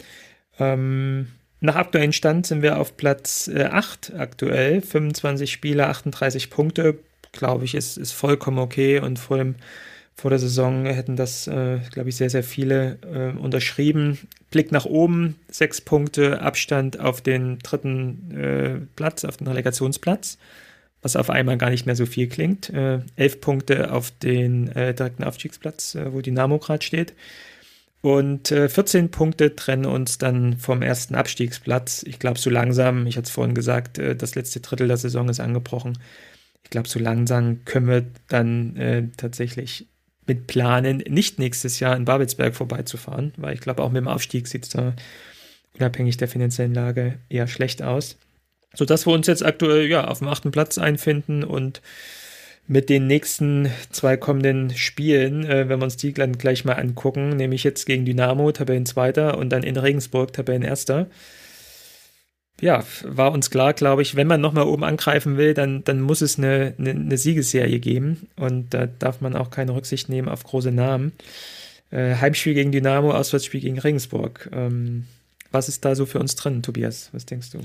Ähm, 0.57 1.27
nach 1.59 1.75
aktuellem 1.75 2.13
Stand 2.13 2.47
sind 2.47 2.61
wir 2.61 2.79
auf 2.79 2.95
Platz 2.95 3.49
äh, 3.53 3.65
8 3.65 4.13
aktuell. 4.17 4.81
25 4.81 5.51
Spiele, 5.51 5.87
38 5.87 6.49
Punkte. 6.49 6.99
Glaube 7.33 7.65
ich, 7.65 7.75
ist, 7.75 7.97
ist 7.97 8.13
vollkommen 8.13 8.59
okay. 8.59 8.99
Und 8.99 9.19
vor, 9.19 9.37
dem, 9.37 9.55
vor 10.15 10.29
der 10.29 10.39
Saison 10.39 10.85
hätten 10.85 11.17
das, 11.17 11.47
äh, 11.47 11.79
glaube 11.91 12.09
ich, 12.09 12.15
sehr, 12.15 12.29
sehr 12.29 12.43
viele 12.43 12.97
äh, 13.13 13.37
unterschrieben. 13.37 14.17
Blick 14.51 14.71
nach 14.71 14.85
oben, 14.85 15.35
sechs 15.49 15.81
Punkte 15.81 16.41
Abstand 16.41 16.99
auf 16.99 17.19
den 17.19 17.59
dritten 17.59 18.31
äh, 18.31 18.79
Platz, 18.95 19.25
auf 19.25 19.35
den 19.35 19.47
Relegationsplatz 19.47 20.37
was 21.01 21.15
auf 21.15 21.29
einmal 21.29 21.57
gar 21.57 21.69
nicht 21.69 21.85
mehr 21.85 21.95
so 21.95 22.05
viel 22.05 22.27
klingt. 22.27 22.69
Äh, 22.69 22.99
elf 23.15 23.41
Punkte 23.41 23.91
auf 23.91 24.11
den 24.11 24.67
äh, 24.69 24.93
direkten 24.93 25.23
Aufstiegsplatz, 25.23 25.95
äh, 25.95 26.13
wo 26.13 26.21
Dynamo 26.21 26.59
gerade 26.59 26.83
steht. 26.83 27.13
Und 28.01 28.51
äh, 28.51 28.67
14 28.67 29.11
Punkte 29.11 29.55
trennen 29.55 29.85
uns 29.85 30.17
dann 30.17 30.57
vom 30.57 30.81
ersten 30.81 31.15
Abstiegsplatz. 31.15 32.03
Ich 32.07 32.17
glaube, 32.17 32.39
so 32.39 32.49
langsam, 32.49 33.05
ich 33.05 33.17
hatte 33.17 33.27
es 33.27 33.31
vorhin 33.31 33.55
gesagt, 33.55 33.97
äh, 33.97 34.15
das 34.15 34.35
letzte 34.35 34.59
Drittel 34.59 34.87
der 34.87 34.97
Saison 34.97 35.29
ist 35.29 35.39
angebrochen. 35.39 35.97
Ich 36.63 36.69
glaube, 36.69 36.87
so 36.87 36.99
langsam 36.99 37.65
können 37.65 37.87
wir 37.87 38.05
dann 38.27 38.75
äh, 38.77 39.07
tatsächlich 39.17 39.87
mit 40.27 40.47
planen, 40.47 40.97
nicht 41.09 41.39
nächstes 41.39 41.79
Jahr 41.79 41.95
in 41.95 42.05
Babelsberg 42.05 42.55
vorbeizufahren, 42.55 43.33
weil 43.37 43.53
ich 43.53 43.61
glaube, 43.61 43.83
auch 43.83 43.91
mit 43.91 44.01
dem 44.01 44.07
Aufstieg 44.07 44.47
sieht 44.47 44.63
es 44.63 44.69
da 44.69 44.93
unabhängig 45.77 46.17
der 46.17 46.27
finanziellen 46.27 46.73
Lage 46.73 47.19
eher 47.29 47.47
schlecht 47.47 47.81
aus 47.81 48.17
sodass 48.73 49.05
wir 49.05 49.13
uns 49.13 49.27
jetzt 49.27 49.43
aktuell 49.43 49.87
ja 49.87 50.07
auf 50.07 50.19
dem 50.19 50.27
achten 50.27 50.51
Platz 50.51 50.77
einfinden 50.77 51.43
und 51.43 51.81
mit 52.67 52.89
den 52.89 53.07
nächsten 53.07 53.69
zwei 53.89 54.15
kommenden 54.17 54.75
Spielen, 54.75 55.45
äh, 55.45 55.67
wenn 55.67 55.79
wir 55.79 55.83
uns 55.83 55.97
die 55.97 56.13
dann 56.13 56.37
gleich 56.37 56.63
mal 56.63 56.73
angucken, 56.73 57.29
nämlich 57.35 57.63
jetzt 57.63 57.85
gegen 57.85 58.05
Dynamo, 58.05 58.51
Tabellenzweiter 58.51 59.37
und 59.37 59.49
dann 59.49 59.63
in 59.63 59.77
Regensburg, 59.77 60.31
Tabellenerster. 60.31 61.07
Ja, 62.61 62.85
war 63.03 63.31
uns 63.31 63.49
klar, 63.49 63.73
glaube 63.73 64.03
ich, 64.03 64.15
wenn 64.15 64.27
man 64.27 64.39
nochmal 64.39 64.67
oben 64.67 64.83
angreifen 64.83 65.35
will, 65.35 65.53
dann, 65.55 65.83
dann 65.83 65.99
muss 65.99 66.21
es 66.21 66.37
eine, 66.37 66.75
eine, 66.77 66.91
eine, 66.91 67.17
Siegesserie 67.17 67.79
geben 67.79 68.27
und 68.35 68.73
da 68.73 68.85
darf 68.85 69.19
man 69.19 69.35
auch 69.35 69.49
keine 69.49 69.73
Rücksicht 69.73 70.09
nehmen 70.09 70.29
auf 70.29 70.43
große 70.43 70.71
Namen. 70.71 71.11
Äh, 71.89 72.15
Heimspiel 72.15 72.53
gegen 72.53 72.71
Dynamo, 72.71 73.11
Auswärtsspiel 73.11 73.61
gegen 73.61 73.79
Regensburg. 73.79 74.49
Ähm, 74.53 75.07
was 75.51 75.69
ist 75.69 75.83
da 75.83 75.95
so 75.95 76.05
für 76.05 76.19
uns 76.19 76.35
drin, 76.35 76.61
Tobias? 76.61 77.09
Was 77.13 77.25
denkst 77.25 77.49
du? 77.49 77.59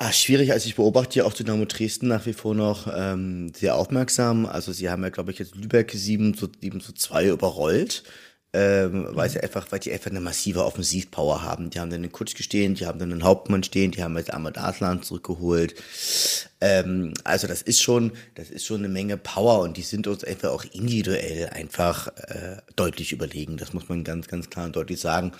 Ah, 0.00 0.12
schwierig, 0.12 0.52
also 0.52 0.68
ich 0.68 0.76
beobachte 0.76 1.18
ja 1.18 1.24
auch 1.24 1.32
Dynamo 1.32 1.64
Dresden 1.64 2.06
nach 2.06 2.24
wie 2.24 2.32
vor 2.32 2.54
noch 2.54 2.86
ähm, 2.94 3.52
sehr 3.52 3.74
aufmerksam. 3.74 4.46
Also 4.46 4.72
sie 4.72 4.88
haben 4.88 5.02
ja, 5.02 5.08
glaube 5.08 5.32
ich, 5.32 5.40
jetzt 5.40 5.56
Lübeck 5.56 5.90
7 5.92 6.34
zu, 6.34 6.48
7 6.60 6.80
zu 6.80 6.92
2 6.92 7.26
überrollt. 7.26 8.04
Ähm, 8.54 9.08
weil 9.10 9.28
sie 9.28 9.40
einfach, 9.40 9.70
weil 9.70 9.80
die 9.80 9.92
einfach 9.92 10.10
eine 10.10 10.20
massive 10.20 10.64
Offensivpower 10.64 11.42
haben. 11.42 11.68
Die 11.68 11.80
haben 11.80 11.90
dann 11.90 12.00
den 12.00 12.12
Kutsch 12.12 12.34
stehen, 12.42 12.74
die 12.74 12.86
haben 12.86 12.98
dann 12.98 13.10
den 13.10 13.22
Hauptmann 13.22 13.62
stehen, 13.62 13.90
die 13.90 14.02
haben 14.02 14.16
jetzt 14.16 14.32
Ahmad 14.32 14.56
Aslan 14.56 15.02
zurückgeholt. 15.02 15.74
Ähm, 16.62 17.12
also 17.24 17.46
das 17.46 17.60
ist 17.60 17.82
schon, 17.82 18.12
das 18.36 18.50
ist 18.50 18.64
schon 18.64 18.78
eine 18.78 18.88
Menge 18.88 19.18
Power 19.18 19.60
und 19.60 19.76
die 19.76 19.82
sind 19.82 20.06
uns 20.06 20.24
einfach 20.24 20.50
auch 20.50 20.64
individuell 20.64 21.50
einfach 21.50 22.06
äh, 22.28 22.56
deutlich 22.74 23.12
überlegen. 23.12 23.58
Das 23.58 23.74
muss 23.74 23.88
man 23.90 24.02
ganz, 24.04 24.28
ganz 24.28 24.48
klar 24.48 24.64
und 24.66 24.76
deutlich 24.76 25.00
sagen. 25.00 25.32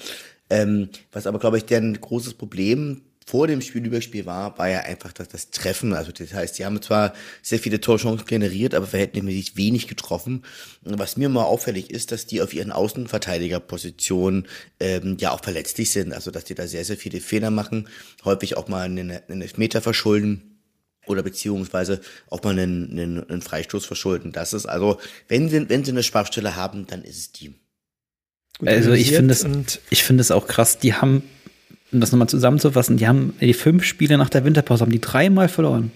Ähm, 0.51 0.91
was 1.13 1.27
aber, 1.27 1.39
glaube 1.39 1.59
ich, 1.59 1.65
deren 1.65 1.99
großes 1.99 2.35
Problem 2.35 3.03
vor 3.29 3.47
dem 3.47 3.61
Spiel 3.61 3.83
Spielüberspiel 3.83 4.25
war, 4.25 4.57
war 4.57 4.71
ja 4.71 4.81
einfach 4.81 5.13
das, 5.13 5.29
das 5.29 5.51
Treffen. 5.51 5.93
Also 5.93 6.13
das 6.13 6.33
heißt, 6.33 6.55
sie 6.55 6.65
haben 6.65 6.81
zwar 6.81 7.13
sehr 7.43 7.59
viele 7.59 7.79
Torchancen 7.79 8.27
generiert, 8.27 8.75
aber 8.75 8.87
verhältnismäßig 8.87 9.55
wenig 9.55 9.87
getroffen. 9.87 10.45
Was 10.81 11.19
mir 11.19 11.29
mal 11.29 11.45
auffällig 11.45 11.91
ist, 11.91 12.11
dass 12.11 12.25
die 12.25 12.41
auf 12.41 12.55
ihren 12.55 12.73
Außenverteidigerpositionen 12.73 14.47
ähm, 14.81 15.19
ja 15.21 15.33
auch 15.33 15.45
verletzlich 15.45 15.91
sind. 15.91 16.15
Also 16.15 16.31
dass 16.31 16.45
die 16.45 16.55
da 16.55 16.67
sehr, 16.67 16.87
sehr 16.87 16.97
viele 16.97 17.21
Fehler 17.21 17.51
machen, 17.51 17.89
häufig 18.25 18.57
auch 18.57 18.69
mal 18.69 18.87
einen, 18.87 19.11
einen 19.11 19.43
Elfmeter 19.43 19.83
verschulden 19.83 20.63
oder 21.07 21.23
beziehungsweise 21.23 22.01
auch 22.31 22.43
mal 22.43 22.59
einen, 22.59 22.91
einen, 22.91 23.29
einen 23.29 23.43
Freistoß 23.43 23.85
verschulden. 23.85 24.33
Das 24.33 24.55
ist 24.55 24.65
also, 24.65 24.99
wenn 25.29 25.51
sie, 25.51 25.69
wenn 25.69 25.85
sie 25.85 25.91
eine 25.91 26.03
Schwachstelle 26.03 26.57
haben, 26.57 26.87
dann 26.87 27.03
ist 27.03 27.19
es 27.19 27.33
die. 27.33 27.53
Gut 28.59 28.69
also 28.69 28.93
ich 28.93 29.11
finde 29.11 29.35
es, 29.35 29.47
ich 29.91 30.03
finde 30.03 30.23
es 30.23 30.31
auch 30.31 30.47
krass. 30.47 30.79
Die 30.79 30.95
haben 30.95 31.23
um 31.93 32.01
das 32.01 32.13
nochmal 32.13 32.29
zusammenzufassen, 32.29 32.97
die 32.97 33.09
haben 33.09 33.35
die 33.41 33.55
fünf 33.55 33.85
Spiele 33.85 34.19
nach 34.19 34.29
der 34.29 34.45
Winterpause 34.45 34.83
haben 34.83 34.93
die 34.93 35.01
dreimal 35.01 35.49
verloren. 35.49 35.91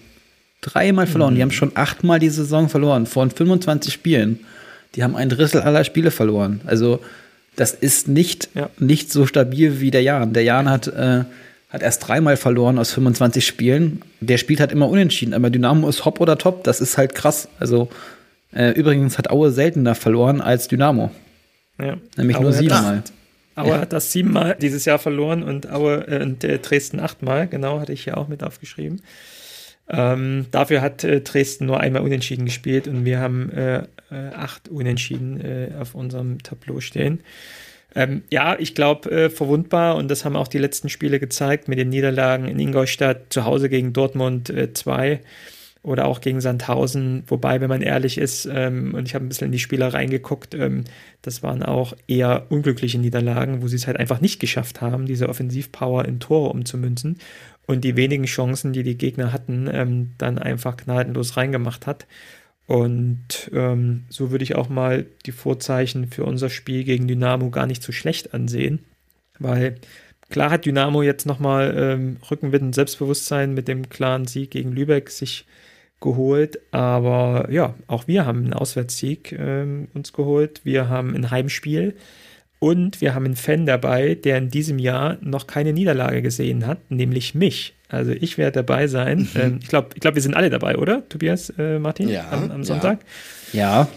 Dreimal 0.60 1.06
verloren. 1.06 1.34
Mhm. 1.34 1.36
Die 1.36 1.42
haben 1.42 1.50
schon 1.50 1.72
achtmal 1.74 2.18
die 2.18 2.30
Saison 2.30 2.68
verloren 2.68 3.06
von 3.06 3.30
25 3.30 3.92
Spielen. 3.92 4.40
Die 4.94 5.02
haben 5.02 5.16
ein 5.16 5.28
Drittel 5.28 5.60
aller 5.60 5.84
Spiele 5.84 6.10
verloren. 6.10 6.60
Also 6.66 7.00
das 7.56 7.72
ist 7.72 8.08
nicht, 8.08 8.48
ja. 8.54 8.70
nicht 8.78 9.12
so 9.12 9.26
stabil 9.26 9.80
wie 9.80 9.90
der 9.90 10.02
Jan. 10.02 10.32
Der 10.32 10.44
Jan 10.44 10.70
hat, 10.70 10.86
äh, 10.86 11.24
hat 11.68 11.82
erst 11.82 12.06
dreimal 12.06 12.36
verloren 12.36 12.78
aus 12.78 12.92
25 12.92 13.44
Spielen. 13.44 14.02
Der 14.20 14.38
spielt 14.38 14.60
halt 14.60 14.72
immer 14.72 14.88
unentschieden. 14.88 15.34
Aber 15.34 15.50
Dynamo 15.50 15.88
ist 15.88 16.04
hopp 16.04 16.20
oder 16.20 16.38
top. 16.38 16.64
Das 16.64 16.80
ist 16.80 16.96
halt 16.96 17.14
krass. 17.14 17.48
Also 17.58 17.90
äh, 18.54 18.70
übrigens 18.70 19.18
hat 19.18 19.30
Aue 19.30 19.50
seltener 19.50 19.94
verloren 19.94 20.40
als 20.40 20.68
Dynamo. 20.68 21.10
Ja. 21.78 21.96
Nämlich 22.16 22.36
Aue 22.36 22.44
nur 22.44 22.52
siebenmal. 22.52 23.02
Aue 23.54 23.68
ja. 23.68 23.80
hat 23.80 23.92
das 23.92 24.12
siebenmal 24.12 24.56
dieses 24.60 24.84
Jahr 24.84 24.98
verloren 24.98 25.42
und 25.42 25.70
Aue 25.70 26.06
äh, 26.08 26.22
und 26.22 26.42
äh, 26.44 26.58
Dresden 26.58 27.00
achtmal, 27.00 27.48
genau, 27.48 27.80
hatte 27.80 27.92
ich 27.92 28.04
hier 28.04 28.16
auch 28.16 28.28
mit 28.28 28.42
aufgeschrieben. 28.42 29.02
Ähm, 29.88 30.46
dafür 30.50 30.80
hat 30.80 31.04
äh, 31.04 31.20
Dresden 31.20 31.66
nur 31.66 31.80
einmal 31.80 32.02
unentschieden 32.02 32.46
gespielt 32.46 32.88
und 32.88 33.04
wir 33.04 33.18
haben 33.18 33.50
äh, 33.50 33.78
äh 34.10 34.28
acht 34.34 34.68
Unentschieden 34.68 35.74
auf 35.78 35.94
unserem 35.94 36.42
Tableau 36.42 36.80
stehen. 36.80 37.20
Ähm, 37.94 38.22
ja, 38.30 38.56
ich 38.58 38.74
glaube, 38.74 39.28
verwundbar 39.28 39.96
und 39.96 40.10
das 40.10 40.24
haben 40.24 40.36
auch 40.36 40.48
die 40.48 40.58
letzten 40.58 40.88
Spiele 40.88 41.20
gezeigt 41.20 41.68
mit 41.68 41.78
den 41.78 41.90
Niederlagen 41.90 42.48
in 42.48 42.58
Ingolstadt, 42.58 43.32
zu 43.32 43.44
Hause 43.44 43.68
gegen 43.68 43.92
Dortmund 43.92 44.52
2 44.72 45.20
oder 45.82 46.06
auch 46.06 46.20
gegen 46.20 46.40
Sandhausen. 46.40 47.24
Wobei, 47.26 47.60
wenn 47.60 47.68
man 47.68 47.82
ehrlich 47.82 48.18
ist, 48.18 48.48
ähm, 48.50 48.94
und 48.94 49.06
ich 49.06 49.14
habe 49.14 49.24
ein 49.24 49.28
bisschen 49.28 49.46
in 49.46 49.52
die 49.52 49.58
Spieler 49.58 49.92
reingeguckt, 49.92 50.54
ähm, 50.54 50.84
das 51.22 51.42
waren 51.42 51.62
auch 51.62 51.94
eher 52.06 52.46
unglückliche 52.50 52.98
Niederlagen, 52.98 53.62
wo 53.62 53.68
sie 53.68 53.76
es 53.76 53.86
halt 53.86 53.96
einfach 53.98 54.20
nicht 54.20 54.40
geschafft 54.40 54.80
haben, 54.80 55.06
diese 55.06 55.28
Offensivpower 55.28 56.04
in 56.04 56.20
Tore 56.20 56.50
umzumünzen 56.50 57.18
und 57.66 57.82
die 57.84 57.96
wenigen 57.96 58.24
Chancen, 58.24 58.72
die 58.72 58.82
die 58.84 58.98
Gegner 58.98 59.32
hatten, 59.32 59.68
ähm, 59.72 60.12
dann 60.18 60.38
einfach 60.38 60.76
gnadenlos 60.76 61.36
reingemacht 61.36 61.86
hat. 61.86 62.06
Und 62.66 63.50
ähm, 63.52 64.04
so 64.08 64.30
würde 64.30 64.44
ich 64.44 64.54
auch 64.54 64.68
mal 64.68 65.06
die 65.26 65.32
Vorzeichen 65.32 66.06
für 66.06 66.24
unser 66.24 66.48
Spiel 66.48 66.84
gegen 66.84 67.08
Dynamo 67.08 67.50
gar 67.50 67.66
nicht 67.66 67.82
so 67.82 67.92
schlecht 67.92 68.34
ansehen, 68.34 68.80
weil 69.38 69.76
klar 70.30 70.50
hat 70.50 70.64
Dynamo 70.64 71.02
jetzt 71.02 71.26
nochmal 71.26 71.74
ähm, 71.76 72.16
Rückenwind 72.30 72.62
und 72.62 72.74
Selbstbewusstsein 72.74 73.52
mit 73.52 73.66
dem 73.66 73.88
klaren 73.88 74.26
Sieg 74.26 74.52
gegen 74.52 74.72
Lübeck 74.72 75.10
sich 75.10 75.44
geholt. 76.02 76.58
Aber 76.70 77.48
ja, 77.50 77.74
auch 77.86 78.06
wir 78.06 78.26
haben 78.26 78.44
einen 78.44 78.52
Auswärtssieg 78.52 79.32
ähm, 79.32 79.88
uns 79.94 80.12
geholt. 80.12 80.60
Wir 80.64 80.90
haben 80.90 81.14
ein 81.14 81.30
Heimspiel 81.30 81.94
und 82.62 83.00
wir 83.00 83.14
haben 83.14 83.24
einen 83.24 83.34
Fan 83.34 83.66
dabei, 83.66 84.14
der 84.14 84.38
in 84.38 84.48
diesem 84.48 84.78
Jahr 84.78 85.18
noch 85.20 85.48
keine 85.48 85.72
Niederlage 85.72 86.22
gesehen 86.22 86.66
hat, 86.66 86.90
nämlich 86.90 87.34
mich. 87.34 87.74
Also 87.88 88.12
ich 88.12 88.38
werde 88.38 88.62
dabei 88.62 88.86
sein. 88.86 89.28
Mhm. 89.34 89.40
Ähm, 89.40 89.58
ich 89.60 89.68
glaube, 89.68 89.88
ich 89.94 90.00
glaub, 90.00 90.14
wir 90.14 90.22
sind 90.22 90.34
alle 90.34 90.48
dabei, 90.48 90.78
oder, 90.78 91.08
Tobias, 91.08 91.52
äh, 91.58 91.80
Martin, 91.80 92.08
ja, 92.08 92.30
am, 92.30 92.50
am 92.52 92.62
Sonntag? 92.62 93.00
Ja. 93.52 93.88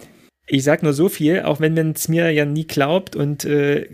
Ich 0.47 0.63
sage 0.63 0.83
nur 0.83 0.93
so 0.93 1.09
viel, 1.09 1.41
auch 1.41 1.59
wenn 1.59 1.75
man 1.75 1.91
es 1.91 2.07
mir 2.07 2.31
ja 2.31 2.45
nie 2.45 2.65
glaubt 2.65 3.15
und 3.15 3.45
äh, 3.45 3.87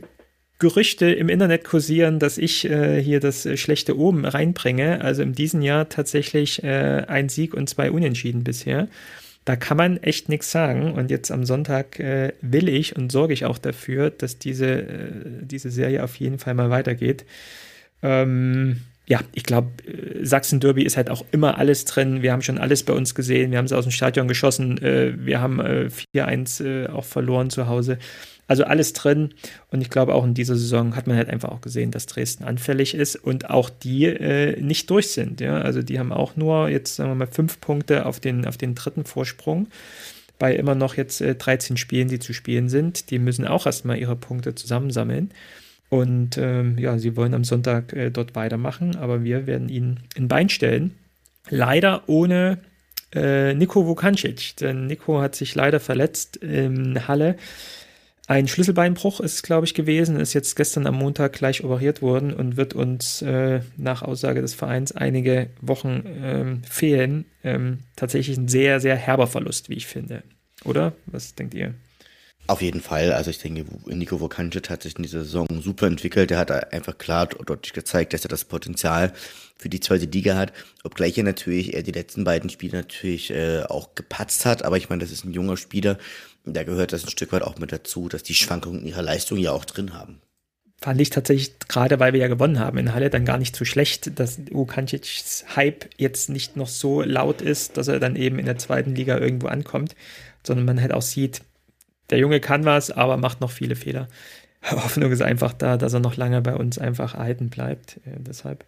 Gerüchte 0.61 1.11
im 1.11 1.27
Internet 1.27 1.63
kursieren, 1.63 2.19
dass 2.19 2.37
ich 2.37 2.69
äh, 2.69 3.01
hier 3.01 3.19
das 3.19 3.47
äh, 3.47 3.57
schlechte 3.57 3.97
Oben 3.97 4.25
reinbringe. 4.25 5.01
Also 5.01 5.23
in 5.23 5.33
diesem 5.33 5.63
Jahr 5.63 5.89
tatsächlich 5.89 6.63
äh, 6.63 7.03
ein 7.07 7.29
Sieg 7.29 7.55
und 7.55 7.67
zwei 7.67 7.89
Unentschieden 7.89 8.43
bisher. 8.43 8.87
da 9.43 9.55
kann 9.55 9.75
man 9.75 9.97
echt 9.97 10.29
nichts 10.29 10.51
sagen. 10.51 10.93
Und 10.93 11.09
jetzt 11.09 11.31
am 11.31 11.45
Sonntag 11.45 11.99
äh, 11.99 12.33
will 12.41 12.69
ich 12.69 12.95
und 12.95 13.11
sorge 13.11 13.33
ich 13.33 13.43
auch 13.45 13.57
dafür, 13.57 14.11
dass 14.11 14.37
diese, 14.37 14.83
äh, 14.83 15.11
diese 15.41 15.71
Serie 15.71 16.03
auf 16.03 16.15
jeden 16.17 16.37
Fall 16.37 16.53
mal 16.53 16.69
weitergeht. 16.69 17.25
Ähm, 18.03 18.81
ja, 19.07 19.21
ich 19.33 19.43
glaube, 19.43 19.71
äh, 19.87 20.23
Sachsen-Derby 20.23 20.83
ist 20.83 20.95
halt 20.95 21.09
auch 21.09 21.25
immer 21.31 21.57
alles 21.57 21.85
drin. 21.85 22.21
Wir 22.21 22.33
haben 22.33 22.43
schon 22.43 22.59
alles 22.59 22.83
bei 22.83 22.93
uns 22.93 23.15
gesehen. 23.15 23.49
Wir 23.49 23.57
haben 23.57 23.65
es 23.65 23.73
aus 23.73 23.85
dem 23.85 23.91
Stadion 23.91 24.27
geschossen. 24.27 24.79
Wir 24.79 25.41
haben 25.41 25.59
äh, 25.59 25.89
4-1 26.15 26.63
äh, 26.63 26.87
auch 26.87 27.05
verloren 27.05 27.49
zu 27.49 27.65
Hause. 27.65 27.97
Also 28.51 28.65
alles 28.65 28.91
drin. 28.91 29.29
Und 29.69 29.79
ich 29.79 29.89
glaube, 29.89 30.13
auch 30.13 30.25
in 30.25 30.33
dieser 30.33 30.57
Saison 30.57 30.97
hat 30.97 31.07
man 31.07 31.15
halt 31.15 31.29
einfach 31.29 31.47
auch 31.47 31.61
gesehen, 31.61 31.89
dass 31.89 32.05
Dresden 32.05 32.43
anfällig 32.43 32.93
ist 32.93 33.15
und 33.15 33.49
auch 33.49 33.69
die 33.69 34.07
äh, 34.07 34.61
nicht 34.61 34.89
durch 34.89 35.07
sind. 35.07 35.39
Ja? 35.39 35.61
Also 35.61 35.81
die 35.81 35.99
haben 35.99 36.11
auch 36.11 36.35
nur 36.35 36.67
jetzt, 36.67 36.97
sagen 36.97 37.11
wir 37.11 37.15
mal, 37.15 37.27
fünf 37.27 37.61
Punkte 37.61 38.05
auf 38.05 38.19
den, 38.19 38.45
auf 38.45 38.57
den 38.57 38.75
dritten 38.75 39.05
Vorsprung 39.05 39.67
bei 40.37 40.53
immer 40.53 40.75
noch 40.75 40.97
jetzt 40.97 41.21
äh, 41.21 41.35
13 41.35 41.77
Spielen, 41.77 42.09
die 42.09 42.19
zu 42.19 42.33
spielen 42.33 42.67
sind. 42.67 43.09
Die 43.09 43.19
müssen 43.19 43.47
auch 43.47 43.65
erstmal 43.65 43.99
ihre 43.99 44.17
Punkte 44.17 44.53
zusammensammeln. 44.53 45.31
Und 45.87 46.37
ähm, 46.37 46.77
ja, 46.77 46.97
sie 46.97 47.15
wollen 47.15 47.33
am 47.33 47.45
Sonntag 47.45 47.93
äh, 47.93 48.09
dort 48.09 48.35
weitermachen, 48.35 48.97
aber 48.97 49.23
wir 49.23 49.47
werden 49.47 49.69
ihn 49.69 50.01
in 50.15 50.27
Bein 50.27 50.49
stellen. 50.49 50.97
Leider 51.49 52.03
ohne 52.07 52.57
äh, 53.15 53.53
Nico 53.53 53.87
Vukancic, 53.87 54.57
denn 54.57 54.87
Nico 54.87 55.21
hat 55.21 55.35
sich 55.35 55.55
leider 55.55 55.79
verletzt 55.79 56.35
in 56.35 57.07
Halle. 57.07 57.37
Ein 58.27 58.47
Schlüsselbeinbruch 58.47 59.19
ist, 59.19 59.43
glaube 59.43 59.65
ich, 59.65 59.73
gewesen, 59.73 60.17
ist 60.17 60.33
jetzt 60.33 60.55
gestern 60.55 60.87
am 60.87 60.95
Montag 60.95 61.33
gleich 61.33 61.63
operiert 61.63 62.01
worden 62.01 62.33
und 62.33 62.55
wird 62.55 62.73
uns 62.73 63.21
äh, 63.21 63.61
nach 63.77 64.03
Aussage 64.03 64.41
des 64.41 64.53
Vereins 64.53 64.91
einige 64.91 65.49
Wochen 65.59 66.03
ähm, 66.05 66.61
fehlen. 66.63 67.25
Ähm, 67.43 67.79
tatsächlich 67.95 68.37
ein 68.37 68.47
sehr, 68.47 68.79
sehr 68.79 68.95
herber 68.95 69.27
Verlust, 69.27 69.69
wie 69.69 69.75
ich 69.75 69.87
finde. 69.87 70.23
Oder? 70.63 70.93
Was 71.07 71.35
denkt 71.35 71.55
ihr? 71.55 71.73
Auf 72.51 72.61
jeden 72.61 72.81
Fall. 72.81 73.13
Also 73.13 73.29
ich 73.29 73.37
denke, 73.37 73.63
Nico 73.85 74.19
Vukancic 74.19 74.69
hat 74.69 74.83
sich 74.83 74.97
in 74.97 75.03
dieser 75.03 75.23
Saison 75.23 75.47
super 75.61 75.87
entwickelt. 75.87 76.31
Er 76.31 76.37
hat 76.37 76.73
einfach 76.73 76.97
klar 76.97 77.27
deutlich 77.27 77.71
gezeigt, 77.71 78.11
dass 78.11 78.25
er 78.25 78.27
das 78.27 78.43
Potenzial 78.43 79.13
für 79.57 79.69
die 79.69 79.79
zweite 79.79 80.03
Liga 80.03 80.35
hat. 80.35 80.51
Obgleich 80.83 81.17
er 81.17 81.23
natürlich 81.23 81.73
er 81.73 81.81
die 81.81 81.93
letzten 81.93 82.25
beiden 82.25 82.49
Spiele 82.49 82.79
natürlich 82.79 83.31
äh, 83.31 83.63
auch 83.63 83.95
gepatzt 83.95 84.45
hat. 84.45 84.65
Aber 84.65 84.75
ich 84.75 84.89
meine, 84.89 85.01
das 85.01 85.13
ist 85.13 85.23
ein 85.23 85.31
junger 85.31 85.55
Spieler. 85.55 85.97
Da 86.43 86.65
gehört 86.65 86.91
das 86.91 87.05
ein 87.05 87.09
Stück 87.09 87.31
weit 87.31 87.43
auch 87.43 87.57
mit 87.57 87.71
dazu, 87.71 88.09
dass 88.09 88.21
die 88.21 88.33
Schwankungen 88.33 88.85
ihrer 88.85 89.01
Leistung 89.01 89.37
ja 89.37 89.53
auch 89.53 89.63
drin 89.63 89.93
haben. 89.93 90.19
Fand 90.81 90.99
ich 90.99 91.09
tatsächlich, 91.09 91.57
gerade 91.69 92.01
weil 92.01 92.11
wir 92.11 92.19
ja 92.19 92.27
gewonnen 92.27 92.59
haben 92.59 92.77
in 92.79 92.93
Halle, 92.93 93.09
dann 93.09 93.23
gar 93.23 93.37
nicht 93.37 93.55
so 93.55 93.63
schlecht, 93.63 94.19
dass 94.19 94.39
Vukancics 94.51 95.45
Hype 95.55 95.89
jetzt 95.95 96.29
nicht 96.29 96.57
noch 96.57 96.67
so 96.67 97.01
laut 97.01 97.41
ist, 97.41 97.77
dass 97.77 97.87
er 97.87 98.01
dann 98.01 98.17
eben 98.17 98.39
in 98.39 98.45
der 98.45 98.57
zweiten 98.57 98.93
Liga 98.93 99.17
irgendwo 99.17 99.47
ankommt, 99.47 99.95
sondern 100.45 100.65
man 100.65 100.81
halt 100.81 100.91
auch 100.91 101.01
sieht, 101.01 101.43
der 102.11 102.19
Junge 102.19 102.39
kann 102.39 102.65
was, 102.65 102.91
aber 102.91 103.17
macht 103.17 103.41
noch 103.41 103.51
viele 103.51 103.75
Fehler. 103.75 104.07
Hoffnung 104.69 105.11
ist 105.11 105.21
einfach 105.21 105.53
da, 105.53 105.77
dass 105.77 105.93
er 105.93 105.99
noch 105.99 106.17
lange 106.17 106.41
bei 106.41 106.55
uns 106.55 106.77
einfach 106.77 107.15
erhalten 107.15 107.49
bleibt. 107.49 107.97
Äh, 108.05 108.19
deshalb. 108.19 108.65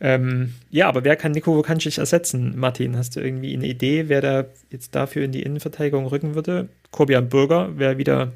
Ähm, 0.00 0.54
ja, 0.70 0.88
aber 0.88 1.04
wer 1.04 1.16
kann 1.16 1.32
Nico 1.32 1.54
Vukancic 1.54 1.98
ersetzen? 1.98 2.56
Martin, 2.56 2.96
hast 2.96 3.16
du 3.16 3.20
irgendwie 3.20 3.54
eine 3.54 3.66
Idee, 3.66 4.08
wer 4.08 4.20
da 4.20 4.44
jetzt 4.70 4.94
dafür 4.94 5.24
in 5.24 5.32
die 5.32 5.42
Innenverteidigung 5.42 6.06
rücken 6.06 6.34
würde? 6.34 6.68
Kobian 6.90 7.28
Bürger 7.28 7.76
wäre 7.78 7.98
wieder, 7.98 8.32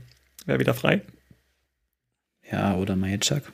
wär 0.47 0.59
wieder 0.59 0.75
frei. 0.75 1.03
Ja, 2.51 2.77
oder 2.77 2.97
Majeczak. 2.97 3.53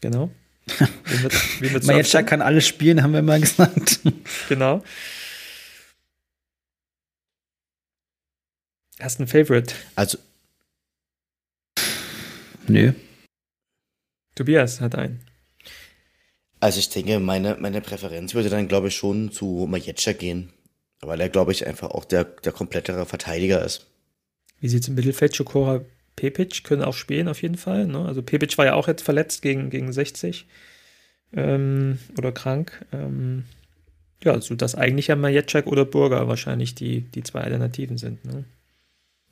Genau. 0.00 0.30
Majeczak 1.84 2.26
kann 2.26 2.40
alles 2.40 2.66
spielen, 2.66 3.02
haben 3.02 3.12
wir 3.12 3.22
mal 3.22 3.40
gesagt. 3.40 4.00
genau. 4.48 4.82
Hast 9.02 9.18
du 9.18 9.24
ein 9.24 9.26
Favorite? 9.26 9.74
Also. 9.96 10.16
Nö. 12.68 12.92
Tobias 14.36 14.80
hat 14.80 14.94
einen. 14.94 15.20
Also 16.60 16.78
ich 16.78 16.88
denke, 16.88 17.18
meine, 17.18 17.56
meine 17.58 17.80
Präferenz 17.80 18.34
würde 18.34 18.48
dann, 18.48 18.68
glaube 18.68 18.88
ich, 18.88 18.94
schon 18.94 19.32
zu 19.32 19.66
Majetscha 19.68 20.12
gehen. 20.12 20.52
Weil 21.00 21.20
er, 21.20 21.28
glaube 21.28 21.50
ich, 21.50 21.66
einfach 21.66 21.90
auch 21.90 22.04
der, 22.04 22.22
der 22.22 22.52
komplettere 22.52 23.04
Verteidiger 23.04 23.64
ist. 23.64 23.88
Wie 24.60 24.68
sieht 24.68 24.82
es 24.82 24.88
im 24.88 24.94
Mittelfeld? 24.94 25.36
Chokora, 25.36 25.84
Pepic 26.14 26.62
können 26.62 26.82
auch 26.82 26.94
spielen 26.94 27.26
auf 27.26 27.42
jeden 27.42 27.56
Fall. 27.56 27.88
Ne? 27.88 28.04
Also 28.04 28.22
Pepic 28.22 28.56
war 28.56 28.66
ja 28.66 28.74
auch 28.74 28.86
jetzt 28.86 29.02
verletzt 29.02 29.42
gegen, 29.42 29.70
gegen 29.70 29.92
60 29.92 30.46
ähm, 31.32 31.98
oder 32.16 32.30
krank. 32.30 32.86
Ähm, 32.92 33.46
ja, 34.22 34.40
so 34.40 34.54
dass 34.54 34.76
eigentlich 34.76 35.08
ja 35.08 35.16
Majeczak 35.16 35.66
oder 35.66 35.84
Burger 35.84 36.28
wahrscheinlich 36.28 36.76
die, 36.76 37.00
die 37.00 37.24
zwei 37.24 37.40
Alternativen 37.40 37.98
sind. 37.98 38.24
Ne? 38.24 38.44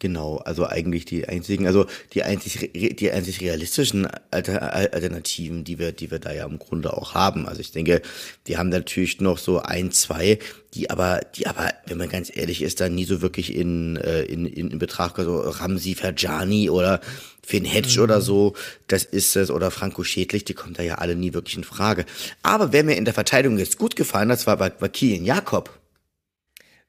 Genau, 0.01 0.39
also 0.39 0.67
eigentlich 0.67 1.05
die 1.05 1.29
einzigen, 1.29 1.67
also 1.67 1.85
die 2.15 2.23
einzig, 2.23 2.71
die 2.73 3.11
einzig 3.11 3.43
realistischen 3.43 4.09
Alternativen, 4.31 5.63
die 5.63 5.79
wir, 5.79 5.93
die 5.93 6.11
wir 6.11 6.19
da 6.19 6.33
ja 6.33 6.47
im 6.47 6.59
Grunde 6.59 6.95
auch 6.95 7.13
haben. 7.13 7.47
Also 7.47 7.61
ich 7.61 7.71
denke, 7.71 8.01
wir 8.47 8.57
haben 8.57 8.71
natürlich 8.71 9.21
noch 9.21 9.37
so 9.37 9.61
ein, 9.61 9.93
zwei, 9.93 10.39
die 10.73 10.89
aber, 10.89 11.21
die 11.37 11.47
aber, 11.47 11.75
wenn 11.85 11.99
man 11.99 12.09
ganz 12.09 12.35
ehrlich 12.35 12.63
ist, 12.63 12.81
da 12.81 12.89
nie 12.89 13.05
so 13.05 13.21
wirklich 13.21 13.55
in, 13.55 13.99
äh, 13.99 14.23
in, 14.23 14.47
in, 14.47 14.71
in 14.71 14.79
Betracht 14.79 15.17
kommen. 15.17 15.27
So 15.27 15.39
Ramsi 15.41 15.95
Ferjani 15.95 16.71
oder 16.71 17.03
Finn 17.45 17.67
Hedge 17.67 17.99
mhm. 17.99 18.05
oder 18.05 18.23
so, 18.23 18.55
das 18.87 19.05
ist 19.05 19.37
es, 19.37 19.51
oder 19.51 19.71
Franco 19.71 20.03
Schädlich, 20.03 20.47
die 20.47 20.55
kommen 20.55 20.73
da 20.73 20.83
ja 20.83 20.95
alle 20.95 21.15
nie 21.15 21.35
wirklich 21.35 21.59
in 21.59 21.65
Frage. 21.65 22.07
Aber 22.43 22.73
wer 22.73 22.85
mir 22.85 22.97
in 22.97 23.05
der 23.05 23.13
Verteidigung 23.13 23.59
jetzt 23.59 23.77
gut 23.77 23.97
gefallen 23.97 24.33
hat, 24.33 24.47
war, 24.47 24.59
war, 24.61 24.73
war 24.81 24.89
Kilian 24.89 25.27
Jakob. 25.27 25.79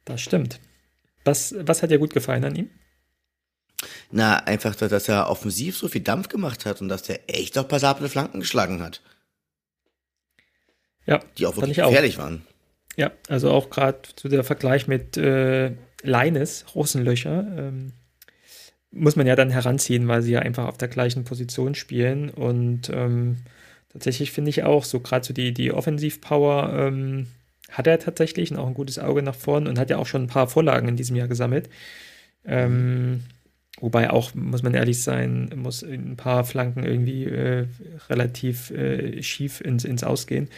Das 0.05 0.22
stimmt. 0.22 0.62
Was, 1.26 1.53
was 1.59 1.84
hat 1.84 1.91
dir 1.91 1.99
gut 1.99 2.14
gefallen 2.14 2.45
an 2.45 2.55
ihm? 2.55 2.70
Na, 4.11 4.38
einfach, 4.38 4.75
dass 4.75 5.07
er 5.07 5.29
offensiv 5.29 5.77
so 5.77 5.88
viel 5.88 6.01
Dampf 6.01 6.29
gemacht 6.29 6.65
hat 6.65 6.82
und 6.82 6.89
dass 6.89 7.09
er 7.09 7.19
echt 7.27 7.57
auch 7.57 7.67
passable 7.67 8.09
Flanken 8.09 8.39
geschlagen 8.39 8.82
hat. 8.82 9.01
Ja, 11.05 11.19
die 11.38 11.45
auch 11.47 11.55
wirklich 11.55 11.77
gefährlich 11.77 12.17
auch. 12.17 12.23
waren. 12.23 12.43
Ja, 12.97 13.11
also 13.29 13.51
auch 13.51 13.69
gerade 13.69 13.99
zu 14.15 14.27
der 14.27 14.43
Vergleich 14.43 14.88
mit 14.88 15.17
äh, 15.17 15.71
Leines, 16.03 16.65
Rosenlöcher, 16.75 17.45
ähm, 17.57 17.93
muss 18.91 19.15
man 19.15 19.25
ja 19.25 19.36
dann 19.36 19.49
heranziehen, 19.49 20.07
weil 20.07 20.21
sie 20.21 20.34
ja 20.34 20.39
einfach 20.39 20.67
auf 20.67 20.77
der 20.77 20.89
gleichen 20.89 21.23
Position 21.23 21.75
spielen. 21.75 22.29
Und 22.29 22.89
ähm, 22.89 23.38
tatsächlich 23.89 24.32
finde 24.32 24.49
ich 24.49 24.63
auch, 24.63 24.84
so 24.84 24.99
gerade 24.99 25.25
so 25.25 25.34
die, 25.34 25.53
die 25.53 25.71
Offensivpower 25.71 26.73
ähm, 26.73 27.27
hat 27.71 27.88
er 27.88 27.99
tatsächlich 27.99 28.51
und 28.51 28.57
auch 28.57 28.67
ein 28.67 28.73
gutes 28.73 28.99
Auge 28.99 29.23
nach 29.23 29.36
vorn 29.36 29.67
und 29.67 29.79
hat 29.79 29.89
ja 29.89 29.97
auch 29.97 30.07
schon 30.07 30.23
ein 30.23 30.27
paar 30.27 30.47
Vorlagen 30.47 30.89
in 30.89 30.97
diesem 30.97 31.15
Jahr 31.15 31.29
gesammelt. 31.29 31.69
Ähm, 32.45 33.23
Wobei 33.82 34.11
auch, 34.11 34.34
muss 34.36 34.61
man 34.61 34.75
ehrlich 34.75 35.01
sein, 35.01 35.49
muss 35.55 35.84
ein 35.84 36.15
paar 36.15 36.43
Flanken 36.43 36.84
irgendwie 36.84 37.25
äh, 37.25 37.65
relativ 38.09 38.69
äh, 38.71 39.21
schief 39.23 39.59
ins, 39.59 39.84
ins 39.84 40.03
Ausgehen. 40.03 40.49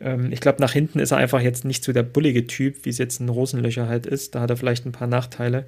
Ähm, 0.00 0.32
ich 0.32 0.40
glaube, 0.40 0.60
nach 0.60 0.72
hinten 0.72 0.98
ist 0.98 1.12
er 1.12 1.18
einfach 1.18 1.40
jetzt 1.40 1.64
nicht 1.64 1.84
so 1.84 1.92
der 1.92 2.02
bullige 2.02 2.48
Typ, 2.48 2.84
wie 2.84 2.90
es 2.90 2.98
jetzt 2.98 3.20
ein 3.20 3.28
Rosenlöcher 3.28 3.88
halt 3.88 4.04
ist. 4.06 4.34
Da 4.34 4.40
hat 4.40 4.50
er 4.50 4.56
vielleicht 4.56 4.84
ein 4.84 4.92
paar 4.92 5.06
Nachteile. 5.06 5.66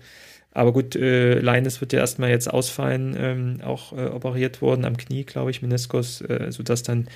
Aber 0.50 0.72
gut, 0.72 0.96
äh, 0.96 1.38
Leines 1.38 1.80
wird 1.80 1.92
ja 1.92 2.00
erstmal 2.00 2.30
jetzt 2.30 2.50
ausfallen, 2.50 3.16
ähm, 3.18 3.60
auch 3.62 3.92
äh, 3.92 4.06
operiert 4.06 4.60
worden 4.60 4.84
am 4.84 4.96
Knie, 4.96 5.24
glaube 5.24 5.50
ich, 5.50 5.62
Meniskus, 5.62 6.20
äh, 6.20 6.50
sodass 6.50 6.82
dann 6.82 7.08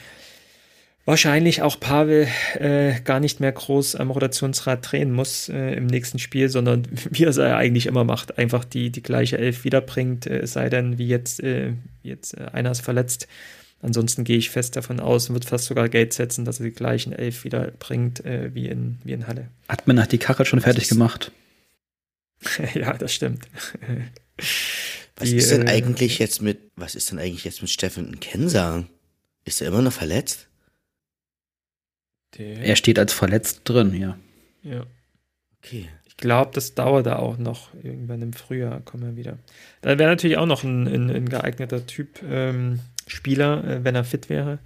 wahrscheinlich 1.06 1.62
auch 1.62 1.80
Pavel 1.80 2.28
äh, 2.54 3.00
gar 3.00 3.20
nicht 3.20 3.40
mehr 3.40 3.52
groß 3.52 3.94
am 3.94 4.10
Rotationsrad 4.10 4.90
drehen 4.90 5.12
muss 5.12 5.48
äh, 5.48 5.74
im 5.74 5.86
nächsten 5.86 6.18
Spiel, 6.18 6.50
sondern 6.50 6.86
wie 7.10 7.24
er 7.24 7.30
es 7.30 7.38
eigentlich 7.38 7.86
immer 7.86 8.04
macht, 8.04 8.36
einfach 8.36 8.64
die, 8.64 8.90
die 8.90 9.02
gleiche 9.02 9.38
Elf 9.38 9.64
wiederbringt, 9.64 10.26
äh, 10.26 10.46
sei 10.46 10.68
denn, 10.68 10.98
wie 10.98 11.06
jetzt, 11.06 11.42
äh, 11.42 11.72
jetzt 12.02 12.36
äh, 12.36 12.48
einer 12.52 12.72
ist 12.72 12.82
verletzt. 12.82 13.28
Ansonsten 13.82 14.24
gehe 14.24 14.38
ich 14.38 14.50
fest 14.50 14.74
davon 14.74 15.00
aus 15.00 15.28
und 15.28 15.34
wird 15.34 15.44
fast 15.44 15.66
sogar 15.66 15.88
Geld 15.88 16.12
setzen, 16.12 16.44
dass 16.44 16.60
er 16.60 16.66
die 16.66 16.72
gleichen 16.72 17.12
Elf 17.12 17.44
wiederbringt 17.44 18.24
äh, 18.24 18.52
wie, 18.52 18.66
in, 18.66 18.98
wie 19.04 19.12
in 19.12 19.26
Halle. 19.26 19.48
Hat 19.68 19.86
man 19.86 19.96
nach 19.96 20.06
die 20.06 20.18
Kachel 20.18 20.44
schon 20.44 20.60
fertig 20.60 20.88
gemacht? 20.88 21.30
ja, 22.74 22.94
das 22.94 23.14
stimmt. 23.14 23.46
was 25.14 25.28
die, 25.28 25.36
ist 25.36 25.52
denn 25.52 25.68
eigentlich 25.68 26.18
jetzt 26.18 26.42
mit, 26.42 26.58
was 26.74 26.94
ist 26.94 27.12
denn 27.12 27.18
eigentlich 27.18 27.44
jetzt 27.44 27.62
mit 27.62 27.70
Steffen 27.70 28.18
Kenser? 28.18 28.86
Ist 29.44 29.60
er 29.60 29.68
immer 29.68 29.82
noch 29.82 29.92
verletzt? 29.92 30.48
Der 32.38 32.62
er 32.62 32.76
steht 32.76 32.98
als 32.98 33.12
verletzt 33.12 33.62
drin, 33.64 33.94
ja. 33.94 34.18
Ja. 34.62 34.84
Okay. 35.58 35.88
Ich 36.04 36.16
glaube, 36.16 36.50
das 36.54 36.74
dauert 36.74 37.06
da 37.06 37.16
auch 37.16 37.36
noch. 37.36 37.74
Irgendwann 37.82 38.22
im 38.22 38.32
Frühjahr 38.32 38.80
kommen 38.80 39.04
wir 39.04 39.16
wieder. 39.16 39.38
Da 39.82 39.98
wäre 39.98 40.10
natürlich 40.10 40.38
auch 40.38 40.46
noch 40.46 40.64
ein, 40.64 40.86
ein, 40.86 41.10
ein 41.10 41.28
geeigneter 41.28 41.86
Typ 41.86 42.22
ähm, 42.22 42.80
Spieler, 43.06 43.64
äh, 43.64 43.84
wenn 43.84 43.94
er 43.94 44.04
fit 44.04 44.30
wäre. 44.30 44.58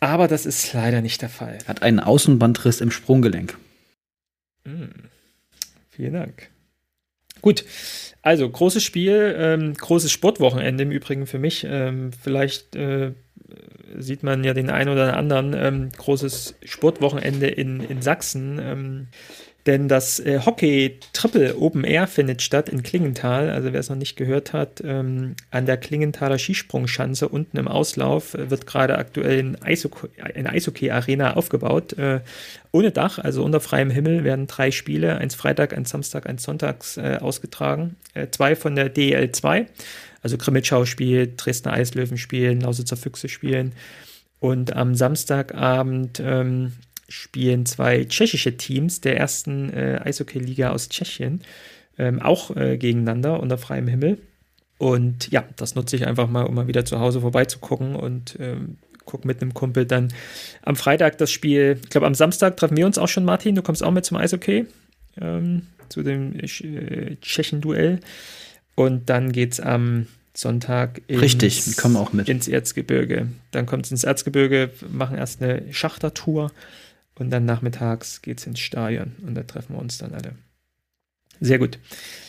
Aber 0.00 0.28
das 0.28 0.46
ist 0.46 0.72
leider 0.72 1.02
nicht 1.02 1.22
der 1.22 1.28
Fall. 1.28 1.58
Hat 1.66 1.82
einen 1.82 2.00
Außenbandriss 2.00 2.80
im 2.80 2.90
Sprunggelenk. 2.90 3.58
Mhm. 4.64 4.90
Vielen 5.90 6.12
Dank. 6.12 6.48
Gut, 7.40 7.64
also 8.22 8.48
großes 8.48 8.82
Spiel, 8.82 9.34
ähm, 9.38 9.74
großes 9.74 10.10
Sportwochenende 10.10 10.84
im 10.84 10.90
Übrigen 10.90 11.26
für 11.26 11.38
mich. 11.38 11.66
Ähm, 11.68 12.10
vielleicht 12.12 12.74
äh, 12.76 13.12
sieht 13.96 14.22
man 14.22 14.44
ja 14.44 14.54
den 14.54 14.70
einen 14.70 14.90
oder 14.90 15.16
anderen 15.16 15.54
ähm, 15.54 15.88
großes 15.96 16.56
Sportwochenende 16.64 17.46
in, 17.46 17.80
in 17.80 18.02
Sachsen. 18.02 18.58
Ähm, 18.60 19.08
denn 19.68 19.86
das 19.86 20.18
äh, 20.18 20.40
Hockey 20.46 20.98
Triple 21.12 21.54
Open 21.58 21.84
Air 21.84 22.06
findet 22.06 22.40
statt 22.40 22.70
in 22.70 22.82
Klingenthal. 22.82 23.50
Also 23.50 23.70
wer 23.74 23.80
es 23.80 23.90
noch 23.90 23.96
nicht 23.96 24.16
gehört 24.16 24.54
hat, 24.54 24.80
ähm, 24.82 25.36
an 25.50 25.66
der 25.66 25.76
Klingenthaler 25.76 26.38
Skisprungschanze 26.38 27.28
unten 27.28 27.58
im 27.58 27.68
Auslauf 27.68 28.32
äh, 28.32 28.50
wird 28.50 28.66
gerade 28.66 28.96
aktuell 28.96 29.56
eine 29.60 30.50
Eishockey-Arena 30.50 31.34
aufgebaut. 31.34 31.92
Äh, 31.98 32.20
ohne 32.72 32.92
Dach, 32.92 33.18
also 33.18 33.44
unter 33.44 33.60
freiem 33.60 33.90
Himmel, 33.90 34.24
werden 34.24 34.46
drei 34.46 34.70
Spiele, 34.70 35.18
eins 35.18 35.34
Freitag, 35.34 35.76
eins 35.76 35.90
Samstag, 35.90 36.26
eins 36.26 36.44
Sonntags 36.44 36.96
äh, 36.96 37.18
ausgetragen. 37.20 37.96
Äh, 38.14 38.28
zwei 38.30 38.56
von 38.56 38.74
der 38.74 38.88
DEL 38.88 39.32
2, 39.32 39.66
also 40.22 40.38
Grimmitschau 40.38 40.84
spielt, 40.84 41.44
Dresdner 41.44 41.72
Eislöwen 41.72 42.18
spielen, 42.18 42.60
Lausitzer 42.60 42.96
Füchse 42.96 43.28
spielen. 43.28 43.72
Und 44.40 44.74
am 44.74 44.94
Samstagabend 44.94 46.20
ähm, 46.24 46.72
spielen 47.08 47.66
zwei 47.66 48.04
tschechische 48.04 48.56
Teams 48.56 49.00
der 49.00 49.16
ersten 49.16 49.72
äh, 49.72 50.00
Eishockey-Liga 50.04 50.70
aus 50.70 50.88
Tschechien 50.88 51.42
ähm, 51.98 52.22
auch 52.22 52.54
äh, 52.56 52.78
gegeneinander 52.78 53.40
unter 53.40 53.58
freiem 53.58 53.88
Himmel. 53.88 54.18
Und 54.78 55.30
ja, 55.32 55.44
das 55.56 55.74
nutze 55.74 55.96
ich 55.96 56.06
einfach 56.06 56.28
mal, 56.28 56.44
um 56.44 56.54
mal 56.54 56.68
wieder 56.68 56.84
zu 56.84 57.00
Hause 57.00 57.20
vorbeizugucken 57.20 57.96
und 57.96 58.36
ähm, 58.38 58.76
gucke 59.04 59.26
mit 59.26 59.42
einem 59.42 59.54
Kumpel 59.54 59.86
dann 59.86 60.08
am 60.62 60.76
Freitag 60.76 61.18
das 61.18 61.32
Spiel. 61.32 61.78
Ich 61.82 61.90
glaube, 61.90 62.06
am 62.06 62.14
Samstag 62.14 62.56
treffen 62.56 62.76
wir 62.76 62.86
uns 62.86 62.98
auch 62.98 63.08
schon, 63.08 63.24
Martin. 63.24 63.56
Du 63.56 63.62
kommst 63.62 63.82
auch 63.82 63.90
mit 63.90 64.04
zum 64.04 64.16
Eishockey, 64.16 64.66
ähm, 65.20 65.62
zu 65.88 66.02
dem 66.02 66.38
äh, 66.38 67.16
Tschechen-Duell. 67.20 68.00
Und 68.78 69.10
dann 69.10 69.32
geht 69.32 69.54
es 69.54 69.60
am 69.60 70.06
Sonntag 70.34 71.02
ins, 71.08 71.20
Richtig, 71.20 71.76
kommen 71.78 71.96
auch 71.96 72.12
mit. 72.12 72.28
ins 72.28 72.46
Erzgebirge. 72.46 73.26
Dann 73.50 73.66
kommt 73.66 73.86
es 73.86 73.90
ins 73.90 74.04
Erzgebirge, 74.04 74.70
machen 74.88 75.18
erst 75.18 75.42
eine 75.42 75.64
Schachtertour 75.72 76.52
und 77.16 77.30
dann 77.30 77.44
nachmittags 77.44 78.22
geht 78.22 78.38
es 78.38 78.46
ins 78.46 78.60
Stadion 78.60 79.16
und 79.26 79.34
da 79.34 79.42
treffen 79.42 79.74
wir 79.74 79.80
uns 79.80 79.98
dann 79.98 80.14
alle. 80.14 80.36
Sehr 81.40 81.58
gut. 81.58 81.80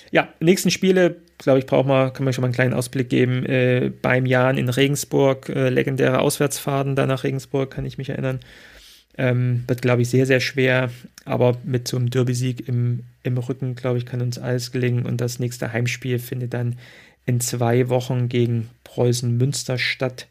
Ja, 0.10 0.34
nächsten 0.40 0.72
Spiele, 0.72 1.18
glaube 1.38 1.60
ich, 1.60 1.68
braucht 1.68 1.88
man, 1.88 2.14
kann 2.14 2.24
man 2.24 2.34
schon 2.34 2.42
mal 2.42 2.48
einen 2.48 2.56
kleinen 2.56 2.74
Ausblick 2.74 3.10
geben. 3.10 3.46
Äh, 3.46 3.92
beim 4.02 4.26
Jan 4.26 4.58
in 4.58 4.70
Regensburg, 4.70 5.50
äh, 5.50 5.70
legendäre 5.70 6.18
Auswärtsfahrten 6.18 6.96
da 6.96 7.06
nach 7.06 7.24
Regensburg, 7.24 7.70
kann 7.70 7.86
ich 7.86 8.00
mich 8.00 8.10
erinnern. 8.10 8.40
Ähm, 9.20 9.66
wird, 9.68 9.82
glaube 9.82 10.02
ich, 10.02 10.10
sehr, 10.10 10.26
sehr 10.26 10.40
schwer, 10.40 10.90
aber 11.26 11.58
mit 11.66 11.90
so 11.90 11.98
einem 11.98 12.10
Derby-Sieg 12.10 12.70
im, 12.70 13.04
im 13.22 13.38
Rücken, 13.38 13.76
glaube 13.76 13.98
ich, 13.98 14.06
kann 14.06 14.22
uns 14.22 14.38
alles 14.38 14.72
gelingen. 14.72 15.06
Und 15.06 15.20
das 15.20 15.40
nächste 15.40 15.74
Heimspiel 15.74 16.20
findet 16.20 16.54
dann 16.54 16.78
in 17.26 17.42
zwei 17.42 17.90
Wochen 17.90 18.30
gegen 18.30 18.70
Preußen 18.86 19.38
Münster 19.38 19.78
statt, 19.78 20.28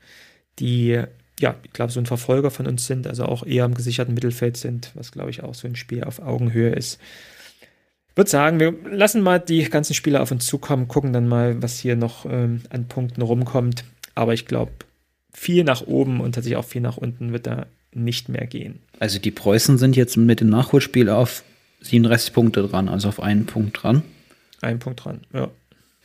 die 0.58 1.02
ja, 1.38 1.54
ich 1.62 1.72
glaube, 1.72 1.92
so 1.92 2.00
ein 2.00 2.06
Verfolger 2.06 2.50
von 2.50 2.66
uns 2.66 2.86
sind, 2.86 3.06
also 3.06 3.26
auch 3.26 3.46
eher 3.46 3.66
im 3.66 3.74
gesicherten 3.74 4.14
Mittelfeld 4.14 4.56
sind, 4.56 4.90
was, 4.94 5.12
glaube 5.12 5.30
ich, 5.30 5.42
auch 5.42 5.54
so 5.54 5.68
ein 5.68 5.76
Spiel 5.76 6.02
auf 6.02 6.20
Augenhöhe 6.20 6.70
ist. 6.70 6.98
Ich 8.08 8.16
würde 8.16 8.30
sagen, 8.30 8.58
wir 8.58 8.74
lassen 8.90 9.20
mal 9.20 9.38
die 9.38 9.62
ganzen 9.64 9.94
Spieler 9.94 10.22
auf 10.22 10.32
uns 10.32 10.46
zukommen, 10.46 10.88
gucken 10.88 11.12
dann 11.12 11.28
mal, 11.28 11.62
was 11.62 11.78
hier 11.78 11.94
noch 11.94 12.24
ähm, 12.24 12.62
an 12.70 12.88
Punkten 12.88 13.22
rumkommt. 13.22 13.84
Aber 14.16 14.34
ich 14.34 14.46
glaube, 14.46 14.72
viel 15.32 15.62
nach 15.62 15.82
oben 15.82 16.20
und 16.20 16.34
tatsächlich 16.34 16.56
auch 16.56 16.64
viel 16.64 16.80
nach 16.80 16.96
unten 16.96 17.32
wird 17.32 17.46
da 17.46 17.66
nicht 17.92 18.28
mehr 18.28 18.46
gehen. 18.46 18.80
Also 18.98 19.18
die 19.18 19.30
Preußen 19.30 19.78
sind 19.78 19.96
jetzt 19.96 20.16
mit 20.16 20.40
dem 20.40 20.48
Nachholspiel 20.48 21.08
auf 21.08 21.42
37 21.82 22.32
Punkte 22.32 22.66
dran, 22.66 22.88
also 22.88 23.08
auf 23.08 23.20
einen 23.22 23.46
Punkt 23.46 23.82
dran. 23.82 24.02
Ein 24.60 24.78
Punkt 24.78 25.04
dran, 25.04 25.20
ja. 25.32 25.48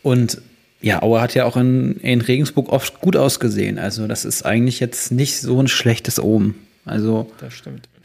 Und 0.03 0.41
ja, 0.81 1.01
Aue 1.01 1.21
hat 1.21 1.34
ja 1.34 1.45
auch 1.45 1.55
in, 1.55 1.95
in 1.97 2.21
Regensburg 2.21 2.69
oft 2.69 2.99
gut 2.99 3.15
ausgesehen. 3.15 3.79
Also 3.79 4.05
das 4.05 4.25
ist 4.25 4.45
eigentlich 4.45 4.81
jetzt 4.81 5.11
nicht 5.11 5.39
so 5.39 5.59
ein 5.59 5.69
schlechtes 5.69 6.21
Omen. 6.21 6.55
Also 6.86 7.31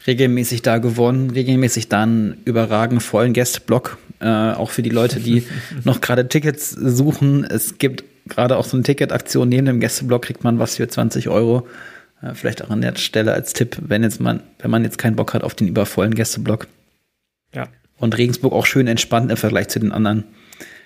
regelmäßig 0.07 0.61
da 0.61 0.77
gewonnen, 0.77 1.31
regelmäßig 1.31 1.89
dann 1.89 2.37
überragend 2.45 3.03
vollen 3.03 3.33
Gästeblock. 3.33 3.97
Äh, 4.21 4.27
auch 4.27 4.71
für 4.71 4.81
die 4.81 4.89
Leute, 4.89 5.19
die 5.19 5.43
noch 5.83 5.99
gerade 5.99 6.27
Tickets 6.29 6.71
suchen. 6.71 7.43
Es 7.43 7.77
gibt 7.77 8.05
gerade 8.29 8.55
auch 8.55 8.65
so 8.65 8.77
eine 8.77 8.83
Ticketaktion. 8.83 9.49
Neben 9.49 9.65
dem 9.65 9.81
Gästeblock 9.81 10.21
kriegt 10.21 10.45
man 10.45 10.57
was 10.57 10.77
für 10.77 10.87
20 10.87 11.27
Euro. 11.27 11.67
Äh, 12.21 12.33
vielleicht 12.33 12.63
auch 12.63 12.69
an 12.69 12.81
der 12.81 12.95
Stelle 12.95 13.33
als 13.33 13.53
Tipp, 13.53 13.77
wenn 13.81 14.03
jetzt 14.03 14.19
man, 14.19 14.43
wenn 14.59 14.71
man 14.71 14.83
jetzt 14.83 14.97
keinen 14.97 15.15
Bock 15.15 15.33
hat 15.33 15.43
auf 15.43 15.55
den 15.55 15.67
übervollen 15.67 16.15
Gästeblock. 16.15 16.67
Ja. 17.53 17.69
Und 17.97 18.17
Regensburg 18.17 18.53
auch 18.53 18.65
schön 18.65 18.87
entspannt 18.87 19.31
im 19.31 19.37
Vergleich 19.37 19.67
zu 19.67 19.79
den 19.79 19.91
anderen 19.91 20.23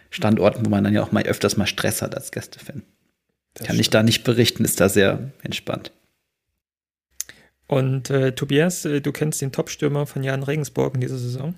Standorten, 0.09 0.65
wo 0.65 0.69
man 0.69 0.83
dann 0.83 0.93
ja 0.93 1.03
auch 1.03 1.11
mal 1.11 1.23
öfters 1.23 1.57
mal 1.57 1.67
Stress 1.67 2.01
hat 2.01 2.15
als 2.15 2.31
Gästefan. 2.31 2.83
Das 3.53 3.67
Kann 3.67 3.75
stimmt. 3.75 3.81
ich 3.81 3.89
da 3.89 4.03
nicht 4.03 4.23
berichten, 4.23 4.65
ist 4.65 4.79
da 4.79 4.89
sehr 4.89 5.31
entspannt. 5.43 5.91
Und 7.67 8.09
äh, 8.09 8.33
Tobias, 8.33 8.85
äh, 8.85 9.01
du 9.01 9.11
kennst 9.11 9.41
den 9.41 9.51
Topstürmer 9.51 10.05
von 10.05 10.23
Jan 10.23 10.43
Regensburg 10.43 10.95
in 10.95 11.01
dieser 11.01 11.17
Saison? 11.17 11.55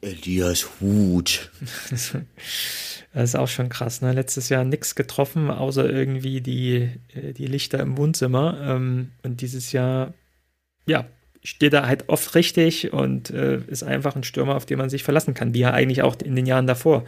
Elias 0.00 0.68
Hut. 0.80 1.50
das 3.12 3.30
ist 3.30 3.36
auch 3.36 3.48
schon 3.48 3.68
krass, 3.68 4.02
ne? 4.02 4.12
Letztes 4.12 4.48
Jahr 4.48 4.64
nichts 4.64 4.94
getroffen, 4.94 5.50
außer 5.50 5.88
irgendwie 5.88 6.40
die, 6.40 6.90
äh, 7.14 7.32
die 7.32 7.46
Lichter 7.46 7.80
im 7.80 7.96
Wohnzimmer. 7.96 8.58
Ähm, 8.62 9.12
und 9.22 9.40
dieses 9.40 9.72
Jahr, 9.72 10.14
ja, 10.86 11.06
steht 11.42 11.72
er 11.72 11.86
halt 11.86 12.08
oft 12.08 12.34
richtig 12.34 12.92
und 12.92 13.30
äh, 13.30 13.60
ist 13.68 13.82
einfach 13.82 14.16
ein 14.16 14.24
Stürmer, 14.24 14.56
auf 14.56 14.66
den 14.66 14.78
man 14.78 14.90
sich 14.90 15.04
verlassen 15.04 15.34
kann, 15.34 15.54
wie 15.54 15.62
er 15.62 15.74
eigentlich 15.74 16.02
auch 16.02 16.16
in 16.22 16.36
den 16.36 16.46
Jahren 16.46 16.66
davor 16.66 17.04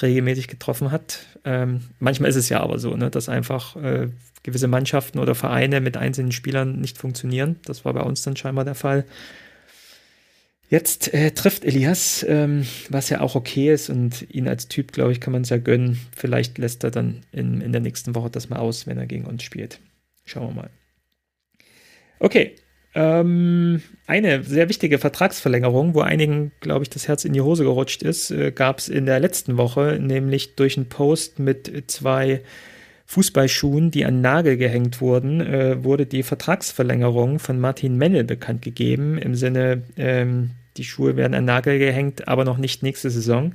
regelmäßig 0.00 0.48
getroffen 0.48 0.90
hat. 0.90 1.26
Ähm, 1.44 1.82
manchmal 1.98 2.30
ist 2.30 2.36
es 2.36 2.48
ja 2.48 2.60
aber 2.60 2.78
so, 2.78 2.96
ne, 2.96 3.10
dass 3.10 3.28
einfach 3.28 3.76
äh, 3.76 4.08
gewisse 4.42 4.68
Mannschaften 4.68 5.18
oder 5.18 5.34
Vereine 5.34 5.80
mit 5.80 5.96
einzelnen 5.96 6.32
Spielern 6.32 6.80
nicht 6.80 6.98
funktionieren. 6.98 7.56
Das 7.64 7.84
war 7.84 7.92
bei 7.92 8.02
uns 8.02 8.22
dann 8.22 8.36
scheinbar 8.36 8.64
der 8.64 8.74
Fall. 8.74 9.04
Jetzt 10.72 11.12
äh, 11.12 11.32
trifft 11.32 11.66
Elias, 11.66 12.24
ähm, 12.26 12.66
was 12.88 13.10
ja 13.10 13.20
auch 13.20 13.34
okay 13.34 13.74
ist 13.74 13.90
und 13.90 14.26
ihn 14.30 14.48
als 14.48 14.68
Typ, 14.68 14.92
glaube 14.92 15.12
ich, 15.12 15.20
kann 15.20 15.34
man 15.34 15.42
es 15.42 15.50
ja 15.50 15.58
gönnen. 15.58 16.00
Vielleicht 16.16 16.56
lässt 16.56 16.82
er 16.82 16.90
dann 16.90 17.20
in, 17.30 17.60
in 17.60 17.72
der 17.72 17.82
nächsten 17.82 18.14
Woche 18.14 18.30
das 18.30 18.48
mal 18.48 18.58
aus, 18.58 18.86
wenn 18.86 18.96
er 18.96 19.04
gegen 19.04 19.26
uns 19.26 19.42
spielt. 19.42 19.80
Schauen 20.24 20.48
wir 20.48 20.62
mal. 20.62 20.70
Okay, 22.20 22.54
ähm, 22.94 23.82
eine 24.06 24.44
sehr 24.44 24.70
wichtige 24.70 24.98
Vertragsverlängerung, 24.98 25.92
wo 25.92 26.00
einigen, 26.00 26.52
glaube 26.60 26.84
ich, 26.84 26.88
das 26.88 27.06
Herz 27.06 27.26
in 27.26 27.34
die 27.34 27.42
Hose 27.42 27.64
gerutscht 27.64 28.02
ist, 28.02 28.30
äh, 28.30 28.50
gab 28.50 28.78
es 28.78 28.88
in 28.88 29.04
der 29.04 29.20
letzten 29.20 29.58
Woche, 29.58 29.98
nämlich 30.00 30.54
durch 30.54 30.78
einen 30.78 30.88
Post 30.88 31.38
mit 31.38 31.84
zwei 31.88 32.40
Fußballschuhen, 33.04 33.90
die 33.90 34.06
an 34.06 34.22
Nagel 34.22 34.56
gehängt 34.56 35.02
wurden, 35.02 35.42
äh, 35.42 35.84
wurde 35.84 36.06
die 36.06 36.22
Vertragsverlängerung 36.22 37.40
von 37.40 37.60
Martin 37.60 37.98
Mennel 37.98 38.24
bekannt 38.24 38.62
gegeben. 38.62 39.18
Im 39.18 39.34
Sinne, 39.34 39.82
ähm, 39.98 40.52
die 40.76 40.84
Schuhe 40.84 41.16
werden 41.16 41.34
an 41.34 41.44
Nagel 41.44 41.78
gehängt, 41.78 42.28
aber 42.28 42.44
noch 42.44 42.58
nicht 42.58 42.82
nächste 42.82 43.10
Saison. 43.10 43.54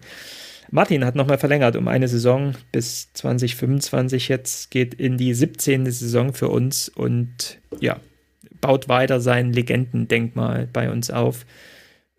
Martin 0.69 1.05
hat 1.05 1.15
nochmal 1.15 1.37
verlängert 1.37 1.75
um 1.75 1.87
eine 1.87 2.07
Saison 2.07 2.53
bis 2.71 3.13
2025. 3.13 4.27
Jetzt 4.27 4.71
geht 4.71 4.93
in 4.93 5.17
die 5.17 5.33
17. 5.33 5.85
Saison 5.89 6.33
für 6.33 6.49
uns 6.49 6.89
und 6.89 7.59
ja, 7.79 7.99
baut 8.59 8.89
weiter 8.89 9.21
sein 9.21 9.53
Legendendenkmal 9.53 10.67
bei 10.71 10.91
uns 10.91 11.09
auf. 11.09 11.45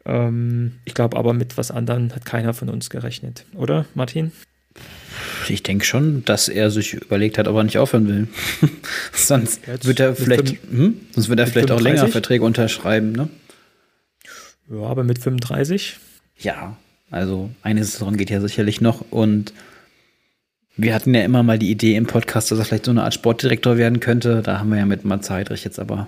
Ähm, 0.06 0.76
ich 0.84 0.94
glaube 0.94 1.16
aber 1.16 1.34
mit 1.34 1.58
was 1.58 1.70
anderem 1.70 2.14
hat 2.14 2.24
keiner 2.24 2.54
von 2.54 2.68
uns 2.70 2.90
gerechnet, 2.90 3.44
oder 3.54 3.84
Martin? 3.94 4.32
Ich 5.48 5.62
denke 5.62 5.84
schon, 5.84 6.24
dass 6.24 6.48
er 6.48 6.70
sich 6.70 6.94
überlegt 6.94 7.38
hat, 7.38 7.48
ob 7.48 7.56
er 7.56 7.64
nicht 7.64 7.78
aufhören 7.78 8.08
will. 8.08 8.28
sonst 9.12 9.60
wird 9.84 10.00
er 10.00 10.14
vielleicht, 10.14 10.62
hm? 10.70 11.00
sonst 11.12 11.28
wird 11.28 11.40
er 11.40 11.46
vielleicht 11.46 11.68
35? 11.68 11.70
auch 11.70 11.80
länger 11.80 12.08
Verträge 12.08 12.44
unterschreiben, 12.44 13.12
ne? 13.12 13.28
Ja, 14.70 14.82
aber 14.82 15.04
mit 15.04 15.18
35? 15.18 15.96
Ja, 16.38 16.76
also 17.10 17.50
eine 17.62 17.84
Saison 17.84 18.16
geht 18.16 18.30
ja 18.30 18.40
sicherlich 18.40 18.80
noch 18.80 19.04
und 19.10 19.52
wir 20.76 20.94
hatten 20.94 21.14
ja 21.14 21.22
immer 21.22 21.42
mal 21.42 21.58
die 21.58 21.70
Idee 21.70 21.96
im 21.96 22.06
Podcast, 22.06 22.50
dass 22.50 22.58
er 22.58 22.64
vielleicht 22.64 22.84
so 22.84 22.92
eine 22.92 23.02
Art 23.02 23.14
Sportdirektor 23.14 23.76
werden 23.76 23.98
könnte. 23.98 24.42
Da 24.42 24.60
haben 24.60 24.70
wir 24.70 24.78
ja 24.78 24.86
mit 24.86 25.04
Mats 25.04 25.28
Heidrich 25.28 25.64
jetzt 25.64 25.80
aber 25.80 26.06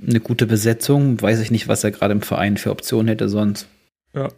eine 0.00 0.20
gute 0.20 0.46
Besetzung. 0.46 1.20
Weiß 1.20 1.40
ich 1.40 1.50
nicht, 1.50 1.68
was 1.68 1.84
er 1.84 1.90
gerade 1.90 2.12
im 2.12 2.22
Verein 2.22 2.56
für 2.56 2.70
Optionen 2.70 3.08
hätte 3.08 3.28
sonst. 3.28 3.68
Ja. 4.14 4.30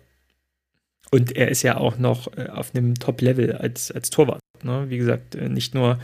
Und 1.13 1.37
er 1.37 1.49
ist 1.49 1.63
ja 1.63 1.77
auch 1.77 1.99
noch 1.99 2.37
äh, 2.37 2.49
auf 2.49 2.75
einem 2.75 2.97
Top-Level 2.97 3.53
als, 3.53 3.93
als 3.93 4.11
Torwart. 4.11 4.41
Ne? 4.65 4.87
Wie 4.89 4.99
gesagt, 4.99 5.37
äh, 5.37 5.49
nicht 5.49 5.73
nur 5.73 6.01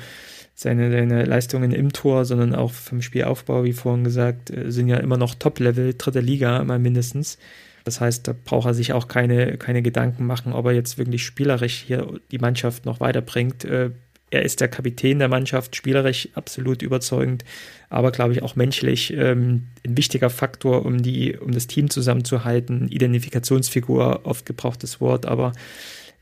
seine, 0.62 0.90
seine 0.90 1.24
Leistungen 1.24 1.72
im 1.72 1.92
Tor, 1.92 2.24
sondern 2.24 2.54
auch 2.54 2.72
vom 2.72 3.02
Spielaufbau, 3.02 3.64
wie 3.64 3.72
vorhin 3.72 4.04
gesagt, 4.04 4.50
äh, 4.50 4.70
sind 4.70 4.88
ja 4.88 4.98
immer 4.98 5.16
noch 5.16 5.34
Top-Level, 5.34 5.94
dritte 5.96 6.20
Liga 6.20 6.58
immer 6.58 6.78
mindestens. 6.78 7.38
Das 7.84 8.00
heißt, 8.00 8.28
da 8.28 8.34
braucht 8.44 8.66
er 8.66 8.74
sich 8.74 8.92
auch 8.92 9.08
keine, 9.08 9.56
keine 9.56 9.82
Gedanken 9.82 10.26
machen, 10.26 10.52
ob 10.52 10.66
er 10.66 10.72
jetzt 10.72 10.98
wirklich 10.98 11.24
spielerisch 11.24 11.84
hier 11.86 12.20
die 12.30 12.38
Mannschaft 12.38 12.84
noch 12.84 13.00
weiterbringt. 13.00 13.64
Er 13.64 13.92
ist 14.30 14.60
der 14.60 14.68
Kapitän 14.68 15.18
der 15.18 15.28
Mannschaft, 15.28 15.74
spielerisch 15.74 16.28
absolut 16.34 16.82
überzeugend 16.82 17.44
aber 17.90 18.12
glaube 18.12 18.32
ich 18.32 18.42
auch 18.42 18.56
menschlich 18.56 19.12
ähm, 19.12 19.66
ein 19.84 19.96
wichtiger 19.96 20.30
Faktor, 20.30 20.86
um 20.86 21.02
die, 21.02 21.36
um 21.36 21.50
das 21.50 21.66
Team 21.66 21.90
zusammenzuhalten. 21.90 22.88
Identifikationsfigur, 22.88 24.20
oft 24.22 24.46
gebrauchtes 24.46 25.00
Wort, 25.00 25.26
aber 25.26 25.52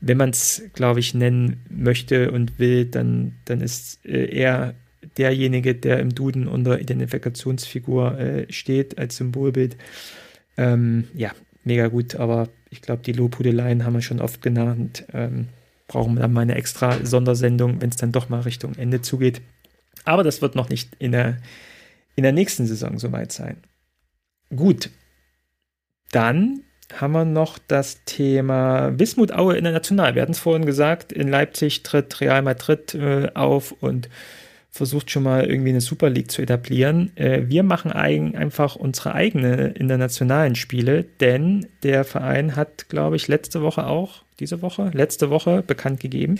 wenn 0.01 0.17
man 0.17 0.29
es, 0.29 0.63
glaube 0.73 0.99
ich, 0.99 1.13
nennen 1.13 1.65
möchte 1.69 2.31
und 2.31 2.59
will, 2.59 2.85
dann, 2.85 3.33
dann 3.45 3.61
ist 3.61 4.05
äh, 4.05 4.25
er 4.33 4.75
derjenige, 5.17 5.75
der 5.75 5.99
im 5.99 6.13
Duden 6.13 6.47
unter 6.47 6.79
Identifikationsfigur 6.79 8.17
äh, 8.17 8.51
steht 8.51 8.97
als 8.97 9.17
Symbolbild. 9.17 9.77
Ähm, 10.57 11.07
ja, 11.13 11.31
mega 11.63 11.87
gut, 11.87 12.15
aber 12.15 12.49
ich 12.69 12.81
glaube, 12.81 13.01
die 13.03 13.13
Lobhudeleien 13.13 13.85
haben 13.85 13.93
wir 13.93 14.01
schon 14.01 14.21
oft 14.21 14.41
genannt. 14.41 15.05
Ähm, 15.13 15.49
brauchen 15.87 16.15
wir 16.15 16.21
dann 16.21 16.33
mal 16.33 16.41
eine 16.41 16.55
extra 16.55 17.05
Sondersendung, 17.05 17.81
wenn 17.81 17.89
es 17.89 17.97
dann 17.97 18.11
doch 18.11 18.29
mal 18.29 18.41
Richtung 18.41 18.75
Ende 18.75 19.01
zugeht. 19.01 19.41
Aber 20.05 20.23
das 20.23 20.41
wird 20.41 20.55
noch 20.55 20.69
nicht 20.69 20.95
in 20.99 21.11
der, 21.11 21.37
in 22.15 22.23
der 22.23 22.31
nächsten 22.31 22.65
Saison 22.65 22.99
soweit 22.99 23.31
sein. 23.31 23.57
Gut, 24.55 24.89
dann 26.11 26.61
haben 26.95 27.13
wir 27.13 27.25
noch 27.25 27.59
das 27.67 28.03
Thema 28.05 28.97
Wismut 28.97 29.31
Aue 29.31 29.57
international. 29.57 30.15
Wir 30.15 30.21
hatten 30.21 30.31
es 30.31 30.39
vorhin 30.39 30.65
gesagt, 30.65 31.11
in 31.11 31.27
Leipzig 31.27 31.83
tritt 31.83 32.19
Real 32.21 32.41
Madrid 32.41 32.95
äh, 32.95 33.29
auf 33.33 33.71
und 33.79 34.09
versucht 34.71 35.11
schon 35.11 35.23
mal 35.23 35.45
irgendwie 35.45 35.69
eine 35.69 35.81
Super 35.81 36.09
League 36.09 36.31
zu 36.31 36.41
etablieren. 36.41 37.11
Äh, 37.15 37.43
wir 37.47 37.63
machen 37.63 37.91
ein, 37.91 38.35
einfach 38.35 38.75
unsere 38.75 39.13
eigenen 39.13 39.75
internationalen 39.75 40.55
Spiele, 40.55 41.05
denn 41.19 41.67
der 41.83 42.03
Verein 42.03 42.55
hat, 42.55 42.89
glaube 42.89 43.15
ich, 43.15 43.27
letzte 43.27 43.61
Woche 43.61 43.87
auch, 43.87 44.23
diese 44.39 44.61
Woche, 44.61 44.91
letzte 44.93 45.29
Woche 45.29 45.63
bekannt 45.65 45.99
gegeben, 45.99 46.39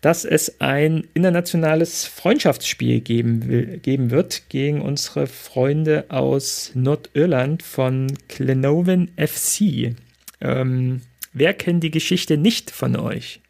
dass 0.00 0.24
es 0.24 0.60
ein 0.60 1.06
internationales 1.14 2.06
Freundschaftsspiel 2.06 3.00
geben, 3.00 3.46
will, 3.46 3.78
geben 3.78 4.10
wird 4.10 4.48
gegen 4.48 4.80
unsere 4.80 5.26
Freunde 5.26 6.06
aus 6.08 6.72
Nordirland 6.74 7.62
von 7.62 8.16
Glenovin 8.28 9.10
FC. 9.16 9.94
Ähm, 10.40 11.02
wer 11.32 11.52
kennt 11.54 11.84
die 11.84 11.90
Geschichte 11.90 12.38
nicht 12.38 12.70
von 12.70 12.96
euch? 12.96 13.40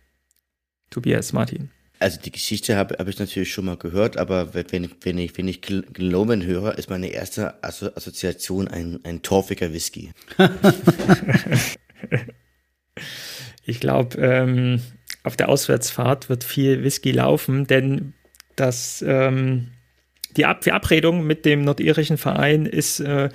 Tobias 0.90 1.32
Martin. 1.32 1.70
Also 2.01 2.18
die 2.18 2.32
Geschichte 2.32 2.76
habe 2.76 2.96
hab 2.98 3.09
ich 3.09 3.18
natürlich 3.18 3.53
schon 3.53 3.66
mal 3.66 3.76
gehört, 3.76 4.16
aber 4.16 4.55
wenn, 4.55 4.90
wenn 5.03 5.18
ich, 5.18 5.36
wenn 5.36 5.46
ich 5.46 5.61
Glomen 5.61 6.44
höre, 6.44 6.78
ist 6.78 6.88
meine 6.88 7.09
erste 7.09 7.62
Assoziation 7.62 8.68
ein, 8.68 9.01
ein 9.05 9.20
torfiger 9.20 9.72
Whisky. 9.72 10.11
ich 13.66 13.80
glaube, 13.80 14.16
ähm, 14.18 14.80
auf 15.23 15.37
der 15.37 15.49
Auswärtsfahrt 15.49 16.29
wird 16.29 16.45
viel 16.45 16.83
Whisky 16.83 17.12
laufen, 17.12 17.66
denn 17.66 18.14
das, 18.57 19.05
ähm, 19.07 19.68
die 20.37 20.45
Ab 20.45 20.64
Verabredung 20.64 21.27
mit 21.27 21.45
dem 21.45 21.62
nordirischen 21.62 22.18
Verein 22.18 22.66
ist 22.66 23.01
äh, 23.01 23.31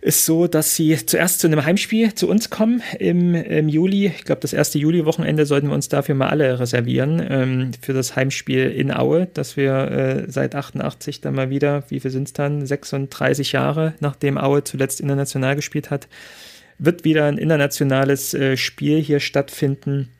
ist 0.00 0.24
so, 0.24 0.46
dass 0.46 0.76
sie 0.76 0.96
zuerst 1.04 1.40
zu 1.40 1.48
einem 1.48 1.64
Heimspiel 1.64 2.14
zu 2.14 2.28
uns 2.28 2.50
kommen 2.50 2.82
im, 2.98 3.34
im 3.34 3.68
Juli. 3.68 4.06
Ich 4.06 4.24
glaube, 4.24 4.40
das 4.40 4.52
erste 4.52 4.78
Juli-Wochenende 4.78 5.44
sollten 5.44 5.68
wir 5.68 5.74
uns 5.74 5.88
dafür 5.88 6.14
mal 6.14 6.28
alle 6.28 6.60
reservieren 6.60 7.24
ähm, 7.28 7.70
für 7.80 7.94
das 7.94 8.14
Heimspiel 8.14 8.70
in 8.70 8.92
Aue, 8.92 9.26
dass 9.34 9.56
wir 9.56 9.90
äh, 9.90 10.30
seit 10.30 10.54
88 10.54 11.20
dann 11.20 11.34
mal 11.34 11.50
wieder, 11.50 11.82
wie 11.88 11.98
viel 11.98 12.10
sind 12.10 12.28
es 12.28 12.32
dann, 12.32 12.64
36 12.64 13.52
Jahre, 13.52 13.94
nachdem 13.98 14.38
Aue 14.38 14.62
zuletzt 14.62 15.00
international 15.00 15.56
gespielt 15.56 15.90
hat, 15.90 16.08
wird 16.78 17.04
wieder 17.04 17.24
ein 17.24 17.38
internationales 17.38 18.34
äh, 18.34 18.56
Spiel 18.56 19.00
hier 19.02 19.18
stattfinden. 19.18 20.10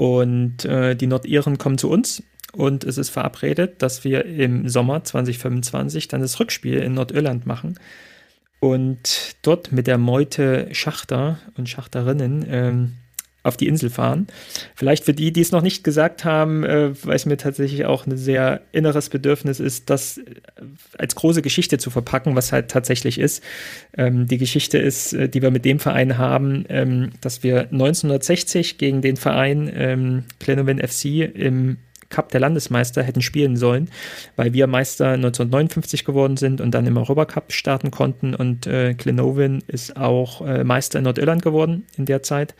Und 0.00 0.64
äh, 0.64 0.96
die 0.96 1.06
Nordiren 1.06 1.58
kommen 1.58 1.76
zu 1.76 1.90
uns 1.90 2.22
und 2.54 2.84
es 2.84 2.96
ist 2.96 3.10
verabredet, 3.10 3.82
dass 3.82 4.02
wir 4.02 4.24
im 4.24 4.66
Sommer 4.66 5.04
2025 5.04 6.08
dann 6.08 6.22
das 6.22 6.40
Rückspiel 6.40 6.78
in 6.78 6.94
Nordirland 6.94 7.44
machen. 7.44 7.78
Und 8.60 9.36
dort 9.42 9.72
mit 9.72 9.86
der 9.86 9.98
Meute 9.98 10.68
Schachter 10.72 11.38
und 11.58 11.68
Schachterinnen 11.68 12.46
ähm, 12.48 12.92
auf 13.42 13.56
die 13.56 13.68
Insel 13.68 13.90
fahren. 13.90 14.26
Vielleicht 14.74 15.04
für 15.04 15.14
die, 15.14 15.32
die 15.32 15.40
es 15.40 15.52
noch 15.52 15.62
nicht 15.62 15.82
gesagt 15.82 16.24
haben, 16.24 16.64
äh, 16.64 16.90
weil 17.04 17.16
es 17.16 17.26
mir 17.26 17.36
tatsächlich 17.36 17.86
auch 17.86 18.06
ein 18.06 18.16
sehr 18.16 18.60
inneres 18.72 19.08
Bedürfnis 19.08 19.60
ist, 19.60 19.88
das 19.88 20.18
äh, 20.18 20.22
als 20.98 21.14
große 21.14 21.40
Geschichte 21.40 21.78
zu 21.78 21.90
verpacken, 21.90 22.36
was 22.36 22.52
halt 22.52 22.70
tatsächlich 22.70 23.18
ist. 23.18 23.42
Ähm, 23.96 24.26
die 24.26 24.38
Geschichte 24.38 24.78
ist, 24.78 25.14
äh, 25.14 25.28
die 25.28 25.40
wir 25.40 25.50
mit 25.50 25.64
dem 25.64 25.78
Verein 25.78 26.18
haben, 26.18 26.64
ähm, 26.68 27.10
dass 27.20 27.42
wir 27.42 27.62
1960 27.72 28.76
gegen 28.76 29.00
den 29.00 29.16
Verein 29.16 29.70
ähm, 29.74 30.24
Glenowin 30.38 30.78
FC 30.78 31.34
im 31.34 31.78
Cup 32.10 32.30
der 32.30 32.40
Landesmeister 32.40 33.02
hätten 33.02 33.22
spielen 33.22 33.56
sollen, 33.56 33.88
weil 34.36 34.52
wir 34.52 34.66
Meister 34.66 35.12
1959 35.12 36.04
geworden 36.04 36.36
sind 36.36 36.60
und 36.60 36.72
dann 36.72 36.86
im 36.86 36.96
Europacup 36.96 37.52
starten 37.52 37.90
konnten 37.90 38.34
und 38.34 38.66
äh, 38.66 38.94
Glenovin 38.94 39.62
ist 39.68 39.96
auch 39.96 40.46
äh, 40.46 40.64
Meister 40.64 40.98
in 40.98 41.04
Nordirland 41.04 41.42
geworden 41.42 41.86
in 41.96 42.04
der 42.04 42.22
Zeit. 42.22 42.54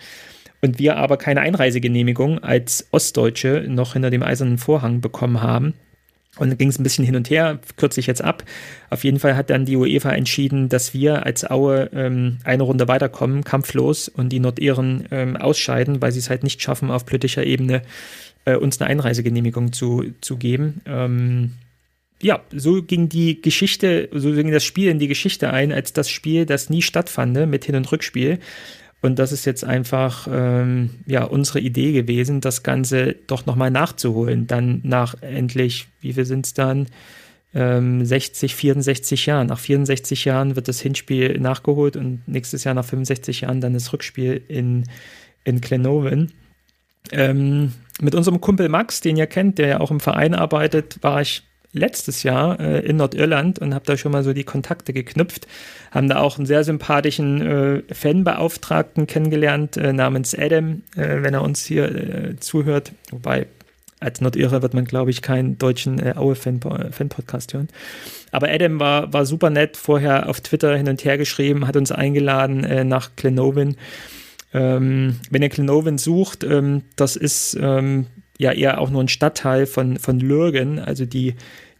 Und 0.63 0.79
wir 0.79 0.97
aber 0.97 1.17
keine 1.17 1.41
Einreisegenehmigung 1.41 2.41
als 2.41 2.87
Ostdeutsche 2.91 3.65
noch 3.69 3.95
hinter 3.95 4.11
dem 4.11 4.23
eisernen 4.23 4.59
Vorhang 4.59 5.01
bekommen 5.01 5.43
haben. 5.43 5.75
Und 6.37 6.57
ging 6.59 6.69
es 6.69 6.79
ein 6.79 6.85
bisschen 6.85 7.05
hin 7.05 7.17
und 7.17 7.29
her, 7.29 7.59
kürze 7.77 7.99
ich 7.99 8.07
jetzt 8.07 8.23
ab. 8.23 8.45
Auf 8.89 9.03
jeden 9.03 9.19
Fall 9.19 9.37
hat 9.37 9.51
dann 9.51 9.65
die 9.65 9.77
UEFA 9.77 10.13
entschieden, 10.13 10.69
dass 10.69 10.95
wir 10.95 11.27
als 11.27 11.51
Aue 11.51 11.91
ähm, 11.93 12.39
eine 12.45 12.63
Runde 12.63 12.89
weiterkommen, 12.89 13.43
kampflos, 13.43 14.09
und 14.09 14.29
die 14.31 14.39
Nordiren 14.39 15.07
ähm, 15.11 15.37
ausscheiden, 15.37 16.01
weil 16.01 16.13
sie 16.13 16.21
es 16.21 16.31
halt 16.31 16.45
nicht 16.45 16.63
schaffen, 16.63 16.91
auf 16.91 17.05
politischer 17.05 17.45
Ebene 17.45 17.83
äh, 18.45 18.55
uns 18.55 18.81
eine 18.81 18.89
Einreisegenehmigung 18.89 19.73
zu, 19.73 20.05
zu 20.21 20.37
geben. 20.37 20.83
Ähm, 20.87 21.53
ja, 22.23 22.41
so 22.55 22.83
ging 22.83 23.09
die 23.09 23.41
Geschichte, 23.41 24.09
so 24.13 24.33
ging 24.33 24.51
das 24.51 24.65
Spiel 24.65 24.89
in 24.89 24.99
die 24.99 25.09
Geschichte 25.09 25.53
ein, 25.53 25.73
als 25.73 25.93
das 25.93 26.11
Spiel, 26.11 26.47
das 26.47 26.71
nie 26.71 26.83
stattfand 26.83 27.49
mit 27.49 27.65
Hin- 27.65 27.77
und 27.77 27.91
Rückspiel. 27.91 28.39
Und 29.03 29.19
das 29.19 29.33
ist 29.33 29.47
jetzt 29.47 29.65
einfach 29.65 30.29
ähm, 30.31 30.91
ja 31.07 31.25
unsere 31.25 31.61
Idee 31.61 31.93
gewesen, 31.93 32.41
das 32.41 32.63
Ganze 32.63 33.17
doch 33.27 33.47
nochmal 33.47 33.71
nachzuholen. 33.71 34.47
Dann 34.47 34.81
nach 34.83 35.15
endlich, 35.23 35.89
wie 36.01 36.13
viel 36.13 36.27
sind 36.27 36.47
es 36.47 36.55
dann? 36.55 36.87
Ähm, 37.55 38.05
60, 38.05 38.55
64 38.55 39.27
Jahren. 39.27 39.47
Nach 39.47 39.59
64 39.59 40.25
Jahren 40.25 40.55
wird 40.55 40.69
das 40.69 40.81
Hinspiel 40.81 41.41
nachgeholt 41.41 41.97
und 41.97 42.21
nächstes 42.29 42.65
Jahr 42.65 42.75
nach 42.75 42.85
65 42.85 43.43
Jahren 43.43 43.61
dann 43.61 43.75
das 43.75 43.93
Rückspiel 43.93 44.43
in, 44.49 44.85
in 45.45 45.61
Glenovin. 45.61 46.33
Ähm, 47.11 47.73
mit 48.01 48.15
unserem 48.15 48.41
Kumpel 48.41 48.69
Max, 48.69 49.01
den 49.01 49.17
ihr 49.17 49.27
kennt, 49.27 49.59
der 49.59 49.69
ja 49.69 49.81
auch 49.81 49.91
im 49.91 50.01
Verein 50.01 50.35
arbeitet, 50.35 50.99
war 51.03 51.23
ich 51.23 51.43
letztes 51.73 52.23
Jahr 52.23 52.59
äh, 52.59 52.81
in 52.81 52.97
Nordirland 52.97 53.59
und 53.59 53.75
habe 53.75 53.85
da 53.87 53.97
schon 53.97 54.13
mal 54.13 54.25
so 54.25 54.33
die 54.33 54.45
Kontakte 54.45 54.93
geknüpft. 54.93 55.47
Haben 55.91 56.09
da 56.09 56.19
auch 56.19 56.37
einen 56.37 56.47
sehr 56.47 56.65
sympathischen 56.65 57.41
äh, 57.41 57.95
Fanbeauftragten 57.95 59.07
kennengelernt 59.07 59.77
äh, 59.77 59.93
namens 59.93 60.35
Adam, 60.37 60.83
äh, 60.97 61.23
wenn 61.23 61.35
er 61.35 61.43
uns 61.43 61.65
hier 61.65 61.85
äh, 61.85 62.37
zuhört. 62.39 62.93
Wobei 63.11 63.47
als 64.01 64.21
Nordirre 64.21 64.63
wird 64.63 64.75
man, 64.75 64.87
glaube 64.87 65.11
ich, 65.11 65.23
keinen 65.23 65.59
deutschen 65.59 65.99
äh, 65.99 66.15
Aue-Fan-Podcast 66.17 67.55
hören. 67.55 67.69
Aber 68.33 68.49
Adam 68.49 68.81
war, 68.81 69.13
war 69.13 69.27
super 69.27 69.51
nett, 69.51 69.77
vorher 69.77 70.29
auf 70.29 70.41
Twitter 70.41 70.77
hin 70.77 70.89
und 70.89 71.05
her 71.05 71.19
geschrieben, 71.19 71.67
hat 71.67 71.77
uns 71.77 71.93
eingeladen 71.93 72.89
nach 72.89 73.11
Glenovin 73.17 73.77
ähm, 74.53 75.17
wenn 75.31 75.43
ihr 75.43 75.49
Glenovin 75.49 75.99
sucht, 75.99 76.45
ähm, 76.45 76.83
das 76.97 77.17
ist 77.17 77.57
ähm, 77.61 78.07
ja 78.41 78.53
eher 78.53 78.81
auch 78.81 78.91
nur 78.91 79.03
ein 79.03 79.09
Stadtteil 79.09 79.67
von, 79.67 79.99
von 79.99 80.19
Lürgen, 80.19 80.79
also 80.79 81.05
die, 81.05 81.35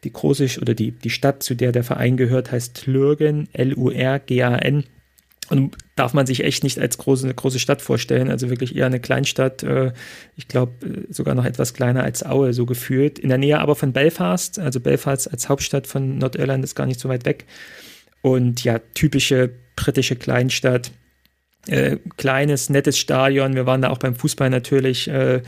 die 0.05 0.13
große 0.13 0.61
oder 0.61 0.75
die, 0.75 0.93
die 0.93 1.11
Stadt, 1.11 1.43
zu 1.43 1.55
der 1.55 1.73
der 1.73 1.85
Verein 1.85 2.17
gehört, 2.17 2.53
heißt 2.53 2.87
Lürgen, 2.87 3.49
L-U-R-G-A-N. 3.53 4.85
Und 5.49 5.77
darf 5.97 6.15
man 6.15 6.27
sich 6.27 6.45
echt 6.45 6.63
nicht 6.63 6.79
als 6.79 6.97
große, 6.99 7.35
große 7.35 7.59
Stadt 7.59 7.83
vorstellen, 7.83 8.31
also 8.31 8.51
wirklich 8.51 8.77
eher 8.77 8.87
eine 8.87 9.01
Kleinstadt, 9.01 9.65
äh, 9.65 9.93
ich 10.37 10.47
glaube 10.47 10.73
äh, 10.87 11.13
sogar 11.13 11.35
noch 11.35 11.45
etwas 11.45 11.75
kleiner 11.75 12.05
als 12.05 12.25
Aue, 12.25 12.53
so 12.53 12.67
gefühlt. 12.67 13.19
In 13.19 13.31
der 13.31 13.39
Nähe 13.39 13.59
aber 13.59 13.75
von 13.75 13.93
Belfast, 13.93 14.61
also 14.61 14.79
Belfast 14.79 15.29
als 15.31 15.49
Hauptstadt 15.49 15.89
von 15.89 16.19
Nordirland 16.19 16.63
ist 16.63 16.77
gar 16.77 16.87
nicht 16.87 17.01
so 17.01 17.09
weit 17.09 17.25
weg. 17.25 17.47
Und 18.23 18.63
ja, 18.63 18.79
typische 18.95 19.51
britische 19.77 20.15
Kleinstadt 20.15 20.93
äh, 21.67 21.97
kleines, 22.17 22.71
nettes 22.71 22.99
Stadion. 22.99 23.55
Wir 23.55 23.67
waren 23.67 23.83
da 23.83 23.91
auch 23.91 23.99
beim 23.99 24.15
Fußball 24.15 24.51
natürlich. 24.51 25.09
Äh, 25.09 25.43